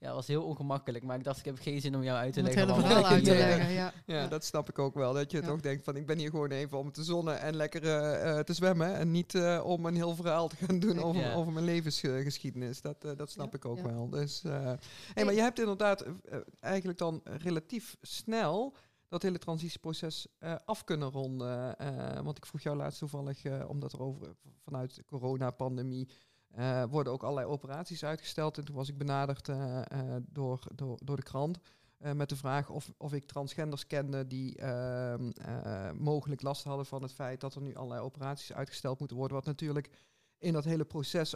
ja, 0.00 0.06
dat 0.06 0.14
was 0.14 0.26
heel 0.26 0.42
ongemakkelijk. 0.44 1.04
Maar 1.04 1.16
ik 1.18 1.24
dacht, 1.24 1.38
ik 1.38 1.44
heb 1.44 1.58
geen 1.60 1.80
zin 1.80 1.94
om 1.96 2.02
jou 2.02 2.18
uit 2.18 2.32
te 2.32 2.40
Om 2.40 2.46
het 2.46 2.54
leggen. 2.54 2.74
hele 2.74 2.86
verhaal 2.86 3.06
uit 3.10 3.24
te 3.24 3.32
Ja. 3.32 3.36
leggen. 3.38 3.72
Ja. 3.72 3.92
Ja, 4.06 4.14
Ja. 4.20 4.26
dat 4.28 4.44
snap 4.44 4.68
ik 4.68 4.78
ook 4.78 4.94
wel. 4.94 5.12
Dat 5.12 5.30
je 5.30 5.40
Ja. 5.40 5.46
toch 5.46 5.60
denkt 5.60 5.84
van 5.84 5.96
ik 5.96 6.06
ben 6.06 6.18
hier 6.18 6.30
gewoon 6.30 6.50
even 6.50 6.78
om 6.78 6.92
te 6.92 7.04
zonnen 7.04 7.40
en 7.40 7.56
lekker 7.56 7.80
te 8.44 8.52
zwemmen. 8.54 8.94
En 8.96 9.10
niet 9.10 9.34
eh, 9.34 9.60
om 9.64 9.86
een 9.86 9.94
heel 9.94 10.14
verhaal 10.14 10.48
te 10.48 10.56
gaan 10.66 10.78
doen 10.78 11.02
over, 11.02 11.20
Ja. 11.22 11.32
over 11.32 11.52
mijn 11.52 11.64
levensgeschiedenis. 11.64 12.67
Dat, 12.80 13.04
eh, 13.04 13.16
dat 13.16 13.30
snap 13.30 13.52
Ja, 13.52 13.58
ik 13.58 13.64
ook 13.64 13.76
ja. 13.76 13.82
wel. 13.82 14.08
Dus, 14.08 14.44
eh, 14.44 14.72
hey, 15.14 15.24
maar 15.24 15.34
je 15.34 15.40
hebt 15.40 15.58
inderdaad 15.58 16.00
eh, 16.00 16.38
eigenlijk 16.60 16.98
dan 16.98 17.20
relatief 17.24 17.96
snel 18.00 18.76
dat 19.08 19.22
hele 19.22 19.38
transitieproces 19.38 20.26
af 20.64 20.84
kunnen 20.84 21.10
ronden. 21.10 21.76
Want 22.24 22.36
ik 22.36 22.46
vroeg 22.46 22.60
jou 22.60 22.76
laatst 22.76 22.98
toevallig, 22.98 23.66
omdat 23.66 23.92
er 23.92 24.02
over 24.02 24.34
vanuit 24.64 24.94
de 24.94 25.04
coronapandemie 25.04 26.08
worden 26.88 27.12
ook 27.12 27.22
allerlei 27.22 27.46
operaties 27.46 28.04
uitgesteld. 28.04 28.58
En 28.58 28.64
toen 28.64 28.74
was 28.74 28.88
ik 28.88 28.98
benaderd 28.98 29.50
door, 30.32 30.60
door, 30.74 30.98
door 31.04 31.16
de 31.16 31.22
krant. 31.22 31.58
met 32.14 32.28
de 32.28 32.36
vraag 32.36 32.70
of, 32.70 32.92
of 32.96 33.12
ik 33.12 33.24
transgenders 33.24 33.86
kende 33.86 34.26
die 34.26 34.56
ehm, 34.56 35.30
eh, 35.30 35.90
mogelijk 35.92 36.42
last 36.42 36.64
hadden 36.64 36.86
van 36.86 37.02
het 37.02 37.12
feit 37.12 37.40
dat 37.40 37.54
er 37.54 37.62
nu 37.62 37.74
allerlei 37.74 38.02
operaties 38.02 38.52
uitgesteld 38.52 38.98
moeten 38.98 39.16
worden. 39.16 39.36
Wat 39.36 39.46
natuurlijk 39.46 39.90
in 40.38 40.52
dat 40.52 40.64
hele 40.64 40.84
proces 40.84 41.34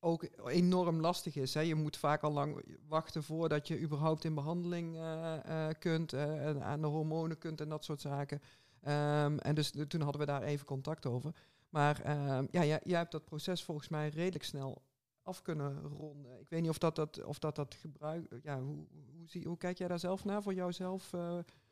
ook 0.00 0.28
enorm 0.46 1.00
lastig 1.00 1.36
is. 1.36 1.54
Hè. 1.54 1.60
Je 1.60 1.74
moet 1.74 1.96
vaak 1.96 2.22
al 2.22 2.32
lang 2.32 2.64
wachten 2.88 3.22
voordat 3.22 3.68
je 3.68 3.80
überhaupt 3.80 4.24
in 4.24 4.34
behandeling 4.34 4.96
eh, 4.96 5.68
eh, 5.68 5.74
kunt 5.78 6.12
eh, 6.12 6.46
en 6.46 6.62
aan 6.62 6.80
de 6.80 6.86
hormonen 6.86 7.38
kunt 7.38 7.60
en 7.60 7.68
dat 7.68 7.84
soort 7.84 8.00
zaken. 8.00 8.40
Ehm, 8.80 9.38
en 9.38 9.54
dus 9.54 9.72
de- 9.72 9.86
toen 9.86 10.00
hadden 10.00 10.20
we 10.20 10.26
daar 10.26 10.42
even 10.42 10.66
contact 10.66 11.06
over. 11.06 11.34
Maar 11.68 12.00
ehm, 12.00 12.46
ja, 12.50 12.64
jij, 12.64 12.80
jij 12.84 12.98
hebt 12.98 13.12
dat 13.12 13.24
proces 13.24 13.64
volgens 13.64 13.88
mij 13.88 14.08
redelijk 14.08 14.44
snel 14.44 14.82
af 15.22 15.42
kunnen 15.42 15.80
ronden. 15.82 16.40
Ik 16.40 16.48
weet 16.48 16.60
niet 16.60 16.70
of 16.70 16.78
dat 16.78 16.96
dat, 16.96 17.24
of 17.24 17.38
dat, 17.38 17.56
dat 17.56 17.74
gebruik... 17.74 18.40
Ja, 18.42 18.60
hoe, 18.60 18.86
hoe, 19.16 19.28
zie, 19.28 19.46
hoe 19.46 19.56
kijk 19.56 19.78
jij 19.78 19.88
daar 19.88 19.98
zelf 19.98 20.24
naar 20.24 20.42
voor 20.42 20.54
jouzelf? 20.54 21.10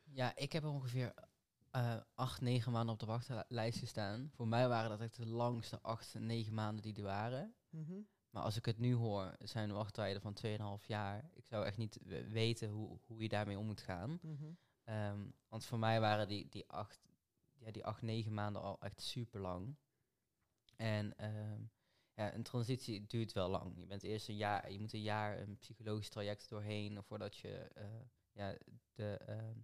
Ja, 0.04 0.36
ik 0.36 0.52
heb 0.52 0.64
ongeveer 0.64 1.12
eh, 1.70 1.96
acht, 2.14 2.40
negen 2.40 2.72
maanden 2.72 2.92
op 2.94 3.00
de 3.00 3.06
wachtlijst 3.06 3.78
gestaan. 3.78 4.30
Voor 4.34 4.48
mij 4.48 4.68
waren 4.68 4.90
dat 4.90 5.00
echt 5.00 5.16
de 5.16 5.26
langste 5.26 5.78
acht, 5.82 6.14
negen 6.18 6.54
maanden 6.54 6.82
die 6.82 6.96
er 6.96 7.02
waren. 7.02 7.54
Mhm. 7.70 7.94
Maar 8.30 8.42
als 8.42 8.56
ik 8.56 8.64
het 8.64 8.78
nu 8.78 8.94
hoor, 8.94 9.36
zijn 9.38 9.72
wachttijden 9.72 10.22
van 10.22 10.36
2,5 10.80 10.86
jaar. 10.86 11.30
Ik 11.34 11.46
zou 11.46 11.64
echt 11.64 11.76
niet 11.76 11.98
weten 12.28 12.68
hoe, 12.68 12.98
hoe 13.06 13.22
je 13.22 13.28
daarmee 13.28 13.58
om 13.58 13.66
moet 13.66 13.80
gaan. 13.80 14.18
Mhm. 14.22 14.50
Ehm, 14.84 15.26
want 15.48 15.64
voor 15.64 15.78
mij 15.78 16.00
waren 16.00 16.28
die, 16.28 16.48
die, 16.48 16.68
acht, 16.68 17.08
ja, 17.58 17.70
die 17.70 17.86
acht, 17.86 18.02
negen 18.02 18.34
maanden 18.34 18.62
al 18.62 18.80
echt 18.80 19.00
super 19.00 19.40
lang. 19.40 19.76
En 20.76 21.16
ehm, 21.16 21.62
ja, 22.14 22.34
een 22.34 22.42
transitie 22.42 23.06
duurt 23.06 23.32
wel 23.32 23.48
lang. 23.48 23.78
Je 23.78 23.86
bent 23.86 24.02
eerst 24.02 24.28
een 24.28 24.36
jaar, 24.36 24.72
je 24.72 24.80
moet 24.80 24.92
een 24.92 25.02
jaar 25.02 25.40
een 25.40 25.58
psychologisch 25.58 26.08
traject 26.08 26.48
doorheen 26.48 27.02
voordat 27.02 27.36
je, 27.36 27.56
eh, 27.58 28.00
ja, 28.32 28.56
de, 28.94 29.16
ehm, 29.26 29.58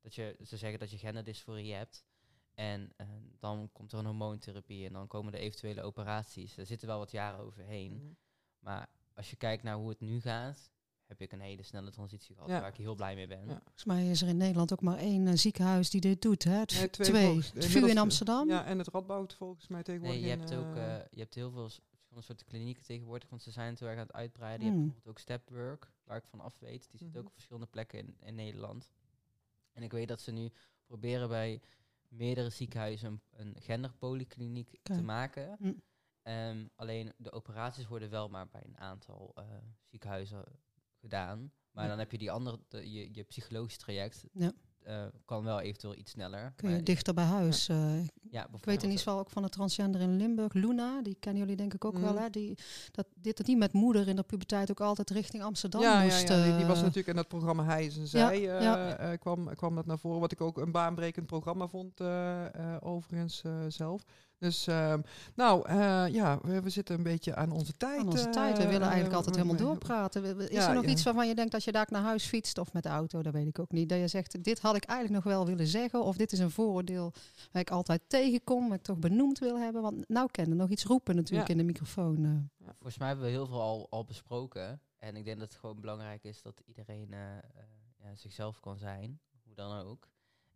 dat 0.00 0.14
je, 0.14 0.36
ze 0.42 0.56
zeggen 0.56 0.78
dat 0.78 0.90
je 0.90 0.98
genderdysforie 0.98 1.74
hebt. 1.74 2.04
En 2.54 2.92
eh, 2.96 3.06
dan 3.38 3.68
komt 3.72 3.92
er 3.92 3.98
een 3.98 4.04
hormoontherapie 4.06 4.86
en 4.86 4.92
dan 4.92 5.06
komen 5.06 5.32
er 5.32 5.38
eventuele 5.38 5.82
operaties. 5.82 6.56
Er 6.56 6.66
zitten 6.66 6.88
wel 6.88 6.98
wat 6.98 7.10
jaren 7.10 7.40
overheen. 7.40 7.92
Mhm. 7.96 8.12
Maar 8.58 8.88
als 9.14 9.30
je 9.30 9.36
kijkt 9.36 9.62
naar 9.62 9.76
hoe 9.76 9.88
het 9.88 10.00
nu 10.00 10.20
gaat, 10.20 10.70
heb 11.06 11.20
ik 11.20 11.32
een 11.32 11.40
hele 11.40 11.62
snelle 11.62 11.90
transitie 11.90 12.34
gehad 12.34 12.50
Ja. 12.50 12.60
waar 12.60 12.68
ik 12.68 12.76
heel 12.76 12.94
blij 12.94 13.14
mee 13.14 13.26
ben. 13.26 13.46
Ja. 13.46 13.60
Volgens 13.62 13.84
mij 13.84 14.10
is 14.10 14.22
er 14.22 14.28
in 14.28 14.36
Nederland 14.36 14.72
ook 14.72 14.80
maar 14.80 14.98
één 14.98 15.26
eh, 15.26 15.34
ziekenhuis 15.34 15.90
die 15.90 16.00
dit 16.00 16.22
doet. 16.22 16.44
Hè? 16.44 16.52
Het 16.52 16.72
Nee, 16.72 16.90
twee. 16.90 17.06
twee 17.08 17.24
volgens- 17.24 17.52
Het 17.52 17.66
VU 17.66 17.88
in 17.88 17.98
Amsterdam. 17.98 18.48
Ja, 18.48 18.64
en 18.64 18.78
het 18.78 18.88
Radboud 18.88 19.34
volgens 19.34 19.68
mij 19.68 19.82
tegenwoordig. 19.82 20.20
Nee, 20.20 20.28
je 20.30 20.34
in, 20.34 20.38
hebt 20.40 20.54
ook 20.54 20.76
eh, 20.76 20.96
je 21.10 21.20
hebt 21.20 21.34
heel 21.34 21.50
veel 21.50 21.62
verschillende 21.68 22.22
soorten 22.26 22.46
klinieken 22.46 22.82
tegenwoordig, 22.84 23.28
want 23.28 23.42
ze 23.42 23.50
zijn 23.50 23.70
het 23.70 23.78
heel 23.80 23.88
erg 23.88 23.98
aan 23.98 24.06
het 24.06 24.14
uitbreiden. 24.14 24.66
Je 24.66 24.72
Hmm. 24.72 24.80
hebt 24.82 24.92
bijvoorbeeld 24.92 25.16
ook 25.16 25.22
Stepwork, 25.22 25.90
waar 26.04 26.16
ik 26.16 26.24
van 26.26 26.40
af 26.40 26.58
weet. 26.58 26.90
Die 26.90 26.98
zit 26.98 27.08
Mhm. 27.08 27.18
ook 27.18 27.26
op 27.26 27.32
verschillende 27.32 27.66
plekken 27.66 27.98
in, 27.98 28.16
in 28.20 28.34
Nederland. 28.34 28.90
En 29.72 29.82
ik 29.82 29.92
weet 29.92 30.08
dat 30.08 30.20
ze 30.20 30.30
nu 30.30 30.50
proberen 30.86 31.28
bij 31.28 31.60
meerdere 32.12 32.50
ziekenhuizen 32.50 33.22
een, 33.30 33.56
genderpolykliniek 33.60 34.78
te 34.82 35.02
maken. 35.02 35.56
Hm. 35.58 35.72
Ehm, 36.22 36.66
alleen 36.74 37.12
de 37.16 37.32
operaties 37.32 37.86
worden 37.86 38.10
wel 38.10 38.28
maar 38.28 38.48
bij 38.48 38.62
een 38.64 38.78
aantal 38.78 39.32
eh, 39.34 39.44
ziekenhuizen 39.90 40.44
gedaan. 41.00 41.52
Maar 41.70 41.82
Ja. 41.84 41.90
dan 41.90 41.98
heb 41.98 42.10
je 42.10 42.18
die 42.18 42.30
andere, 42.30 42.60
de- 42.68 42.90
je, 42.92 43.08
je 43.12 43.22
psychologisch 43.22 43.76
traject. 43.78 44.24
Ja. 44.32 44.52
eh, 44.82 45.06
kan 45.24 45.44
wel 45.44 45.60
eventueel 45.60 45.96
iets 45.96 46.10
sneller. 46.10 46.52
Kun 46.56 46.70
je 46.70 46.82
dichter 46.82 47.14
bij 47.14 47.24
huis. 47.24 47.68
eh, 47.68 48.00
ja, 48.32 48.46
ik 48.56 48.64
weet 48.64 48.82
in 48.82 48.88
ieder 48.88 49.04
geval 49.04 49.18
ook 49.18 49.30
van 49.30 49.42
de 49.42 49.48
transgender 49.48 50.00
in 50.00 50.16
Limburg, 50.16 50.52
Luna. 50.52 51.02
Die 51.02 51.16
kennen 51.20 51.40
jullie 51.40 51.56
denk 51.56 51.74
ik 51.74 51.84
ook 51.84 51.98
wel. 51.98 52.12
Mhm. 52.12 52.22
Hè? 52.22 52.30
Die, 52.30 52.58
dat 52.90 53.06
dit 53.14 53.38
het 53.38 53.46
niet 53.46 53.58
met 53.58 53.72
moeder 53.72 54.08
in 54.08 54.16
de 54.16 54.22
puberteit 54.22 54.70
ook 54.70 54.80
altijd 54.80 55.10
richting 55.10 55.42
Amsterdam 55.42 55.80
ja, 55.80 56.02
moest. 56.02 56.28
ja, 56.28 56.44
die, 56.44 56.56
die 56.56 56.66
was 56.66 56.76
eh, 56.76 56.82
natuurlijk 56.82 57.08
in 57.08 57.16
dat 57.16 57.28
programma 57.28 57.64
Hij 57.64 57.84
is 57.84 57.96
en 57.96 58.06
Zij. 58.06 58.58
Eh, 58.58 59.18
kwam, 59.18 59.54
kwam 59.54 59.74
dat 59.74 59.86
naar 59.86 59.98
voren. 59.98 60.20
Wat 60.20 60.32
ik 60.32 60.40
ook 60.40 60.58
een 60.58 60.72
baanbrekend 60.72 61.26
programma 61.26 61.68
vond, 61.68 62.00
overigens 62.80 63.42
zelf. 63.68 64.02
Dus, 64.42 64.66
ehm, 64.66 65.00
nou 65.34 65.68
eh, 65.68 66.04
ja, 66.10 66.38
we, 66.42 66.60
we 66.62 66.70
zitten 66.70 66.96
een 66.96 67.02
beetje 67.02 67.34
aan 67.34 67.50
onze 67.50 67.76
tijd. 67.76 68.00
aan 68.00 68.06
onze 68.08 68.24
eh, 68.26 68.30
tijd. 68.32 68.58
We 68.58 68.64
willen 68.66 68.82
eigenlijk 68.86 69.14
altijd 69.14 69.36
helemaal 69.36 69.56
doorpraten. 69.56 70.38
Is 70.38 70.48
Ja, 70.48 70.68
er 70.68 70.74
nog 70.74 70.84
ja. 70.84 70.90
iets 70.90 71.02
waarvan 71.02 71.28
je 71.28 71.34
denkt 71.34 71.52
dat 71.52 71.64
je 71.64 71.72
daar 71.72 71.86
naar 71.90 72.02
huis 72.02 72.24
fietst 72.24 72.58
of 72.58 72.72
met 72.72 72.82
de 72.82 72.88
auto? 72.88 73.22
Dat 73.22 73.32
weet 73.32 73.46
ik 73.46 73.58
ook 73.58 73.72
niet. 73.72 73.88
Dat 73.88 73.98
je 73.98 74.08
zegt, 74.08 74.44
dit 74.44 74.60
had 74.60 74.76
ik 74.76 74.84
eigenlijk 74.84 75.24
nog 75.24 75.34
wel 75.34 75.46
willen 75.46 75.66
zeggen. 75.66 76.04
Of 76.04 76.16
dit 76.16 76.32
is 76.32 76.38
een 76.38 76.50
vooroordeel 76.50 77.12
waar 77.52 77.62
ik 77.62 77.70
altijd 77.70 78.02
tegenkom. 78.06 78.68
Waar 78.68 78.76
ik 78.78 78.82
toch 78.82 78.98
benoemd 78.98 79.38
wil 79.38 79.58
hebben. 79.58 79.82
Want 79.82 80.08
nou 80.08 80.28
kennen 80.30 80.56
nog 80.56 80.68
iets 80.70 80.84
roepen 80.84 81.14
natuurlijk 81.16 81.48
Ja. 81.48 81.52
in 81.54 81.60
de 81.60 81.66
microfoon. 81.66 82.24
eh. 82.24 82.66
Volgens 82.72 82.98
mij 82.98 83.08
hebben 83.08 83.26
we 83.26 83.30
heel 83.32 83.46
veel 83.46 83.60
al, 83.60 83.86
al 83.90 84.04
besproken. 84.04 84.80
En 84.98 85.16
ik 85.16 85.24
denk 85.24 85.38
dat 85.38 85.48
het 85.48 85.58
gewoon 85.60 85.80
belangrijk 85.80 86.24
is 86.24 86.42
dat 86.42 86.60
iedereen 86.66 87.12
eh, 87.12 87.36
eh, 87.36 87.42
ja, 87.98 88.14
zichzelf 88.14 88.60
kan 88.60 88.78
zijn. 88.78 89.20
Hoe 89.44 89.54
dan 89.54 89.78
ook. 89.86 90.08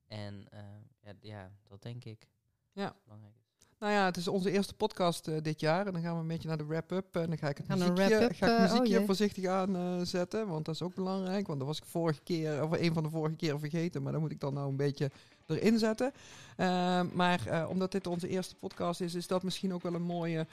En 0.06 0.46
eh, 0.50 0.60
ja, 1.00 1.12
ja, 1.20 1.50
dat 1.68 1.82
denk 1.82 2.04
ik. 2.04 2.28
Ja. 2.72 2.84
dat 2.84 3.02
belangrijk 3.04 3.34
is. 3.38 3.45
Nou 3.78 3.92
ja, 3.92 4.04
het 4.04 4.16
is 4.16 4.28
onze 4.28 4.50
eerste 4.50 4.74
podcast 4.74 5.28
eh, 5.28 5.34
dit 5.42 5.60
jaar. 5.60 5.86
En 5.86 5.92
dan 5.92 6.02
gaan 6.02 6.14
we 6.14 6.20
een 6.20 6.26
beetje 6.26 6.48
naar 6.48 6.56
de 6.56 6.66
wrap-up. 6.66 7.16
En 7.16 7.26
dan 7.28 7.38
ga 7.38 7.48
ik 7.48 7.56
het 7.56 7.68
muziekje, 7.68 8.18
ga 8.18 8.26
ik 8.26 8.40
eh, 8.40 8.48
oh 8.48 8.60
muziekje 8.60 9.04
voorzichtig 9.04 9.44
aanzetten. 9.46 10.48
want 10.48 10.64
dat 10.64 10.74
is 10.74 10.82
ook 10.82 10.94
belangrijk. 10.94 11.46
Want 11.46 11.58
dat 11.58 11.68
was 11.68 11.78
ik 11.78 11.84
vorige 11.84 12.20
keer, 12.22 12.62
of 12.62 12.80
een 12.80 12.92
van 12.92 13.02
de 13.02 13.10
vorige 13.10 13.36
keren 13.36 13.60
vergeten. 13.60 14.02
Maar 14.02 14.12
dan 14.12 14.20
moet 14.20 14.30
ik 14.30 14.40
dan 14.40 14.54
nou 14.54 14.68
een 14.68 14.76
beetje 14.76 15.10
erin 15.46 15.78
zetten. 15.78 16.12
Eh, 16.56 17.00
maar 17.12 17.68
omdat 17.68 17.92
dit 17.92 18.06
onze 18.06 18.28
eerste 18.28 18.54
podcast 18.54 19.00
is, 19.00 19.14
is 19.14 19.26
dat 19.26 19.42
misschien 19.42 19.74
ook 19.74 19.82
wel 19.82 19.94
een 19.94 20.02
mooie 20.02 20.46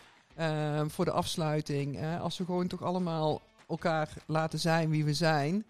voor 0.87 1.05
de 1.05 1.11
afsluiting. 1.11 2.19
als 2.19 2.37
we 2.37 2.45
gewoon 2.45 2.67
toch 2.67 2.81
allemaal 2.81 3.41
elkaar 3.67 4.13
laten 4.25 4.59
zijn 4.59 4.89
wie 4.89 5.05
we 5.05 5.13
zijn. 5.13 5.65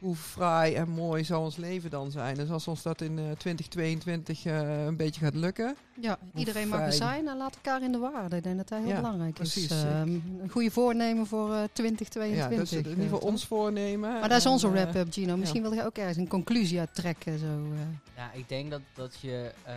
Hoe 0.00 0.14
fraai 0.16 0.74
en 0.74 0.88
mooi 0.88 1.24
zou 1.24 1.42
ons 1.44 1.56
leven 1.56 1.90
dan 1.90 2.10
zijn? 2.10 2.34
Dus 2.34 2.50
als 2.50 2.68
ons 2.68 2.82
dat 2.82 3.00
in 3.00 3.18
eh, 3.18 3.24
2022 3.38 4.44
eh, 4.44 4.84
een 4.86 4.96
beetje 4.96 5.20
gaat 5.20 5.34
lukken. 5.34 5.76
Ja, 6.00 6.18
iedereen 6.34 6.68
mag 6.68 6.80
er 6.80 6.92
zijn 6.92 7.28
en 7.28 7.36
laat 7.36 7.54
elkaar 7.54 7.82
in 7.82 7.92
de 7.92 7.98
waarde. 7.98 8.36
Ik 8.36 8.42
denk 8.42 8.56
dat 8.56 8.68
dat 8.68 8.78
heel 8.78 8.88
Ja, 8.88 8.96
belangrijk 8.96 9.34
precies. 9.34 9.64
is. 9.70 9.82
Ehm, 9.82 10.08
een 10.42 10.48
goede 10.50 10.70
voornemen 10.70 11.26
voor 11.26 11.52
eh 11.52 11.60
Ja, 11.60 11.66
2022. 11.72 12.68
dus 12.68 12.72
in 12.82 12.88
ieder 12.88 13.02
geval 13.04 13.20
eh, 13.20 13.24
ons 13.26 13.46
voornemen. 13.46 14.10
Maar 14.20 14.28
dat 14.28 14.38
is 14.38 14.46
onze 14.46 14.66
eh, 14.66 14.72
wrap-up, 14.72 15.12
Gino. 15.12 15.36
Misschien 15.36 15.62
wil 15.62 15.74
jij 15.74 15.84
ook 15.86 15.96
ergens 15.96 16.16
een 16.16 16.28
conclusie 16.28 16.78
uit 16.78 16.94
trekken. 16.94 17.38
Zo, 17.38 17.44
eh. 17.46 17.80
Ja, 18.16 18.30
ik 18.32 18.48
denk 18.48 18.70
dat, 18.70 18.80
dat 18.94 19.18
je, 19.20 19.52
eh, 19.64 19.74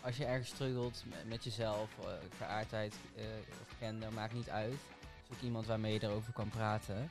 als 0.00 0.16
je 0.16 0.24
ergens 0.24 0.48
struggelt 0.48 1.02
met, 1.08 1.28
met 1.28 1.44
jezelf, 1.44 1.88
eh, 2.00 2.06
geaardheid 2.38 2.94
eh, 3.16 3.22
of 3.62 3.76
gender, 3.78 4.12
maakt 4.12 4.34
niet 4.34 4.48
uit. 4.50 4.74
Zoek 5.28 5.40
iemand 5.42 5.66
waarmee 5.66 5.92
je 5.92 6.02
erover 6.02 6.32
kan 6.32 6.48
praten. 6.48 7.08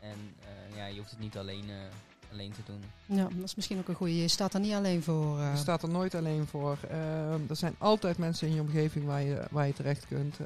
En 0.00 0.34
eh, 0.40 0.76
ja, 0.76 0.86
je 0.86 0.98
hoeft 0.98 1.10
het 1.10 1.20
niet 1.20 1.36
alleen, 1.36 1.64
eh, 1.70 2.32
alleen 2.32 2.52
te 2.52 2.60
doen. 2.66 2.82
Ja, 3.18 3.22
dat 3.24 3.44
is 3.44 3.54
misschien 3.54 3.78
ook 3.78 3.88
een 3.88 3.94
goede. 3.94 4.16
Je 4.16 4.28
staat 4.28 4.54
er 4.54 4.60
niet 4.60 4.72
alleen 4.74 5.02
voor. 5.02 5.38
eh. 5.40 5.50
Je 5.52 5.58
staat 5.58 5.82
er 5.82 5.88
nooit 5.88 6.14
alleen 6.14 6.46
voor. 6.46 6.78
Ehm, 6.90 7.40
er 7.48 7.56
zijn 7.56 7.74
altijd 7.78 8.18
mensen 8.18 8.48
in 8.48 8.54
je 8.54 8.60
omgeving 8.60 9.04
waar 9.06 9.22
je, 9.22 9.42
waar 9.50 9.66
je 9.66 9.72
terecht 9.72 10.06
kunt. 10.06 10.36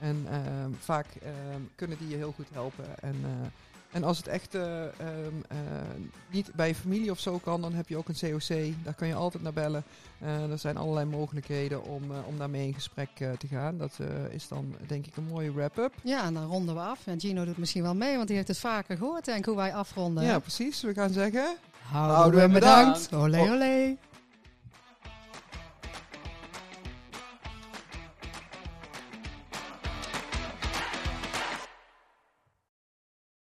En 0.00 0.26
ehm, 0.30 0.70
vaak 0.78 1.06
ehm, 1.22 1.60
kunnen 1.74 1.98
die 1.98 2.08
je 2.08 2.16
heel 2.16 2.32
goed 2.32 2.46
helpen. 2.52 2.84
En, 3.00 3.16
eh, 3.24 3.30
en 3.90 4.04
als 4.04 4.16
het 4.16 4.26
echt 4.26 4.54
eh, 4.54 4.82
ehm, 4.82 5.34
eh, 5.48 5.58
niet 6.30 6.50
bij 6.54 6.68
je 6.68 6.74
familie 6.74 7.10
of 7.10 7.18
zo 7.18 7.38
kan, 7.38 7.60
dan 7.60 7.72
heb 7.72 7.88
je 7.88 7.96
ook 7.96 8.08
een 8.08 8.18
COC. 8.20 8.74
Daar 8.84 8.94
kan 8.94 9.08
je 9.08 9.14
altijd 9.14 9.42
naar 9.42 9.52
bellen. 9.52 9.84
Eh, 10.18 10.50
er 10.50 10.58
zijn 10.58 10.76
allerlei 10.76 11.06
mogelijkheden 11.06 11.84
om, 11.84 12.02
om 12.26 12.38
daarmee 12.38 12.66
in 12.66 12.74
gesprek 12.74 13.08
te 13.14 13.46
gaan. 13.46 13.78
Dat 13.78 13.98
is 14.30 14.48
dan 14.48 14.74
denk 14.86 15.06
ik 15.06 15.16
een 15.16 15.26
mooie 15.30 15.52
wrap-up. 15.52 15.92
Ja, 16.02 16.24
en 16.24 16.34
dan 16.34 16.46
ronden 16.46 16.74
we 16.74 16.80
af. 16.80 17.06
En 17.06 17.20
Gino 17.20 17.44
doet 17.44 17.58
misschien 17.58 17.82
wel 17.82 17.94
mee, 17.94 18.16
want 18.16 18.26
die 18.26 18.36
heeft 18.36 18.48
het 18.48 18.58
vaker 18.58 18.96
gehoord. 18.96 19.24
Denk 19.24 19.44
hoe 19.44 19.56
wij 19.56 19.74
afronden. 19.74 20.24
Ja, 20.24 20.38
precies. 20.38 20.82
We 20.82 20.94
gaan 20.94 21.10
zeggen... 21.10 21.56
Houden 21.88 22.16
Houden 22.16 22.40
we 22.40 22.48
bedankt. 22.48 23.10
bedankt. 23.10 23.36
Olé, 23.36 23.50
olé. 23.50 23.96